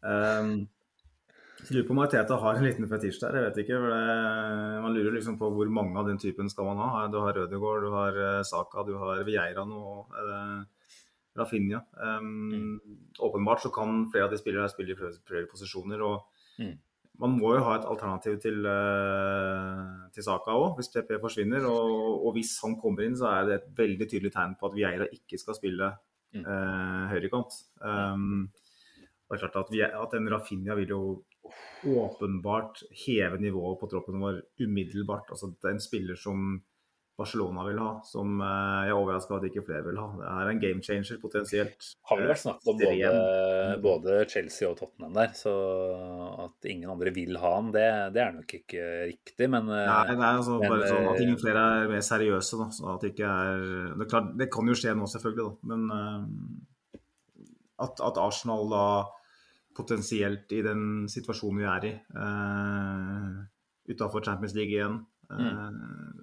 [0.05, 0.57] Um,
[1.65, 3.39] jeg lurer på om Arteta har en liten fetisj der.
[3.39, 3.81] jeg vet ikke.
[3.81, 4.01] Det,
[4.85, 7.07] man lurer liksom på hvor mange av den typen skal man ha.
[7.09, 9.85] Du har Rødegård, du har eh, Saka, du har Vieira nå.
[10.23, 10.91] Eh,
[11.35, 11.81] Rafinha.
[11.97, 12.99] Um, mm.
[13.19, 16.05] Åpenbart så kan flere av de spillerne spille i flere posisjoner.
[16.05, 16.75] og mm.
[17.23, 21.67] Man må jo ha et alternativ til, uh, til Saka òg, hvis PP forsvinner.
[21.71, 24.75] Og, og, hvis han kommer inn, så er det et veldig tydelig tegn på at
[24.75, 25.93] Vieira ikke skal spille
[26.35, 27.55] eh, høyrekant.
[27.79, 28.49] Um,
[29.31, 31.03] det er klart at, vi, at en Rafinha vil jo
[31.85, 35.31] åpenbart heve nivået på troppen vår umiddelbart.
[35.31, 36.59] Altså, det er en spiller som
[37.19, 40.07] Barcelona vil ha, som eh, jeg er overraska at ikke flere vil ha.
[40.19, 41.89] Det er en game changer potensielt.
[42.11, 45.55] Har vel vært snakk om både, både, Chelsea og Tottenham der, så
[46.49, 47.87] at ingen andre vil ha han, det,
[48.17, 51.25] det er nok ikke riktig, men eh, Nei, det er altså men, bare sånn at
[51.25, 52.71] ingen flere er mer seriøse, da.
[52.75, 55.75] Så at det ikke er Det, er klart, det kan jo skje nå, selvfølgelig, da.
[55.75, 56.65] Men
[57.85, 58.87] at, at Arsenal da
[59.75, 61.93] potensielt i den situasjonen vi er i.
[62.15, 63.43] Uh,
[63.91, 65.01] Utafor Champions League igjen.
[65.31, 66.14] Uh, mm.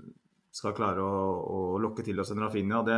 [0.52, 2.82] Skal klare å, å, lokke til oss en Rafinha.
[2.88, 2.98] Det,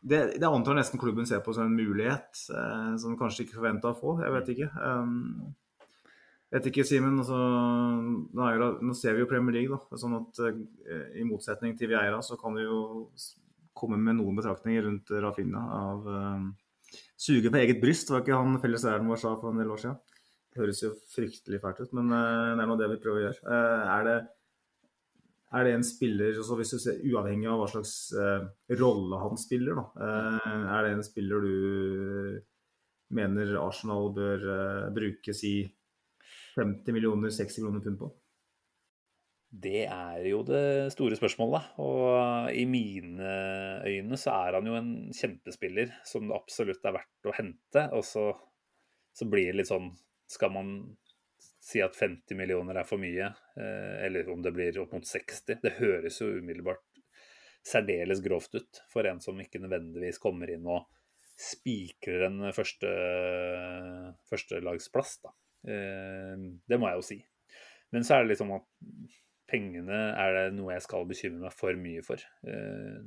[0.00, 3.92] det, det antar nesten klubben ser på som en mulighet eh, som kanskje ikke forventa
[3.92, 4.18] å få.
[4.24, 4.68] Jeg vet ikke.
[4.80, 5.54] Um,
[6.52, 7.20] vet ikke, Simen.
[7.22, 8.50] Altså, nå,
[8.82, 10.00] nå, ser vi jo Premier League, da.
[10.02, 10.62] Sånn at eh,
[11.22, 12.80] i motsetning til Vieira, så kan vi jo
[13.76, 16.46] komme med noen betraktninger rundt Rafinha av eh,
[17.16, 19.98] suge på eget bryst, var ikke han felleslæreren vår sa for en del år siden.
[20.52, 23.24] Det høres jo fryktelig fælt ut, men uh, det er nå det vi prøver å
[23.26, 23.42] gjøre.
[23.44, 24.16] Uh, er, det,
[25.54, 28.46] er, det, en spiller, altså hvis du ser, uavhengig av hva slags uh,
[28.80, 30.10] rolle han spiller, da,
[30.74, 32.38] er det en spiller du
[33.16, 34.46] mener Arsenal bør
[34.94, 35.60] bruke si
[36.56, 38.10] 50 millioner, 60 millioner pund på?
[39.56, 41.76] Det er jo det store spørsmålet.
[41.80, 43.30] Og i mine
[43.86, 47.86] øyne så er han jo en kjempespiller som det absolutt er verdt å hente.
[47.96, 48.26] Og så,
[49.16, 49.92] så blir det litt sånn
[50.26, 50.70] Skal man
[51.66, 55.58] si at 50 millioner er for mye, eh, eller om det blir opp mot 60?
[55.62, 56.84] Det høres jo umiddelbart
[57.66, 60.86] særdeles grovt ut for en som ikke nødvendigvis kommer inn og
[61.36, 62.90] spikrer en første,
[64.30, 65.34] førstelagsplass, da.
[65.66, 66.36] Eh,
[66.70, 67.18] det må jeg jo si.
[67.94, 68.66] Men så er det sånn at
[69.50, 72.22] pengene er det noe jeg skal bekymre meg for mye for.
[72.46, 73.02] Eh,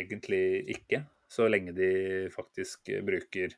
[0.00, 0.44] egentlig
[0.76, 1.92] ikke, så lenge de
[2.32, 3.54] faktisk bruker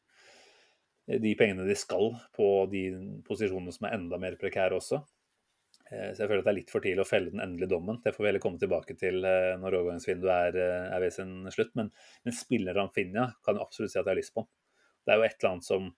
[1.06, 2.84] de pengene de skal på de
[3.26, 5.00] posisjonene som er enda mer prekære også.
[5.90, 7.98] Eh, så jeg føler at det er litt for tidlig å felle den endelige dommen.
[8.04, 10.60] Det får vi heller komme tilbake til eh, når overgangsvinduet er,
[10.94, 11.74] er ved sin slutt.
[11.78, 11.90] Men,
[12.26, 14.46] men spiller Ramfinha kan jo absolutt si at jeg har lyst på.
[15.02, 15.90] Det er jo et eller annet som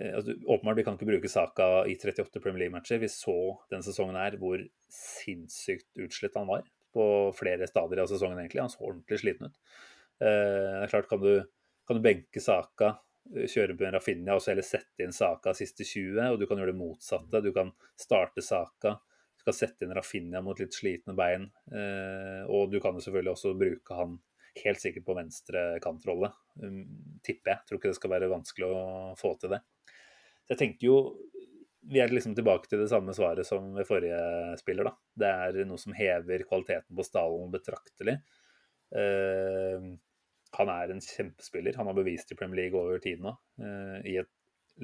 [0.00, 2.98] Eh, altså, åpenbart, Vi kan ikke bruke Saka i 38 Premier League-matcher.
[2.98, 3.36] Vi så
[3.70, 6.64] den sesongen her hvor sinnssykt utslitt han var
[6.94, 7.06] på
[7.38, 8.38] flere stadier av sesongen.
[8.38, 8.62] egentlig.
[8.62, 9.58] Han så ordentlig sliten ut.
[10.20, 11.44] Eh, det er klart, Kan du,
[11.86, 15.54] kan du benke Saka, eh, kjøre på en Rafinha og så heller sette inn Saka
[15.56, 17.40] siste 20, og du kan gjøre det motsatte.
[17.44, 18.96] Du kan starte Saka,
[19.38, 21.48] du kan sette inn Rafinha mot litt slitne bein,
[22.48, 24.18] og du kan jo selvfølgelig også bruke han
[24.62, 26.30] helt sikkert på venstre kantrolle,
[26.62, 26.82] um,
[27.24, 27.66] tipper jeg.
[27.66, 28.82] Tror ikke det skal være vanskelig å
[29.18, 29.60] få til det.
[30.44, 30.98] Så jeg tenker jo
[31.84, 34.18] vi er liksom tilbake til det samme svaret som ved forrige
[34.56, 34.88] spiller.
[34.88, 34.94] da.
[35.20, 38.14] Det er noe som hever kvaliteten på stallen betraktelig.
[40.58, 41.76] Han er en kjempespiller.
[41.78, 43.34] Han har bevist i Premier League over tid nå.
[43.60, 44.30] Uh, I et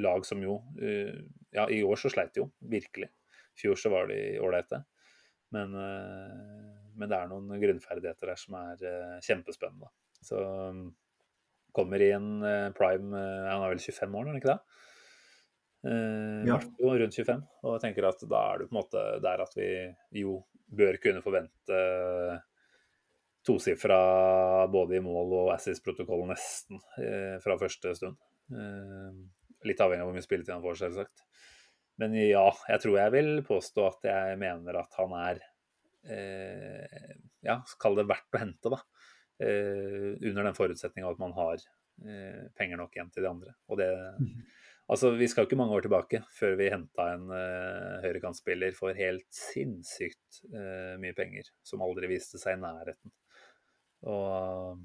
[0.01, 1.17] lag som jo uh,
[1.55, 3.11] Ja, i år så sleit de jo, virkelig.
[3.11, 4.85] I fjor så var de ålreite.
[5.51, 8.85] Men, men, det er noen grunnferdigheter der som er
[9.27, 9.89] kjempespennende.
[10.23, 10.85] Så um,
[11.75, 12.39] kommer i en
[12.77, 14.79] prime Han er vel 25 år, er han ikke det?
[16.47, 16.61] Ja.
[17.03, 17.43] rundt 25.
[17.65, 20.39] Og jeg tenker at da er det på en måte der at vi jo
[20.71, 21.83] bør kunne forvente
[23.47, 28.19] tosifra både i mål og Assis-protokollen nesten uh, fra første stund.
[28.53, 29.13] Uh,
[29.67, 31.25] litt avhengig av hvor mye spilletid han får, selvsagt.
[32.01, 35.43] Men ja, jeg tror jeg vil påstå at jeg mener at han er
[37.45, 38.79] Ja, kall det verdt å hente, da.
[39.37, 41.61] under den forutsetninga at man har
[42.57, 43.53] penger nok igjen til de andre.
[43.69, 44.31] Og det mm.
[44.91, 49.29] Altså, Vi skal ikke mange år tilbake før vi henta en uh, høyrekantspiller for helt
[49.35, 53.13] sinnssykt uh, mye penger, som aldri viste seg i nærheten.
[54.09, 54.79] Og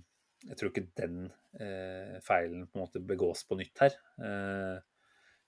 [0.46, 1.22] jeg tror ikke den
[1.60, 3.96] eh, feilen på en måte begås på nytt her.
[4.20, 4.76] Eh,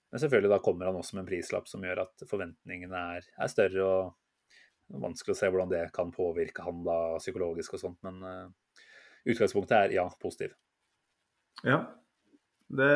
[0.08, 3.52] men selvfølgelig da kommer han også med en prislapp som gjør at forventningene er, er
[3.52, 3.88] større.
[3.88, 8.22] og Vanskelig å se hvordan det kan påvirke han da psykologisk og sånt, men
[9.28, 10.54] utgangspunktet er ja, positiv.
[11.60, 11.82] Ja,
[12.72, 12.88] det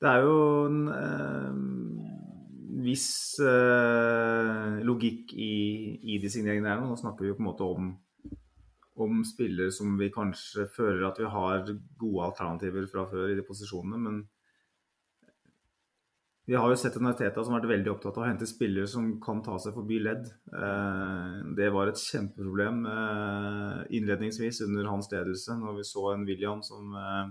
[0.00, 1.56] det er jo en eh,
[2.86, 3.10] viss
[3.44, 5.54] eh, logikk i,
[6.00, 6.80] i, de signeringene her.
[6.80, 7.90] Nå snakker vi jo på en måte om,
[9.04, 11.64] om spillere som vi kanskje føler at vi har
[12.00, 14.00] gode alternativer fra før i de posisjonene.
[14.00, 14.20] Men
[16.50, 18.88] vi har jo sett en Arteta som har vært veldig opptatt av å hente spillere
[18.90, 20.24] som kan ta seg forbi ledd.
[20.50, 26.64] Eh, det var et kjempeproblem eh, innledningsvis under hans ledelse, når vi så en William
[26.66, 27.28] som eh,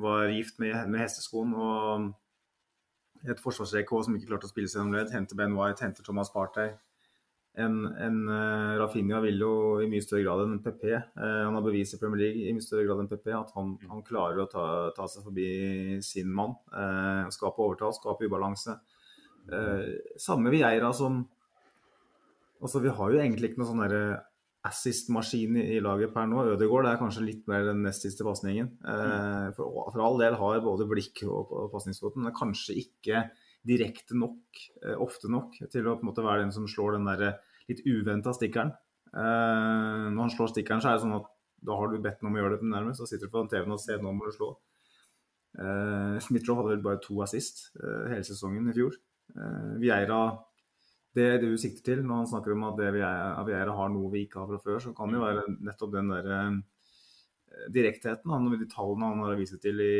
[0.00, 2.08] var gift med, hesteskoen og
[3.28, 5.12] et forsvarsrekke som ikke klarte å spille seg gjennom ledd.
[5.12, 6.72] Henter Ben White, henter Thomas Partey.
[7.54, 10.88] En, en uh, Rafinha vil jo i mye større grad enn PP.
[11.14, 13.76] Uh, han har bevist i Premier League i mye større grad enn PP at han,
[13.90, 14.66] han klarer å ta,
[14.96, 15.48] ta, seg forbi
[16.02, 16.56] sin mann.
[16.74, 18.78] Uh, skape overtall, skape ubalanse.
[20.16, 21.26] Samme Vieira som
[22.64, 24.04] Altså, vi har jo egentlig ikke noe sånn derre
[24.64, 26.46] assist-maskin i, laget per nå.
[26.54, 28.70] Ødegaard er kanskje litt mer den nest siste pasningen.
[28.80, 33.26] Eh, for, for, all del har både blikk og, og pasningsfoten, men kanskje ikke
[33.66, 37.08] direkte nok, eh, ofte nok, til å på en måte være den som slår den
[37.08, 37.38] der
[37.68, 38.74] litt uventa stikkeren.
[39.14, 41.30] Eh, når han slår stikkeren, så er det sånn at
[41.64, 43.76] da har du bedt ham om å gjøre det nærmest, så sitter du på TV-en
[43.76, 44.50] og ser nå må du slå.
[45.54, 48.98] Eh, Smith-Roe hadde vel bare to assist eh, hele sesongen i fjor.
[49.32, 50.24] Eh, Vieira
[51.14, 54.10] det det du sikter til når han snakker om at det vi er, har noe
[54.10, 56.56] vi ikke har fra før, så kan det jo være nettopp den der eh,
[57.74, 59.92] direktheten, han, de tallene han har vist til i,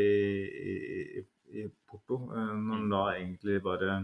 [0.59, 1.23] i,
[1.55, 2.21] i, Porto.
[2.35, 3.97] Eh, når han da egentlig bare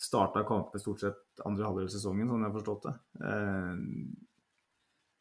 [0.00, 2.94] starta kamper stort sett andre halvdel av sesongen, sånn jeg har forstått det.
[3.28, 3.74] Eh,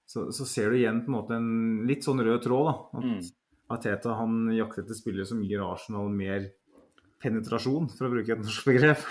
[0.10, 1.50] så, så, ser du igjen på en måte en
[1.90, 2.70] litt sånn rød tråd.
[2.70, 3.20] da, at mm.
[3.70, 6.48] Ateta han jakter etter spillere som gir Arsenal mer
[7.22, 9.04] penetrasjon, for å bruke et norsk begrep.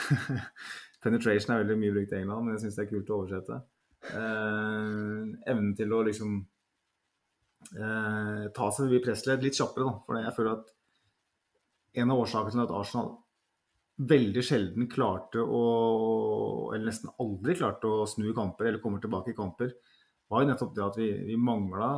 [1.05, 3.61] Penetration er veldig mye brukt i England, men jeg syns det er kult å oversette.
[4.09, 5.21] Eh,
[5.53, 6.35] evnen til å liksom
[7.77, 9.95] eh, ta seg forbi pressledd litt kjappere, da.
[10.07, 10.75] For jeg føler at
[11.99, 13.17] en av årsakene til at Arsenal
[13.99, 15.63] veldig sjelden klarte å
[16.75, 19.73] Eller nesten aldri klarte å snu kamper eller komme tilbake i kamper,
[20.31, 21.89] var jo nettopp det at vi, vi mangla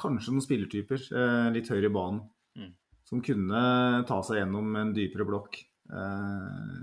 [0.00, 2.22] kanskje noen spillertyper eh, litt høyere i banen.
[2.58, 2.70] Mm.
[3.06, 3.60] Som kunne
[4.08, 5.60] ta seg gjennom en dypere blokk.
[5.92, 6.80] Eh,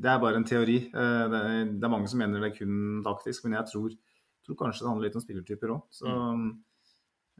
[0.00, 0.78] det er bare en teori.
[0.88, 3.94] Eh, det er, mange som mener det er kun taktisk, men jeg tror,
[4.46, 5.86] tror kanskje det handler litt om spillertyper òg.
[5.94, 6.50] Så mm.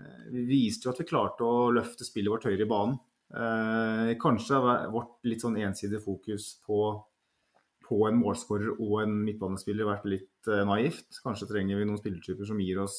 [0.01, 2.95] Eh, vi viste jo at vi klarte å løfte spillet vårt høyere i banen.
[3.31, 6.81] Eh, kanskje har vårt litt sånn ensidige fokus på,
[7.87, 11.21] på en målskårer og en midtbanespiller vært litt eh, naivt.
[11.23, 12.99] Kanskje trenger vi noen spillertyper som gir oss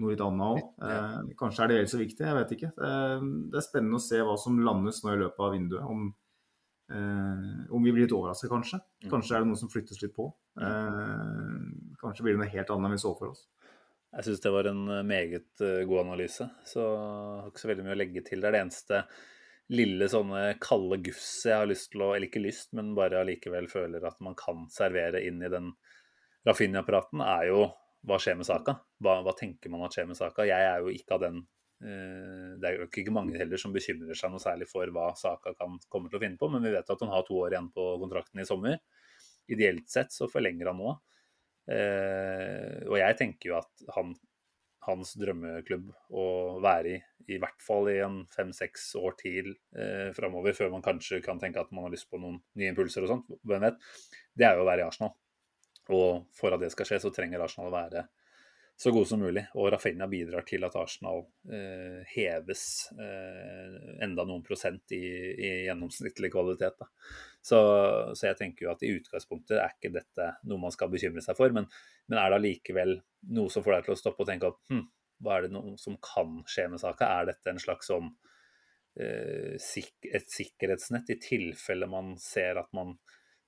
[0.00, 0.62] noe litt annet òg.
[0.86, 2.72] Eh, kanskje er det vel så viktig, jeg vet ikke.
[2.78, 5.86] Eh, det er spennende å se hva som landes nå i løpet av vinduet.
[5.86, 6.10] om
[6.90, 8.80] Eh, om vi blir litt overrasket, kanskje.
[9.04, 9.10] Mm.
[9.12, 10.24] Kanskje er det noe som flyttes litt på.
[10.58, 11.92] Mm.
[12.00, 13.44] Kanskje blir det noe helt annet enn vi så for oss.
[14.10, 17.94] Jeg syns det var en meget god analyse, så jeg har ikke så veldig mye
[17.94, 18.42] å legge til.
[18.42, 19.04] Det er det eneste
[19.70, 23.68] lille sånne kalde gufset jeg har lyst til å, eller ikke lyst, men bare allikevel
[23.70, 25.70] føler at man kan servere inn i den
[26.48, 27.64] Rafinha-praten, er jo
[28.08, 28.78] hva skjer med saka?
[29.04, 30.46] Hva, hva, tenker man at skjer med saka?
[30.48, 34.16] Jeg er jo ikke av den uh, det er jo ikke mange heller som bekymrer
[34.16, 36.90] seg noe særlig for hva Saka kan komme til å finne på, men vi vet
[36.92, 38.80] at han har to år igjen på kontrakten i sommer.
[39.52, 40.96] Ideelt sett så forlenger han nå.
[41.70, 44.14] Uh, og jeg tenker jo at han,
[44.86, 46.26] hans drømmeklubb å
[46.64, 47.00] være i,
[47.34, 51.60] i hvert fall i en fem-seks år til eh, framover, før man kanskje kan tenke
[51.62, 53.82] at man har lyst på noen nye impulser og sånt, hvem vet,
[54.38, 55.12] det er jo å være i Arsenal.
[55.90, 58.06] Og for at det skal skje, så trenger Arsenal å være
[58.82, 59.42] så god som mulig.
[59.60, 62.62] Og Rafinha bidrar til at Arsenal eh, heves
[62.96, 63.74] eh,
[64.06, 65.02] enda noen prosent i,
[65.36, 66.80] i gjennomsnittlig kvalitet.
[67.44, 67.60] Så,
[68.14, 71.36] så, jeg tenker jo at i utgangspunktet er ikke dette noe man skal bekymre seg
[71.36, 71.68] for, men,
[72.08, 72.96] men er det allikevel
[73.36, 74.82] noe som får deg til å stoppe og tenke at hm,
[75.20, 77.12] hva er det noe som kan skje med saka?
[77.20, 78.08] Er dette en slags sånn
[78.96, 82.96] eh, et sikkerhetsnett i tilfelle man ser at man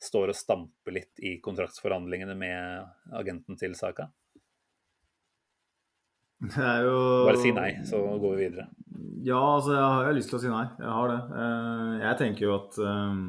[0.02, 4.12] står og stamper litt i kontraktsforhandlingene med agenten til saka?
[6.42, 6.98] Det er jo
[7.28, 8.66] Bare si nei, så går vi videre.
[9.22, 10.66] Ja, altså jeg har lyst til å si nei.
[10.80, 11.20] Jeg har det.
[11.38, 13.20] Eh, jeg tenker jo at, eh,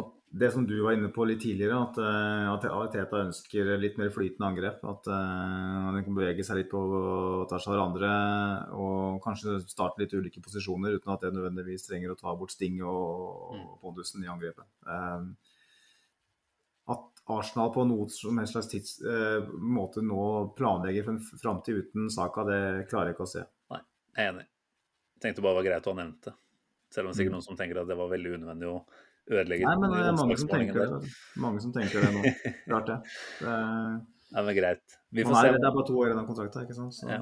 [0.00, 0.08] at
[0.40, 4.08] det som du var inne på litt tidligere, at, eh, at Teta ønsker litt mer
[4.14, 4.80] flytende angrep.
[4.88, 6.80] At han kan bevege seg litt på
[7.50, 8.12] tvers av hverandre
[8.72, 12.80] og kanskje starte litt ulike posisjoner uten at det nødvendigvis trenger å ta bort Sting
[12.80, 14.64] og, og pondusen i angrepet.
[17.30, 20.22] Arsenal på noe som helst slags tids, eh, måte nå
[20.58, 23.44] planlegger for en framtid uten Saka, det klarer jeg ikke å se.
[23.70, 23.80] Nei,
[24.16, 24.46] jeg er enig.
[25.14, 26.34] Jeg tenkte bare det var greit å ha nevnt det.
[26.92, 27.38] Selv om det er sikkert mm.
[27.38, 28.80] noen som tenker at det var veldig unødvendig å
[29.30, 31.12] ødelegge Nei, men det er mange som tenker det.
[31.40, 32.32] Mange som tenker det nå.
[32.68, 32.98] Klart det.
[33.38, 33.54] det
[34.32, 34.98] ja, men greit.
[35.12, 35.54] Vi får se.
[35.54, 36.96] Det er bare to år i av kontrakten, ikke sant?
[36.96, 37.08] Så.
[37.08, 37.20] Ja.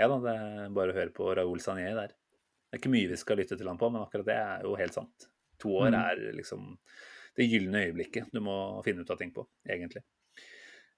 [0.00, 2.14] ja da, det er bare å høre på Raoul Sanier der.
[2.14, 4.74] Det er ikke mye vi skal lytte til han på, men akkurat det er jo
[4.78, 5.28] helt sant.
[5.62, 5.98] To år mm.
[6.00, 6.72] er liksom
[7.38, 8.56] det gylne øyeblikket du må
[8.86, 10.04] finne ut av ting på, egentlig.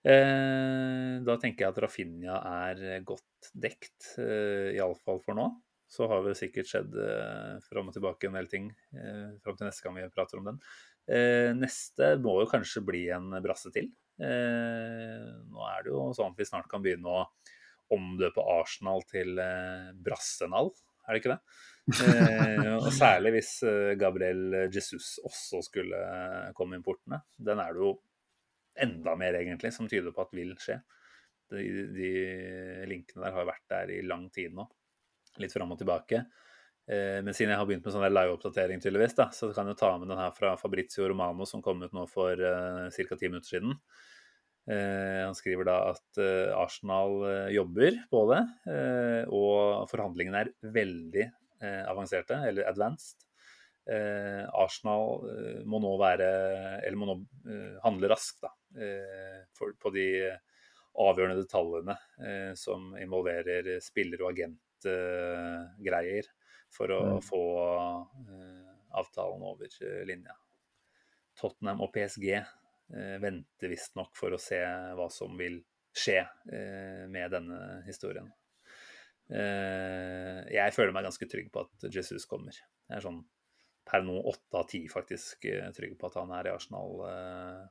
[0.07, 2.37] Eh, da tenker jeg at Rafinha
[2.69, 5.49] er godt dekt, eh, iallfall for nå.
[5.91, 8.69] Så har det sikkert skjedd eh, fram og tilbake en del ting
[9.43, 10.61] fram til neste gang vi prater om den.
[11.55, 13.93] Neste må jo kanskje bli en brasse til.
[14.19, 17.21] Nå er det jo sånn at vi snart kan begynne å
[17.95, 19.39] omdøpe Arsenal til
[20.03, 20.73] Brassenal,
[21.07, 21.39] er det ikke det?
[21.87, 27.21] Eh, og særlig hvis eh, Gabriel Jesus også skulle eh, komme inn portene.
[27.39, 27.93] Den er det jo
[28.83, 30.81] enda mer, egentlig, som tyder på at vil skje.
[31.53, 31.63] De,
[31.95, 32.11] de
[32.91, 34.67] linkene der har vært der i lang tid nå.
[35.39, 36.25] Litt fram og tilbake.
[36.87, 40.07] Men siden jeg har begynt med sånn live-oppdatering, tydeligvis, da, så kan jeg ta med
[40.07, 43.19] den her fra Fabrizio Romano, som kom ut nå for uh, ca.
[43.19, 43.75] ti minutter siden.
[44.71, 46.21] Han skriver da at
[46.59, 47.21] Arsenal
[47.55, 48.41] jobber på det,
[49.31, 51.27] og forhandlingene er veldig
[51.63, 53.27] avanserte, eller advanced.
[53.87, 56.27] Eh, Arsenal eh, må nå være
[56.83, 57.15] Eller må nå
[57.85, 58.49] handle raskt da,
[59.55, 60.07] for, på de
[60.99, 61.95] avgjørende detaljene
[62.59, 66.27] som involverer spiller- og agentgreier
[66.73, 67.21] for å mm.
[67.23, 67.43] få
[68.99, 69.71] avtalen over
[70.09, 70.35] linja.
[71.39, 72.27] Tottenham og PSG
[73.23, 74.59] venter visstnok for å se
[74.99, 75.61] hva som vil
[75.95, 76.25] skje
[77.13, 78.33] med denne historien.
[79.27, 82.55] Eh, jeg føler meg ganske trygg på at Jesus kommer.
[82.87, 83.23] Jeg er sånn
[83.87, 87.63] per nå åtte av ti faktisk eh, trygg på at han er i Arsenal eh,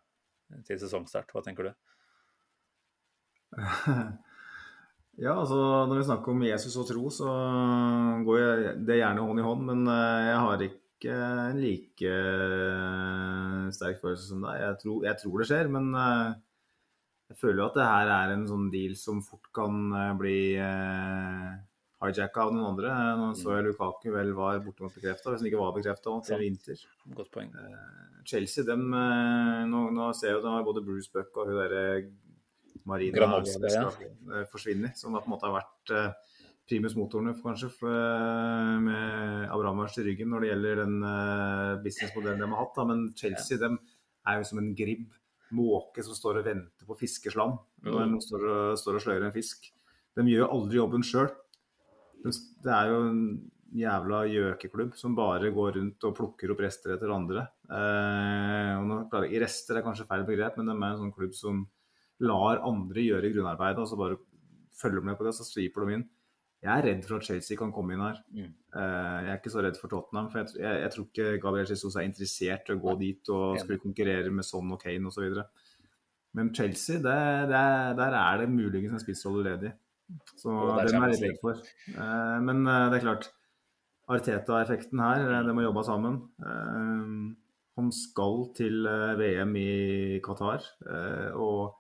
[0.68, 1.32] til sesongstart.
[1.32, 1.76] Hva tenker du?
[5.15, 5.56] Ja, altså
[5.88, 7.34] når vi snakker om Jesus og tro, så
[8.27, 9.61] går det gjerne hånd i hånd.
[9.69, 12.15] Men jeg har ikke en like
[13.77, 14.60] sterk følelse som deg.
[14.60, 15.88] Jeg tror, jeg tror det skjer, men
[17.31, 20.39] jeg føler jo at det her er en sånn deal som fort kan eh, bli
[20.61, 21.56] eh,
[22.06, 22.91] hijacka av noen andre.
[23.19, 26.84] Nå så jeg Lukaku vel var bortimot bekrefta, hvis han ikke var bekrefta til vinter.
[27.18, 27.49] Godt poeng.
[27.56, 31.60] Eh, Chelsea, dem eh, nå, nå, ser jeg jo at både Bruce Buck og hun
[31.64, 31.84] derre
[32.85, 33.89] Marina Granalska, ja.
[33.89, 34.93] Eh, forsvinner.
[34.97, 36.39] Som da på en måte har vært eh,
[36.69, 38.06] primus motorene kanskje for,
[38.81, 40.95] med Abramovic i ryggen når det gjelder den
[41.84, 42.72] businessmodellen de har hatt.
[42.73, 42.85] Da.
[42.89, 43.68] Men Chelsea ja.
[43.68, 43.77] dem
[44.26, 45.06] er jo som en gribb
[45.56, 49.36] måke som står og venter på fiskeslam når noen står og, står og sløyer en
[49.36, 49.69] fisk.
[50.15, 51.30] De gjør jo aldri jobben sjøl.
[52.26, 53.22] Det er jo en
[53.76, 57.48] jævla gjøkeklubb som bare går rundt og plukker opp rester etter andre.
[57.68, 61.65] Eh, I rester er kanskje feil begrep, men de er en sånn klubb som
[62.23, 64.19] lar andre gjøre grunnarbeidet, og så bare
[64.80, 66.06] følger de med på det, så sliper de inn.
[66.66, 68.18] Jeg er redd for at Chelsea kan komme inn her.
[68.34, 68.50] Mm.
[68.74, 70.32] Uh, jeg er ikke så redd for Tottenham.
[70.32, 73.60] For jeg, jeg, jeg tror ikke Gabriel Jesus er interessert i å gå dit og
[73.62, 75.38] skulle konkurrere med Son og Kane osv.
[76.36, 77.20] Men Chelsea, det,
[77.52, 77.64] det,
[78.02, 79.76] der er det muligens en spissrolle ledig.
[80.38, 80.54] Så
[80.90, 81.62] den er jeg redd for.
[81.94, 83.30] Uh, men uh, det er klart,
[84.12, 86.20] Arteta-effekten her, det må jobbe sammen.
[86.46, 88.86] han skal til
[89.18, 90.62] VM i Qatar.
[91.34, 91.74] og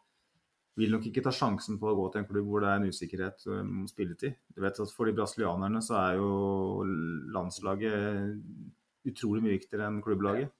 [0.75, 2.91] vil nok ikke ta sjansen på å gå til en klubb hvor det er en
[2.91, 4.35] usikkerhet om spilletid.
[4.51, 6.31] Du vet at For de brasilianerne så er jo
[7.35, 10.51] landslaget utrolig mye viktigere enn klubblaget.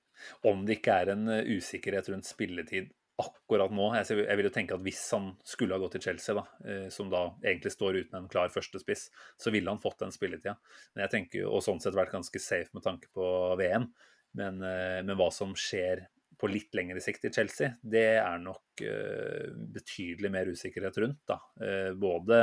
[0.47, 4.75] Om det ikke er en eh, usikkerhet rundt spilletid akkurat nå Jeg vil jo tenke
[4.75, 8.17] at hvis han skulle ha gått til Chelsea, da, eh, som da egentlig står uten
[8.19, 9.07] en klar førstespiss,
[9.39, 10.57] så ville han fått den spilletida.
[10.93, 13.27] Men jeg tenker jo, Og sånn sett vært ganske safe med tanke på
[13.59, 13.87] VM.
[14.35, 16.07] Men, eh, men hva som skjer
[16.39, 21.21] på litt lengre sikt i Chelsea, det er nok uh, betydelig mer usikkerhet rundt.
[21.27, 21.39] da.
[21.61, 22.39] Uh, både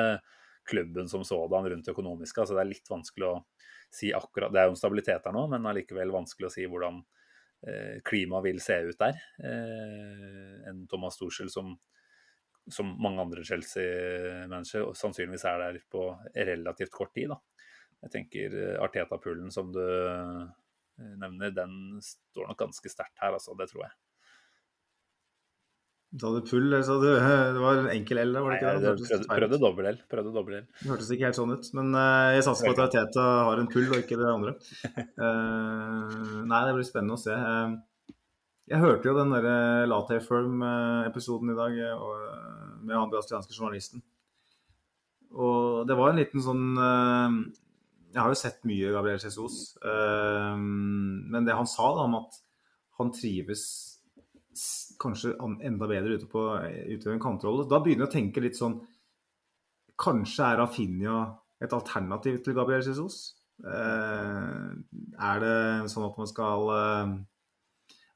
[0.69, 2.41] klubben som sådan rundt det økonomiske.
[2.41, 3.39] altså Det er litt vanskelig å
[3.93, 7.01] si akkurat Det er jo en stabilitet her nå, men allikevel vanskelig å si hvordan
[7.03, 9.19] uh, klimaet vil se ut der.
[10.71, 11.75] en Thomas Tuchel som,
[12.71, 17.35] som mange andre Chelsea-mennesker sannsynligvis er der på relativt kort tid.
[17.35, 17.41] da.
[18.03, 20.49] Jeg tenker Arteta-pullen som du Eh,
[20.99, 23.57] nevner, den står nok ganske sterkt her, altså.
[23.59, 23.95] Det tror jeg.
[26.13, 27.13] Du hadde pull, eller hadde,
[27.57, 28.81] det var en enkel L, var det ikke det?
[28.85, 30.01] det prøvde, prøvde dobbel-L.
[30.13, 30.67] Prøvde dobbel-L.
[30.83, 31.71] Det hørtes ikke helt sånn ut.
[31.79, 34.53] Men uh, jeg satser på at Teta har en pull, og ikke det andre.
[35.17, 37.39] Uh, nei, det blir spennende å se.
[38.73, 39.57] Jeg hørte jo den derre
[39.89, 41.81] Latte Firm-episoden i dag
[42.85, 44.05] med han brasilianske journalisten.
[45.33, 46.77] Og det var en liten sånn
[48.13, 52.39] jeg har jo sett mye Gabriel Jesus, uh, men det han sa da om at
[53.01, 53.65] han trives
[55.01, 55.33] kanskje
[55.65, 56.43] enda bedre ute på
[56.93, 58.83] utøve en kantrolle, da begynner jeg å tenke litt sånn
[60.03, 61.17] Kanskje er Rafinha
[61.63, 63.37] et alternativ til Gabriel Jesus?
[63.63, 64.73] Uh,
[65.21, 67.13] er det sånn at man skal uh,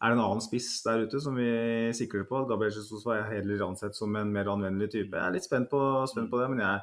[0.01, 2.43] Er det en annen spiss der ute som vi sikrer på?
[2.51, 5.15] Gabriel Jesus var heller ansett som en mer anvendelig type.
[5.15, 6.83] Jeg er litt spent på, spent på det, men jeg,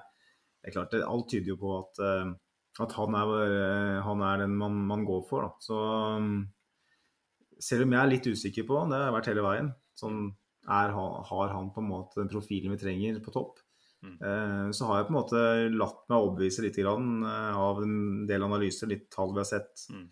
[0.70, 2.32] det er alt tyder jo på at uh,
[2.82, 5.46] at han er, eh, han er den man, man, går for.
[5.46, 5.62] Da.
[5.62, 5.78] Så
[6.18, 6.48] um,
[7.62, 9.70] selv om jeg er litt usikker på, det har jeg vært hele veien,
[10.00, 10.26] sånn
[10.64, 13.62] er, har han på en måte den profilen vi trenger på topp.
[14.04, 14.16] Mm.
[14.16, 15.42] Eh, så har jeg på en måte
[15.76, 17.98] latt meg overbevise litt grann, eh, av en
[18.28, 19.86] del analyser, litt tall vi har sett.
[19.92, 20.08] Mm.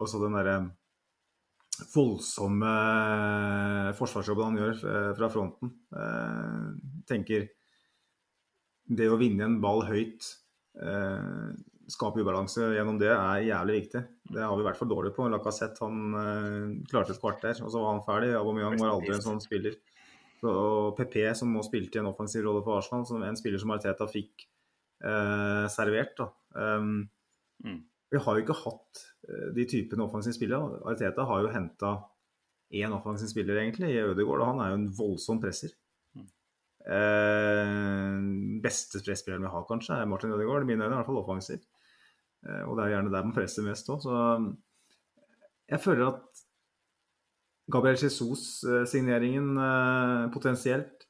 [0.00, 0.58] Og så den derre
[1.90, 2.72] voldsomme
[3.98, 5.72] forsvarsjobben han gjør fra fronten.
[7.08, 7.48] tenker
[8.86, 10.28] det å vinne en ball høyt
[10.82, 11.54] eh,
[11.90, 14.02] skape ubalanse gjennom det er jævlig viktig.
[14.34, 15.26] Det har vi vært for dårlige på.
[15.32, 18.32] Lacassette han eh, klarte et kvarter, og så var han ferdig.
[18.38, 19.76] Aubameyang var aldri en sånn spiller.
[20.44, 23.70] Og PP, som nå spilte i en offensiv rolle for Arsenal, som en spiller som
[23.72, 24.46] Mariteta fikk
[25.04, 26.20] eh, servert.
[26.52, 27.06] Um,
[27.64, 27.78] mm.
[28.12, 30.82] Vi har jo ikke hatt eh, de typene offensive spillere.
[30.84, 31.94] Ariteta har jo henta
[32.74, 35.72] én offensiv spiller, egentlig, i Ødegaard, og han er jo en voldsom presser.
[36.84, 38.16] Eh,
[38.60, 40.64] beste presspilleren vi har, kanskje, er Martin Ødegaard.
[40.66, 41.64] I mine øyne i hvert fall offensiv.
[42.44, 44.04] Eh, og det er gjerne der man presser mest òg.
[44.04, 44.12] Så
[45.70, 46.44] jeg føler at
[47.72, 51.08] Gabriel Jesus-signeringen eh, potensielt,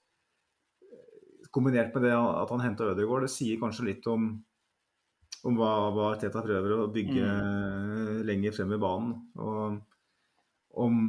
[1.54, 4.30] kombinert med det at han henta Ødegaard, det sier kanskje litt om,
[5.46, 8.22] om hva, hva Teta prøver å bygge mm.
[8.26, 9.12] lenger frem i banen.
[9.38, 11.04] Og om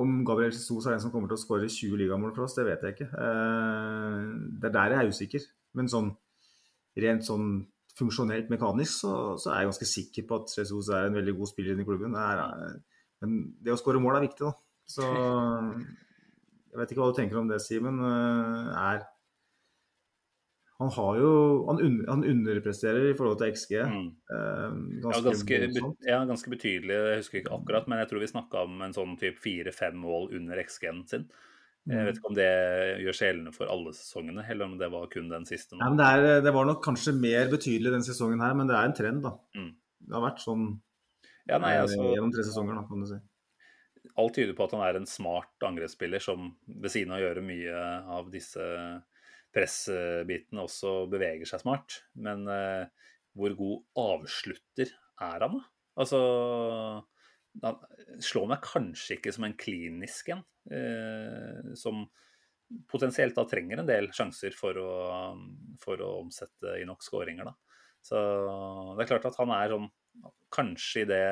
[0.00, 2.66] om Gabriel Jesus er en som kommer til å skåre 20 ligamål for oss, det
[2.68, 3.10] vet jeg ikke.
[3.10, 5.46] Eh, det er der jeg er usikker.
[5.78, 6.10] Men sånn
[7.00, 7.50] rent sånn
[7.98, 11.50] funksjonelt mekanisk så, så, er jeg ganske sikker på at Jesus er en veldig god
[11.50, 12.16] spiller i klubben.
[12.16, 12.42] Er,
[13.22, 14.54] men det å skåre mål er viktig, da.
[14.90, 15.06] Så
[16.70, 18.00] jeg vet ikke hva du tenker om det, Simen.
[18.06, 19.04] Eh, er
[20.80, 21.32] han har jo
[21.68, 23.74] han, un, han, underpresterer i forhold til XG.
[23.84, 24.06] Mm.
[24.32, 26.94] Eh, ganske, ja, ganske, ja, ganske, betydelig.
[26.96, 30.30] Jeg husker ikke akkurat, men jeg tror vi snakka om en sånn type fire-fem mål
[30.38, 31.26] under XG-en sin.
[31.88, 32.06] Jeg mm.
[32.08, 32.48] vet ikke om det
[33.04, 35.76] gjør sjelene for alle sesongene, eller om det var kun den siste.
[35.80, 38.88] Ja, det, er, det, var nok kanskje mer betydelig den sesongen her, men det er
[38.88, 39.34] en trend, da.
[39.60, 39.74] Mm.
[40.08, 40.64] Det har vært sånn
[41.44, 43.20] ja, nei, altså, gjennom tre sesonger, da, kan du si.
[44.20, 47.44] Alt tyder på at han er en smart angrepsspiller som ved siden av å gjøre
[47.44, 47.86] mye
[48.16, 48.64] av disse
[49.54, 52.00] pressbiten også beveger seg smart.
[52.18, 52.86] Men uh,
[53.36, 55.66] hvor god avslutter er han, da?
[56.00, 56.18] Altså
[57.60, 57.80] Han
[58.22, 62.04] slår meg kanskje ikke som en klinisk en, uh, som
[62.90, 64.92] potensielt da trenger en del sjanser for å,
[65.82, 67.56] for å omsette i nok skåringer, da.
[68.00, 68.20] Så
[68.96, 69.88] det er klart at han er sånn
[70.54, 71.24] kanskje i det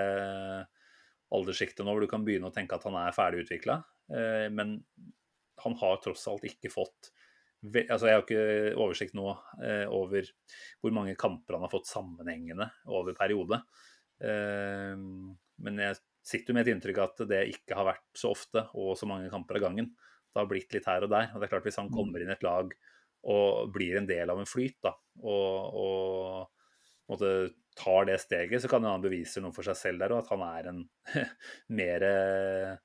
[1.34, 3.78] alderssjiktet nå hvor du kan begynne å tenke at han er ferdig utvikla,
[4.14, 4.78] eh, men
[5.64, 7.10] han har tross alt ikke fått
[7.64, 9.28] altså Jeg har ikke oversikt nå
[9.64, 10.26] eh, over
[10.82, 13.60] hvor mange kamper han har fått sammenhengende over periode.
[14.22, 15.98] Eh, men jeg
[16.28, 19.30] sitter med et inntrykk av at det ikke har vært så ofte og så mange
[19.32, 19.90] kamper av gangen.
[20.28, 21.32] Det har blitt litt her og der.
[21.32, 21.96] og det er klart Hvis han mm.
[21.96, 22.74] kommer inn i et lag
[23.28, 24.92] og blir en del av en flyt, da,
[25.26, 27.32] og, og måtte,
[27.78, 30.44] tar det steget, så kan han bevise noe for seg selv der, og at han
[30.46, 30.84] er en
[31.80, 32.76] mer Eh,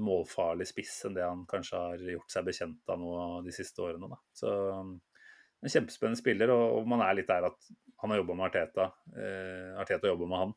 [0.00, 3.12] målfarlig spiss enn det han kanskje har gjort seg bekjent av nå
[3.44, 4.08] de siste årene.
[4.12, 4.18] Da.
[4.32, 7.68] Så en kjempespennende spiller, og man er litt der at
[8.02, 8.90] han har jobba med Arteta.
[9.16, 10.54] Eh, Arteta jobber med han.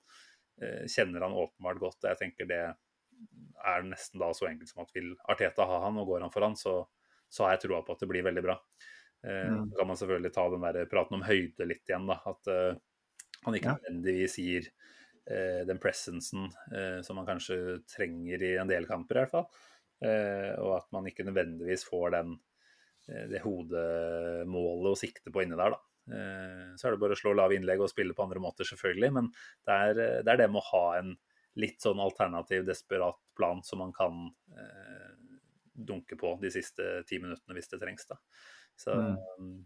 [0.62, 2.04] Eh, kjenner han åpenbart godt.
[2.04, 2.62] og Jeg tenker det
[3.66, 6.46] er nesten da så enkelt som at vil Arteta ha han, og går han for
[6.48, 6.78] han, så,
[7.32, 8.58] så har jeg troa på at det blir veldig bra.
[9.24, 9.72] Eh, Mm.
[9.76, 12.20] Kan man selvfølgelig ta den der praten om høyde litt igjen, da.
[12.30, 12.76] At eh,
[13.46, 13.78] han ikke Ja.
[13.80, 14.76] nødvendigvis gir eh,
[15.68, 19.48] den presensen eh, som man kanskje trenger i en del kamper, i hvert fall.
[20.02, 22.34] Eh, og at man ikke nødvendigvis får den,
[23.10, 25.82] eh, det hodemålet å sikte på inni der, da.
[26.10, 29.12] Eh, så er det bare å slå lave innlegg og spille på andre måter, selvfølgelig.
[29.20, 29.32] Men
[29.68, 31.14] det er det, er det med å ha en
[31.60, 35.14] litt sånn alternativ, desperat plan som man kan eh,
[35.74, 38.08] dunke på de siste ti minuttene hvis det trengs.
[38.10, 38.18] da.
[38.80, 39.66] Så Mm.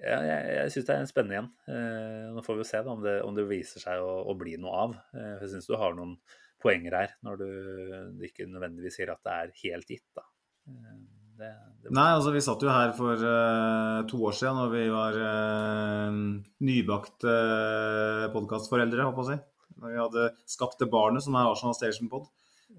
[0.00, 1.50] Ja, jeg, jeg syns det er spennende igjen.
[1.70, 4.56] Eh, nå får vi se da, om, det, om det viser seg å, å bli
[4.60, 4.96] noe av.
[5.14, 6.16] Eh, jeg syns du har noen
[6.64, 10.06] poenger her, når du ikke nødvendigvis sier at det er helt gitt.
[10.16, 10.26] da.
[10.70, 11.00] Eh,
[11.34, 11.50] det,
[11.82, 15.16] det, Nei, altså vi satt jo her for eh, to år siden når vi var
[15.18, 16.20] uh,
[16.62, 19.38] nybakte uh, podkastforeldre, holdt på å si.
[19.82, 22.30] Når vi hadde skapt det barnet som er Arsenal Station Pod.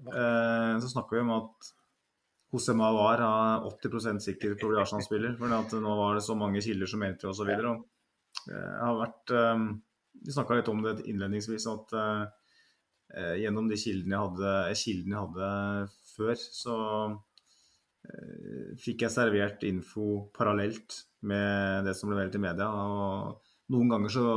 [0.06, 1.72] Eh, så snakka vi om at
[2.56, 5.36] José var er 80 sikker på å bli Arsenal-spiller.
[5.36, 7.52] For nå var det så mange kilder som det osv.
[8.46, 9.64] Har vært eh,
[10.24, 12.22] Vi snakka litt om det innledningsvis, at eh,
[13.20, 15.50] eh, gjennom de kildene jeg hadde, kildene jeg hadde
[16.16, 16.76] før, så
[17.12, 22.70] uh, fikk jeg servert info parallelt med det som ble meldt i media.
[22.70, 24.30] Og noen ganger så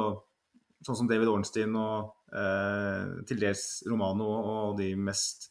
[0.79, 5.49] Sånn som David Ornstein og uh, til dels Romano og de mest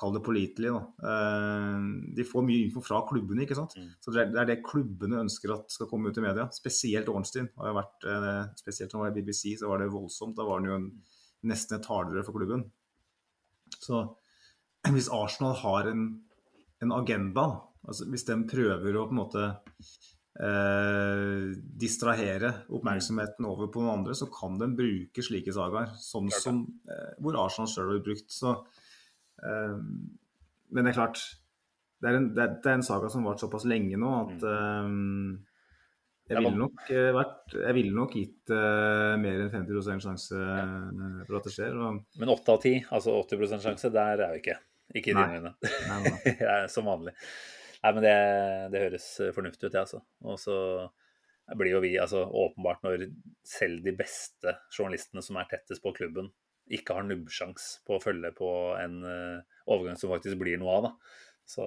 [0.00, 1.10] Kall det pålitelige, da.
[1.10, 1.82] Eh,
[2.16, 3.76] de får mye info fra klubbene, ikke sant.
[3.76, 3.90] Mm.
[4.00, 6.46] Så det er, det klubbene ønsker at skal komme ut i media.
[6.56, 10.38] Spesielt Ornstein har vært eh, Spesielt når han var i BBC, så var det voldsomt.
[10.38, 10.88] Da var han jo en,
[11.50, 12.64] nesten et talerør for klubben.
[13.76, 14.04] Så
[14.94, 16.06] hvis Arsenal har en,
[16.80, 17.50] en agenda,
[17.84, 19.44] altså hvis de prøver å på en måte
[20.40, 21.50] eh,
[21.84, 27.10] distrahere oppmerksomheten over på noen andre, så kan de bruke slike sagaer, sånn som eh,
[27.20, 28.30] hvor Arsenal sjøl har brukt.
[28.32, 28.56] Så,
[29.44, 31.22] men det er klart,
[32.00, 34.92] det er, en, det, er, en saga som har vart såpass lenge nå at eh,
[36.30, 40.66] jeg ville nok, eh, vært, jeg ville nok gitt uh, mer enn 50 sjanse ja.
[41.26, 41.74] for at det skjer.
[41.74, 44.54] Og, Men 8 av 10, altså 80 sjanse, der er vi ikke.
[44.94, 45.52] Ikke i dine øyne.
[46.74, 47.16] som vanlig.
[47.80, 48.14] Nei, men det,
[48.70, 50.00] det høres fornuftig ut, det, altså.
[50.22, 50.56] Og så
[51.58, 53.08] blir jo vi, altså åpenbart når
[53.46, 56.30] selv de beste journalistene som er tettest på klubben,
[56.76, 60.88] ikke har nubbsjans på å følge på en eh, overgang som faktisk blir noe av,
[60.88, 61.20] da.
[61.50, 61.66] Så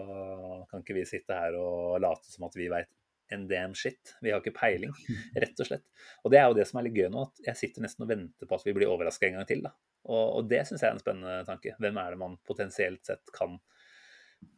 [0.69, 2.91] kan ikke vi sitte her og late som at vi veit
[3.33, 4.13] en damn shit.
[4.23, 4.93] Vi har ikke peiling,
[5.43, 5.85] rett og slett.
[6.23, 8.13] Og det er jo det som er litt gøy nå, at jeg sitter nesten og
[8.13, 9.73] venter på at vi blir overraska en gang til, da.
[10.03, 11.75] Og, og det syns jeg er en spennende tanke.
[11.79, 13.59] Hvem er det man potensielt sett kan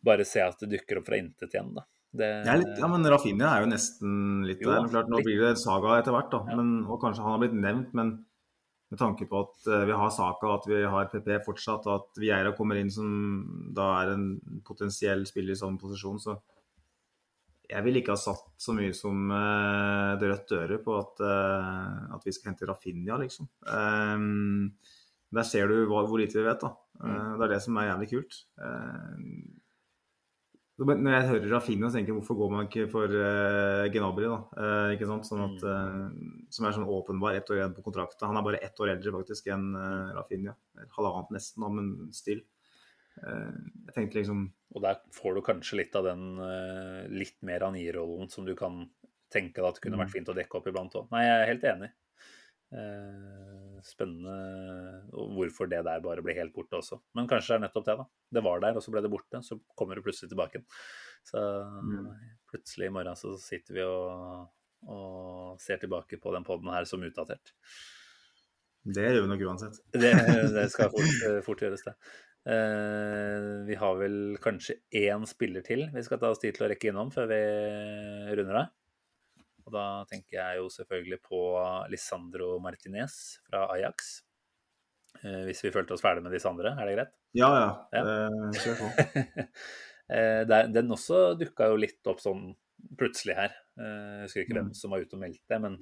[0.05, 1.85] bare se at det dukker opp fra intet igjen, da.
[2.15, 4.13] Det, er litt, ja, men Rafinha er jo nesten
[4.47, 4.85] litt Jo, der.
[4.93, 6.45] Klart, nå blir det saga etter hvert, da.
[6.47, 6.55] Ja.
[6.61, 8.13] Men, og kanskje han har blitt nevnt, men
[8.91, 12.19] med tanke på at eh, vi har Saka, at vi har PP fortsatt, og at
[12.21, 13.07] Vieira kommer inn som
[13.75, 14.27] da er en
[14.67, 16.37] potensiell spiller i sånn posisjon, så
[17.65, 22.13] jeg vil ikke ha satt så mye som uh, det rødt øre på at, uh,
[22.13, 23.47] at vi skal hente Rafinha, liksom.
[23.65, 24.75] Um,
[25.33, 26.75] der ser du hva, hvor lite vi vet, da.
[27.01, 28.37] Uh, det er det som er jævlig kult.
[28.61, 29.64] Men
[30.80, 34.39] når jeg hører Rafinha, så tenker jeg hvorfor går man ikke for uh, Genabri, da?
[34.60, 35.27] Uh, ikke sant?
[35.27, 38.27] Sånn at, uh, som er sånn åpenbar ett år igjen på kontrakten.
[38.27, 40.57] Han er bare ett år eldre faktisk enn uh, Rafinha.
[40.97, 42.43] Halvannet nesten, da, men still.
[43.23, 43.52] Eh,
[43.88, 44.39] jeg tenkte liksom
[44.76, 48.81] Og der får du kanskje litt av den eh, litt mer Anir-rollen som du kan
[49.31, 51.07] tenke deg at det kunne vært fint å dekke opp iblant òg.
[51.11, 51.89] Nei, jeg er helt enig.
[52.73, 54.35] Eh, spennende
[55.13, 56.97] og hvorfor det der bare ble helt borte også.
[57.17, 58.05] Men kanskje det er nettopp det, da.
[58.37, 59.41] Det var der, og så ble det borte.
[59.45, 60.63] Så kommer det plutselig tilbake.
[61.25, 61.41] Så
[62.51, 64.47] plutselig i morgen så sitter vi og,
[64.89, 67.53] og ser tilbake på den poden her som utdatert.
[68.85, 69.81] Det gjør vi nok uansett.
[70.01, 70.13] Det,
[70.53, 71.95] det skal fort, fort gjøres, det.
[72.45, 76.69] Eh, vi har vel kanskje én spiller til vi skal ta oss tid til å
[76.69, 77.39] rekke innom før vi
[78.37, 78.73] runder av.
[79.65, 81.39] Og da tenker jeg jo selvfølgelig på
[81.89, 83.15] Lisandro Martinez
[83.47, 84.19] fra Ajax.
[85.23, 87.13] Eh, hvis vi følte oss ferdig med disse andre, er det greit?
[87.35, 87.71] Ja, ja.
[87.95, 88.03] Ja.
[88.05, 88.89] Eh, Kjør på.
[90.13, 92.51] Eh, den også dukka jo litt opp sånn
[92.99, 93.55] plutselig her.
[93.79, 94.75] Eh, Jeg husker ikke hvem Mm.
[94.77, 95.79] som var ute og meldte men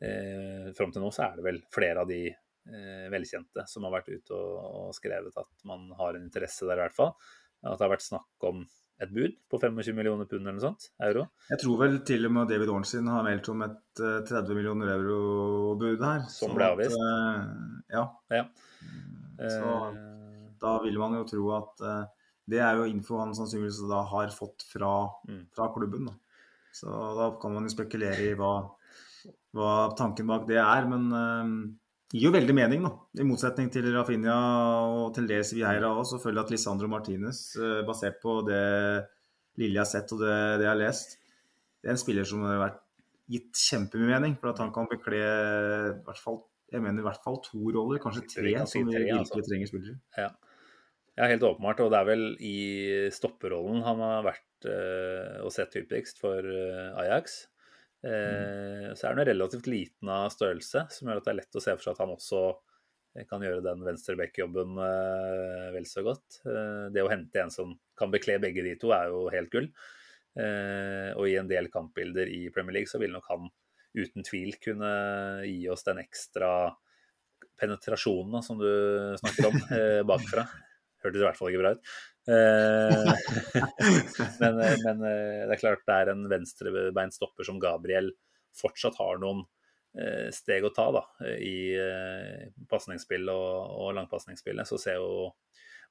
[0.00, 3.92] eh, fram til nå så er det vel flere av de eh, velkjente som har
[3.98, 4.56] vært ute og,
[4.88, 7.12] og skrevet at man har en interesse der, i hvert fall.
[7.62, 8.64] At det har vært snakk om
[9.02, 11.24] et bud på 25 millioner pund eller noe sånt, euro.
[11.50, 14.92] Jeg tror vel til og med David Ornstein har meldt om et eh, 30 millioner
[14.94, 16.22] euro-bud her.
[16.30, 16.94] Som ble avvist.
[16.96, 17.44] eh,
[17.96, 18.04] ja.
[18.30, 18.44] Ja.
[19.42, 22.04] Så Eh, da vil man jo tro at eh,
[22.52, 25.46] det er jo info han sannsynligvis da har fått fra, Mm.
[25.54, 26.06] fra klubben.
[26.06, 26.14] Da.
[26.72, 26.86] Så
[27.18, 28.70] da kan man jo spekulere i hva,
[29.54, 30.86] hva tanken bak det er.
[30.86, 31.74] Men eh,
[32.12, 32.92] gir jo veldig mening, da.
[33.18, 34.36] I motsetning til Rafinha
[34.92, 38.62] og til dels Vieira òg, så føler jeg at Lisandro Martinez, eh, basert på det
[39.60, 41.18] lille jeg har sett og det, det jeg har lest,
[41.82, 42.80] det er en spiller som har vært
[43.32, 44.36] gitt kjempemye mening.
[44.40, 48.00] For at han kan bekle i hvert fall, jeg mener i hvert fall to roller,
[48.02, 49.44] kanskje tre, kan si som vi tre, virkelig altså.
[49.48, 49.96] trenger spillere.
[50.16, 50.28] Ja.
[51.18, 51.82] ja, helt åpenbart.
[51.84, 52.56] Og det er vel i
[53.14, 57.42] stopperrollen han har vært øh, og sett typisk for øh, Ajax.
[58.02, 61.62] Eh, Så er han relativt liten av størrelse, som gjør at det er lett å
[61.62, 66.40] se for seg at han også eh, kan gjøre den venstreback-jobben eh, vel så godt.
[66.42, 69.70] Eh, det å hente en som kan bekle begge de to, er jo helt gull.
[70.32, 73.50] Og i en del kampbilder i Premier League så vil nok han
[73.92, 74.92] uten tvil kunne
[75.44, 76.70] gi oss den ekstra
[77.60, 78.70] penetrasjonen da, som du
[79.20, 79.58] snakker om
[80.08, 80.46] bakfra.
[81.04, 81.92] Hørtes i hvert fall ikke bra ut.
[82.28, 83.14] Eh,
[84.40, 88.12] men, eh, men eh, det er klart det er en venstrebeint stopper som Gabriel
[88.58, 89.44] fortsatt har noen
[90.32, 91.00] steg å ta da,
[91.36, 91.76] i
[92.70, 94.64] pasningsspill og, og langpasningsspillet.
[94.64, 95.26] Så ser jo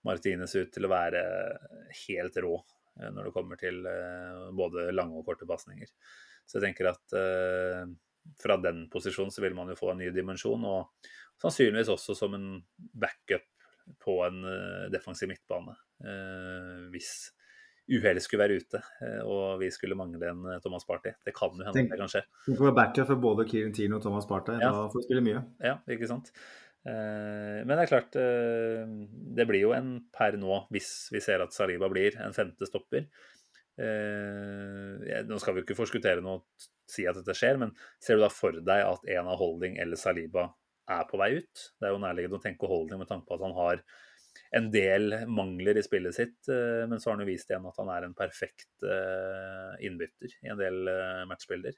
[0.07, 1.21] Martinez ut til å være
[2.07, 2.55] helt rå
[2.97, 3.77] når det kommer til
[4.57, 5.93] både lange og korte pasninger.
[6.49, 7.13] Så jeg tenker at
[8.41, 11.13] fra den posisjonen så vil man jo få en ny dimensjon, og
[11.45, 12.49] sannsynligvis også som en
[13.05, 13.45] backup
[13.99, 15.75] på en eh, defensiv midtbane.
[16.05, 17.11] eh, hvis
[17.91, 21.11] uhellet skulle være ute eh, og vi skulle mangle en Thomas Party.
[21.25, 22.21] Det kan jo hende Tenk- det kan skje.
[22.47, 24.59] Du får være backup for både Kirin Tino og Thomas Partey.
[24.61, 24.71] Ja.
[24.71, 25.41] Da får du spille mye.
[25.59, 26.31] Ja, ikke sant.
[26.83, 28.15] Men det er klart,
[29.37, 33.05] det blir jo en per nå, hvis vi ser at Saliba blir en femte stopper.
[35.27, 38.23] Nå skal vi jo ikke forskuttere noe og si at dette skjer, men ser du
[38.25, 40.47] da for deg at en av Holding eller Saliba
[40.93, 41.67] er på vei ut?
[41.79, 43.83] Det er jo nærliggende å tenke holdning med tanke på at han har
[44.51, 47.77] en del mangler i spillet sitt, eh, men så har han jo vist igjen at
[47.79, 51.75] han er en perfekt eh, innbytter i en del eh, matchbilder.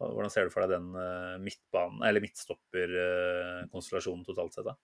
[0.00, 0.88] Hvordan ser du for deg den
[1.44, 4.66] midtbanen, eller midtstopperkonstellasjonen totalt sett?
[4.66, 4.74] da?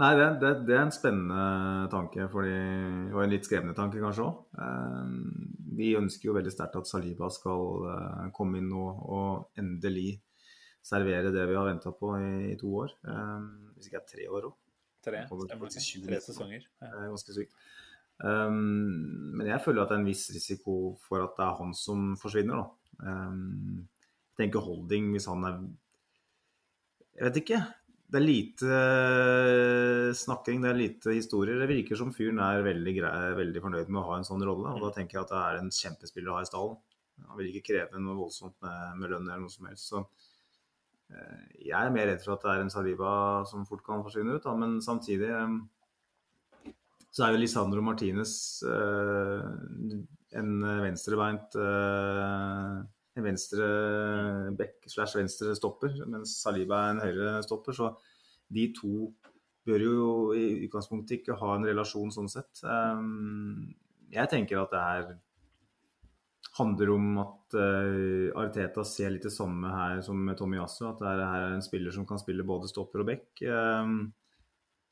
[0.00, 2.56] Nei, det, det, det er en spennende tanke, fordi,
[3.12, 4.34] og en litt skremmende tanke kanskje òg.
[5.76, 7.60] Vi ønsker jo veldig sterkt at Saliba skal
[8.34, 10.10] komme inn nå og endelig
[10.84, 12.94] servere det vi har venta på i, i to år.
[13.04, 14.56] Um, Hvis ikke er tre år òg.
[15.04, 15.74] Tre, Kommer stemmer det.
[15.76, 16.66] faktisk 20 Tre sesonger.
[16.80, 17.54] Det er ganske sykt.
[18.20, 18.56] Um,
[19.38, 20.74] men jeg føler at det er en viss risiko
[21.06, 23.06] for at det er han som forsvinner, da.
[23.06, 23.86] Um,
[24.34, 25.60] jeg tenker Holding, hvis han er
[27.16, 27.60] Jeg vet ikke.
[28.10, 31.60] Det er lite eh, snakking, det er lite historier.
[31.60, 34.72] Det virker som fyren er veldig, grei, veldig fornøyd med å ha en sånn rolle.
[34.74, 36.80] Og da tenker jeg at det er en kjempespiller å ha i stallen.
[37.28, 39.92] Han vil ikke kreve noe voldsomt med, med lønn eller noe som helst.
[39.92, 40.02] Så
[41.60, 43.12] jeg er mer redd for at det er en Saliba
[43.48, 44.54] som fort kan forsvinne ut, da.
[44.58, 45.58] men samtidig eh,
[47.10, 48.32] så er jo Lisandro Martinez
[48.66, 49.98] eh,
[50.38, 50.50] en
[50.84, 52.80] venstrebeint eh,
[53.18, 53.66] En venstre
[54.56, 57.74] back slash venstre stopper, mens Saliba er en høyre stopper.
[57.74, 57.88] Så
[58.54, 59.08] de to
[59.66, 62.62] bør jo i utgangspunktet ikke ha en relasjon sånn sett.
[62.62, 63.02] Eh,
[64.14, 65.10] jeg tenker at det er
[66.60, 70.84] handler om at uh, Arteta ser litt det samme her som med Tommy Yasu.
[70.90, 73.26] At det er, her er en spiller som kan spille både stopper og back.
[73.42, 74.12] Um,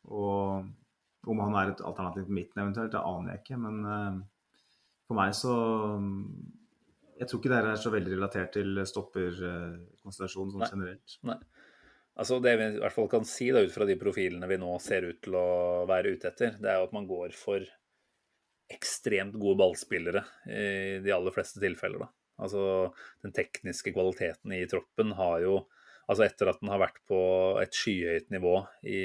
[0.08, 3.60] og om han er et alternativ på midten eventuelt, det aner jeg ikke.
[3.62, 4.18] Men uh,
[5.08, 5.54] for meg så
[7.18, 10.72] Jeg tror ikke det her er så veldig relatert til stopperkonstellasjonen sånn Nei.
[10.74, 11.18] generelt.
[11.26, 11.38] Nei.
[12.18, 14.72] Altså Det vi i hvert fall kan si da, ut fra de profilene vi nå
[14.82, 15.48] ser ut til å
[15.88, 17.62] være ute etter, det er jo at man går for
[18.72, 20.22] ekstremt gode ballspillere
[20.52, 22.04] i de aller fleste tilfeller.
[22.04, 22.08] da.
[22.44, 22.62] Altså
[23.24, 25.58] Den tekniske kvaliteten i troppen har jo
[26.08, 27.18] Altså etter at den har vært på
[27.60, 28.54] et skyhøyt nivå
[28.88, 29.00] i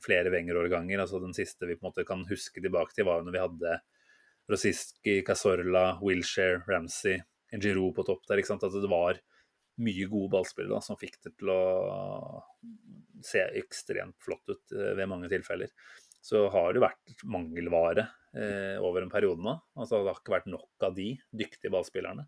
[0.00, 3.34] flere Wenger-årganger, altså den siste vi på en måte kan huske tilbake til, var når
[3.34, 3.74] vi hadde
[4.48, 7.20] Rosiski, Casorla, Wilshere, Ramsey,
[7.52, 8.40] Giroud på topp der.
[8.40, 8.64] ikke sant?
[8.64, 9.20] At det var
[9.84, 11.60] mye gode ballspillere da, som fikk det til å
[13.24, 15.70] se ekstremt flott ut eh, ved mange tilfeller.
[16.24, 18.27] Så har det vært mangelvare eh,
[18.84, 19.54] over en periode nå.
[19.78, 22.26] Altså Det har ikke vært nok av de dyktige ballspillerne.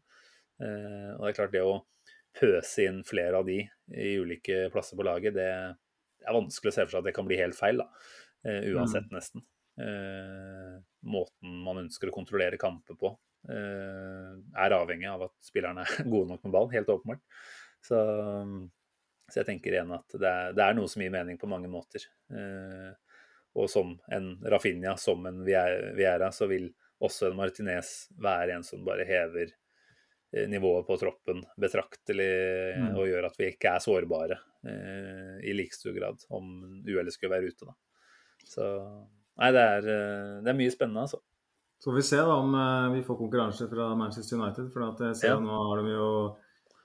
[0.61, 1.79] Eh, og det er klart det å
[2.37, 6.85] pøse inn flere av de i ulike plasser på laget, det er vanskelig å se
[6.85, 7.89] for seg at det kan bli helt feil, da.
[8.47, 9.45] Eh, uansett, nesten.
[9.81, 10.77] Eh,
[11.11, 13.15] måten man ønsker å kontrollere kamper på,
[13.49, 14.35] eh,
[14.65, 17.25] er avhengig av at spillerne er gode nok med ball, helt åpenbart.
[17.81, 17.99] Så,
[19.31, 21.71] så jeg tenker igjen at det er, det er noe som gir mening på mange
[21.73, 22.05] måter.
[22.31, 22.93] Eh,
[23.57, 26.69] og som en Rafinha, som en Viera, så vil
[27.03, 29.49] også en Martinez være en som bare hever
[30.33, 32.31] eh, nivået på troppen betraktelig
[32.81, 32.95] Mm.
[32.97, 34.37] og gjør at vi ikke er sårbare
[34.67, 36.53] eh, i like stor grad om
[36.87, 37.67] uhellet skulle være ute.
[37.67, 37.75] Da.
[38.47, 38.67] Så
[39.41, 41.19] nei, det er, eh, det er mye spennende, altså.
[41.81, 44.71] Så får vi se da om eh, vi får konkurranse fra Manchester United.
[44.73, 45.41] For at jeg ser Ja.
[45.41, 46.09] nå har de jo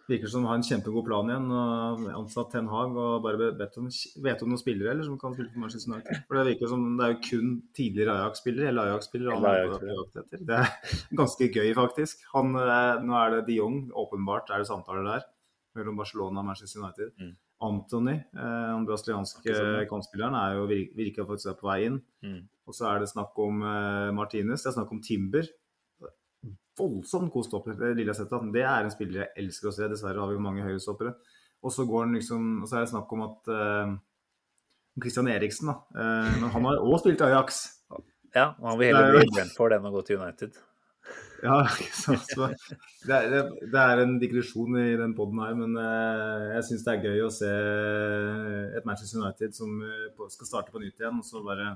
[0.06, 1.45] Virker som han har en kjempegod plan igjen.
[1.49, 3.88] og Ansatt Ten Hag og bare bedt om,
[4.22, 6.19] vet om noen spillere eller som kan spille for Manchester United.
[6.27, 9.40] For Det virker som det er jo kun tidligere Ajax-spillere eller Ajax-spillere.
[9.40, 10.36] han er Ajax.
[10.36, 10.69] Det er
[11.22, 12.22] ganske gøy, faktisk.
[12.36, 15.26] Han, eh, nå er det de Jong, åpenbart er det samtaler der
[15.76, 17.11] mellom Barcelona og Manchester United.
[17.19, 17.34] Mm.
[17.65, 22.02] Anthony, eh, den brasilianske Ikke kantspilleren, er jo virker faktisk på vei inn.
[22.23, 22.41] Mm.
[22.65, 25.48] Og så er det snakk om eh, Martinez, det er snakk om Timber.
[26.76, 28.32] Voldsomt god stopper, det lille har sett.
[28.32, 28.42] da.
[28.52, 29.88] Det er en spiller jeg elsker å se.
[29.92, 31.16] Dessverre har vi jo mange høyrestoppere.
[31.64, 33.96] Og så går han liksom, og så er det snakk om at uh,
[35.00, 35.80] Christian Eriksen, da.
[35.96, 37.64] Uh, men han har òg spilt Ajax.
[38.36, 40.60] Ja, og han vil heller bli Brentford enn å gå til United.
[41.44, 41.58] Ja,
[41.94, 42.28] sant.
[42.28, 42.48] Så
[43.08, 46.96] det, er, det, er en digresjon i den poden her, men uh, jeg syns det
[46.96, 47.52] er gøy å se
[48.78, 51.76] et Manchester United som eh, skal starte på nytt igjen, og så bare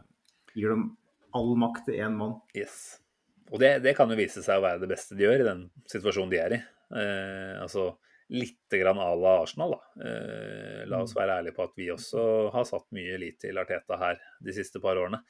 [0.56, 0.90] gir dem
[1.36, 2.40] all makt til én mann.
[2.58, 3.00] Yes.
[3.50, 5.66] Og det, det kan jo vise seg å være det beste de gjør i den
[5.90, 6.62] situasjonen de er i.
[7.00, 7.92] Eh, altså
[8.30, 10.06] litt grann à la Arsenal, da.
[10.06, 13.98] Eh, la oss være ærlige på at vi også har satt mye lit til Arteta
[13.98, 15.24] her de siste par årene.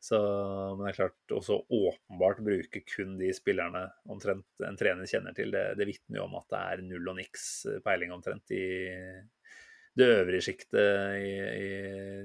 [0.00, 0.16] Så,
[0.76, 5.52] men det er klart, også åpenbart bruke kun de spillerne omtrent en trener kjenner til,
[5.52, 7.44] det, det vitner jo om at det er null og niks
[7.84, 8.64] peiling omtrent i
[10.00, 11.70] det øvrige sjiktet i, i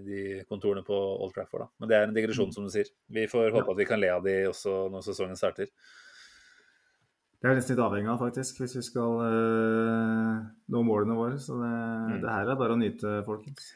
[0.05, 1.65] de kontorene på Old Trafford.
[1.65, 1.69] Da.
[1.79, 2.89] Men det er en digresjon, som du sier.
[3.11, 5.69] Vi får håpe at vi kan le av de også når sesongen starter.
[7.45, 10.37] Det er nesten litt avhengig av, faktisk, hvis vi skal øh,
[10.73, 11.35] nå målene våre.
[11.37, 13.67] Så det, det her er bare å nyte, folkens.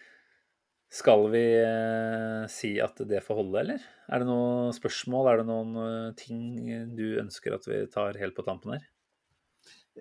[0.90, 3.84] Skal vi øh, si at det får holde, eller?
[4.10, 8.34] Er det noen spørsmål, er det noen øh, ting du ønsker at vi tar helt
[8.38, 8.88] på tampen her?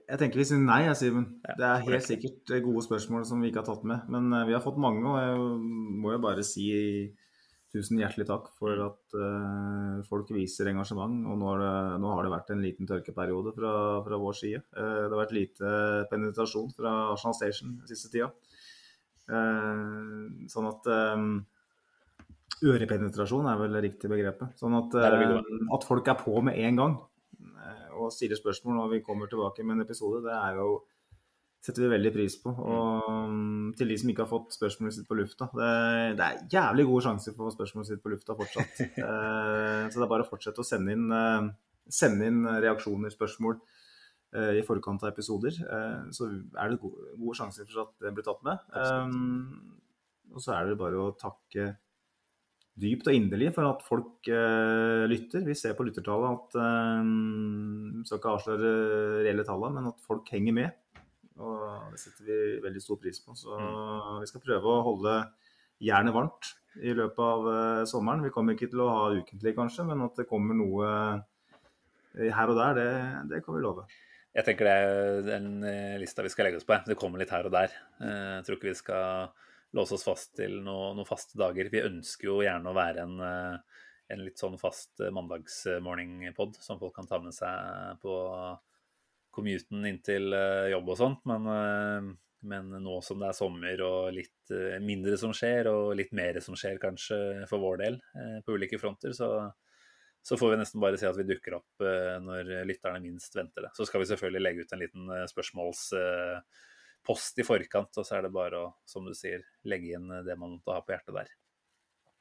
[0.07, 1.25] Jeg tenker vi sier nei, jeg, Simen.
[1.59, 4.05] Det er helt sikkert eh, gode spørsmål som vi ikke har tatt med.
[4.13, 5.41] Men eh, vi har fått mange, og jeg
[6.03, 6.69] må jo bare si
[7.69, 11.19] tusen hjertelig takk for at uh, folk viser engasjement.
[11.29, 13.73] Og nå har, det, nå har det vært en liten tørkeperiode fra,
[14.07, 14.63] fra vår side.
[14.73, 15.73] Uh, det har vært lite
[16.09, 18.31] penetrasjon fra Arsenal Station den siste tida.
[19.29, 20.89] Uh, sånn at
[22.65, 24.57] Ørepenetrasjon er vel riktig begrepet.
[24.59, 26.97] Sånn at, at folk er på med en gang
[27.99, 30.71] og stille spørsmål når vi kommer tilbake med en episode, det er jo
[31.65, 32.53] setter vi veldig pris på.
[32.53, 35.73] Og mm, til de som ikke har fått spørsmålet sitt på lufta Det,
[36.19, 38.85] det er jævlig gode sjanser for å få spørsmålet sitt på lufta fortsatt.
[39.09, 41.49] Eh, så det er bare å fortsette å sende inn, eh,
[41.93, 43.59] sende inn reaksjoner, spørsmål
[44.37, 45.59] eh, i forkant av episoder.
[46.15, 48.65] Så er det gode, gode sjanser for at det blir tatt med.
[50.35, 51.71] Og så er det bare å takke
[52.79, 55.45] dypt og inderlig for at folk uh, lytter.
[55.47, 58.73] Vi ser på lyttertallet at uh, skal ikke avsløre
[59.27, 61.03] reelle tallene, men at folk henger med.
[61.39, 63.35] Og det setter vi veldig stor pris på.
[63.39, 63.55] Så
[64.19, 65.21] vi skal prøve å holde
[65.83, 66.53] jernet varmt
[66.83, 68.25] i løpet av uh, sommeren.
[68.27, 70.93] Vi kommer ikke til å ha ukentlig, kanskje, men at det kommer noe
[72.19, 72.91] her og der, det,
[73.31, 73.85] det kan vi love.
[74.35, 75.51] Jeg tenker det er den
[76.01, 76.77] lista vi skal legge oss på.
[76.87, 77.73] Det kommer litt her og der.
[78.03, 79.31] Jeg tror ikke vi skal
[79.77, 81.69] låse oss fast til noe- noen faste dager.
[81.73, 83.59] Vi ønsker jo gjerne å være en, eh,
[84.15, 88.15] en litt sånn fast eh, mandagsmorning-pod som folk kan ta med seg på
[89.31, 91.29] commuten inn til eh, jobb og sånt.
[91.29, 92.17] Men,
[92.49, 96.57] men nå som det er sommer og litt mindre som skjer, og litt mer som
[96.57, 97.19] skjer kanskje
[97.51, 98.01] for vår del
[98.47, 99.51] på ulike fronter, så
[100.29, 101.85] så får vi nesten bare si at vi dukker opp
[102.21, 103.71] når lytterne minst venter det.
[103.79, 105.25] Så skal vi selvfølgelig legge ut en liten eh,
[106.99, 110.37] spørsmålspost i forkant, og så er det bare å, som du sier, legge inn det
[110.37, 111.29] man måtte ha på hjertet der.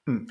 [0.08, 0.28] Mm.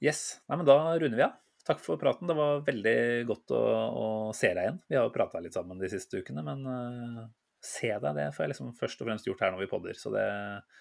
[0.00, 0.40] Yes.
[0.48, 1.38] Nei, men da runder vi av.
[1.64, 2.26] Takk for praten.
[2.26, 4.80] Det var veldig godt å, å se deg igjen.
[4.88, 7.28] Vi har jo prata litt sammen de siste ukene, men uh,
[7.62, 9.98] se deg, det får jeg liksom først og fremst gjort her når vi podder.
[9.98, 10.26] Så det,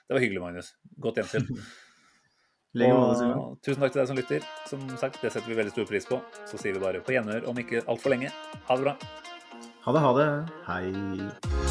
[0.07, 0.73] det var hyggelig, Magnus.
[0.97, 1.51] Godt gjensyn.
[2.71, 4.45] Og tusen takk til deg som lytter.
[4.69, 6.21] Som sagt, det setter vi veldig stor pris på.
[6.47, 8.31] Så sier vi bare på gjenhør om ikke altfor lenge.
[8.71, 8.95] Ha det bra.
[9.83, 10.31] Ha det, ha det.
[10.71, 11.70] Hei.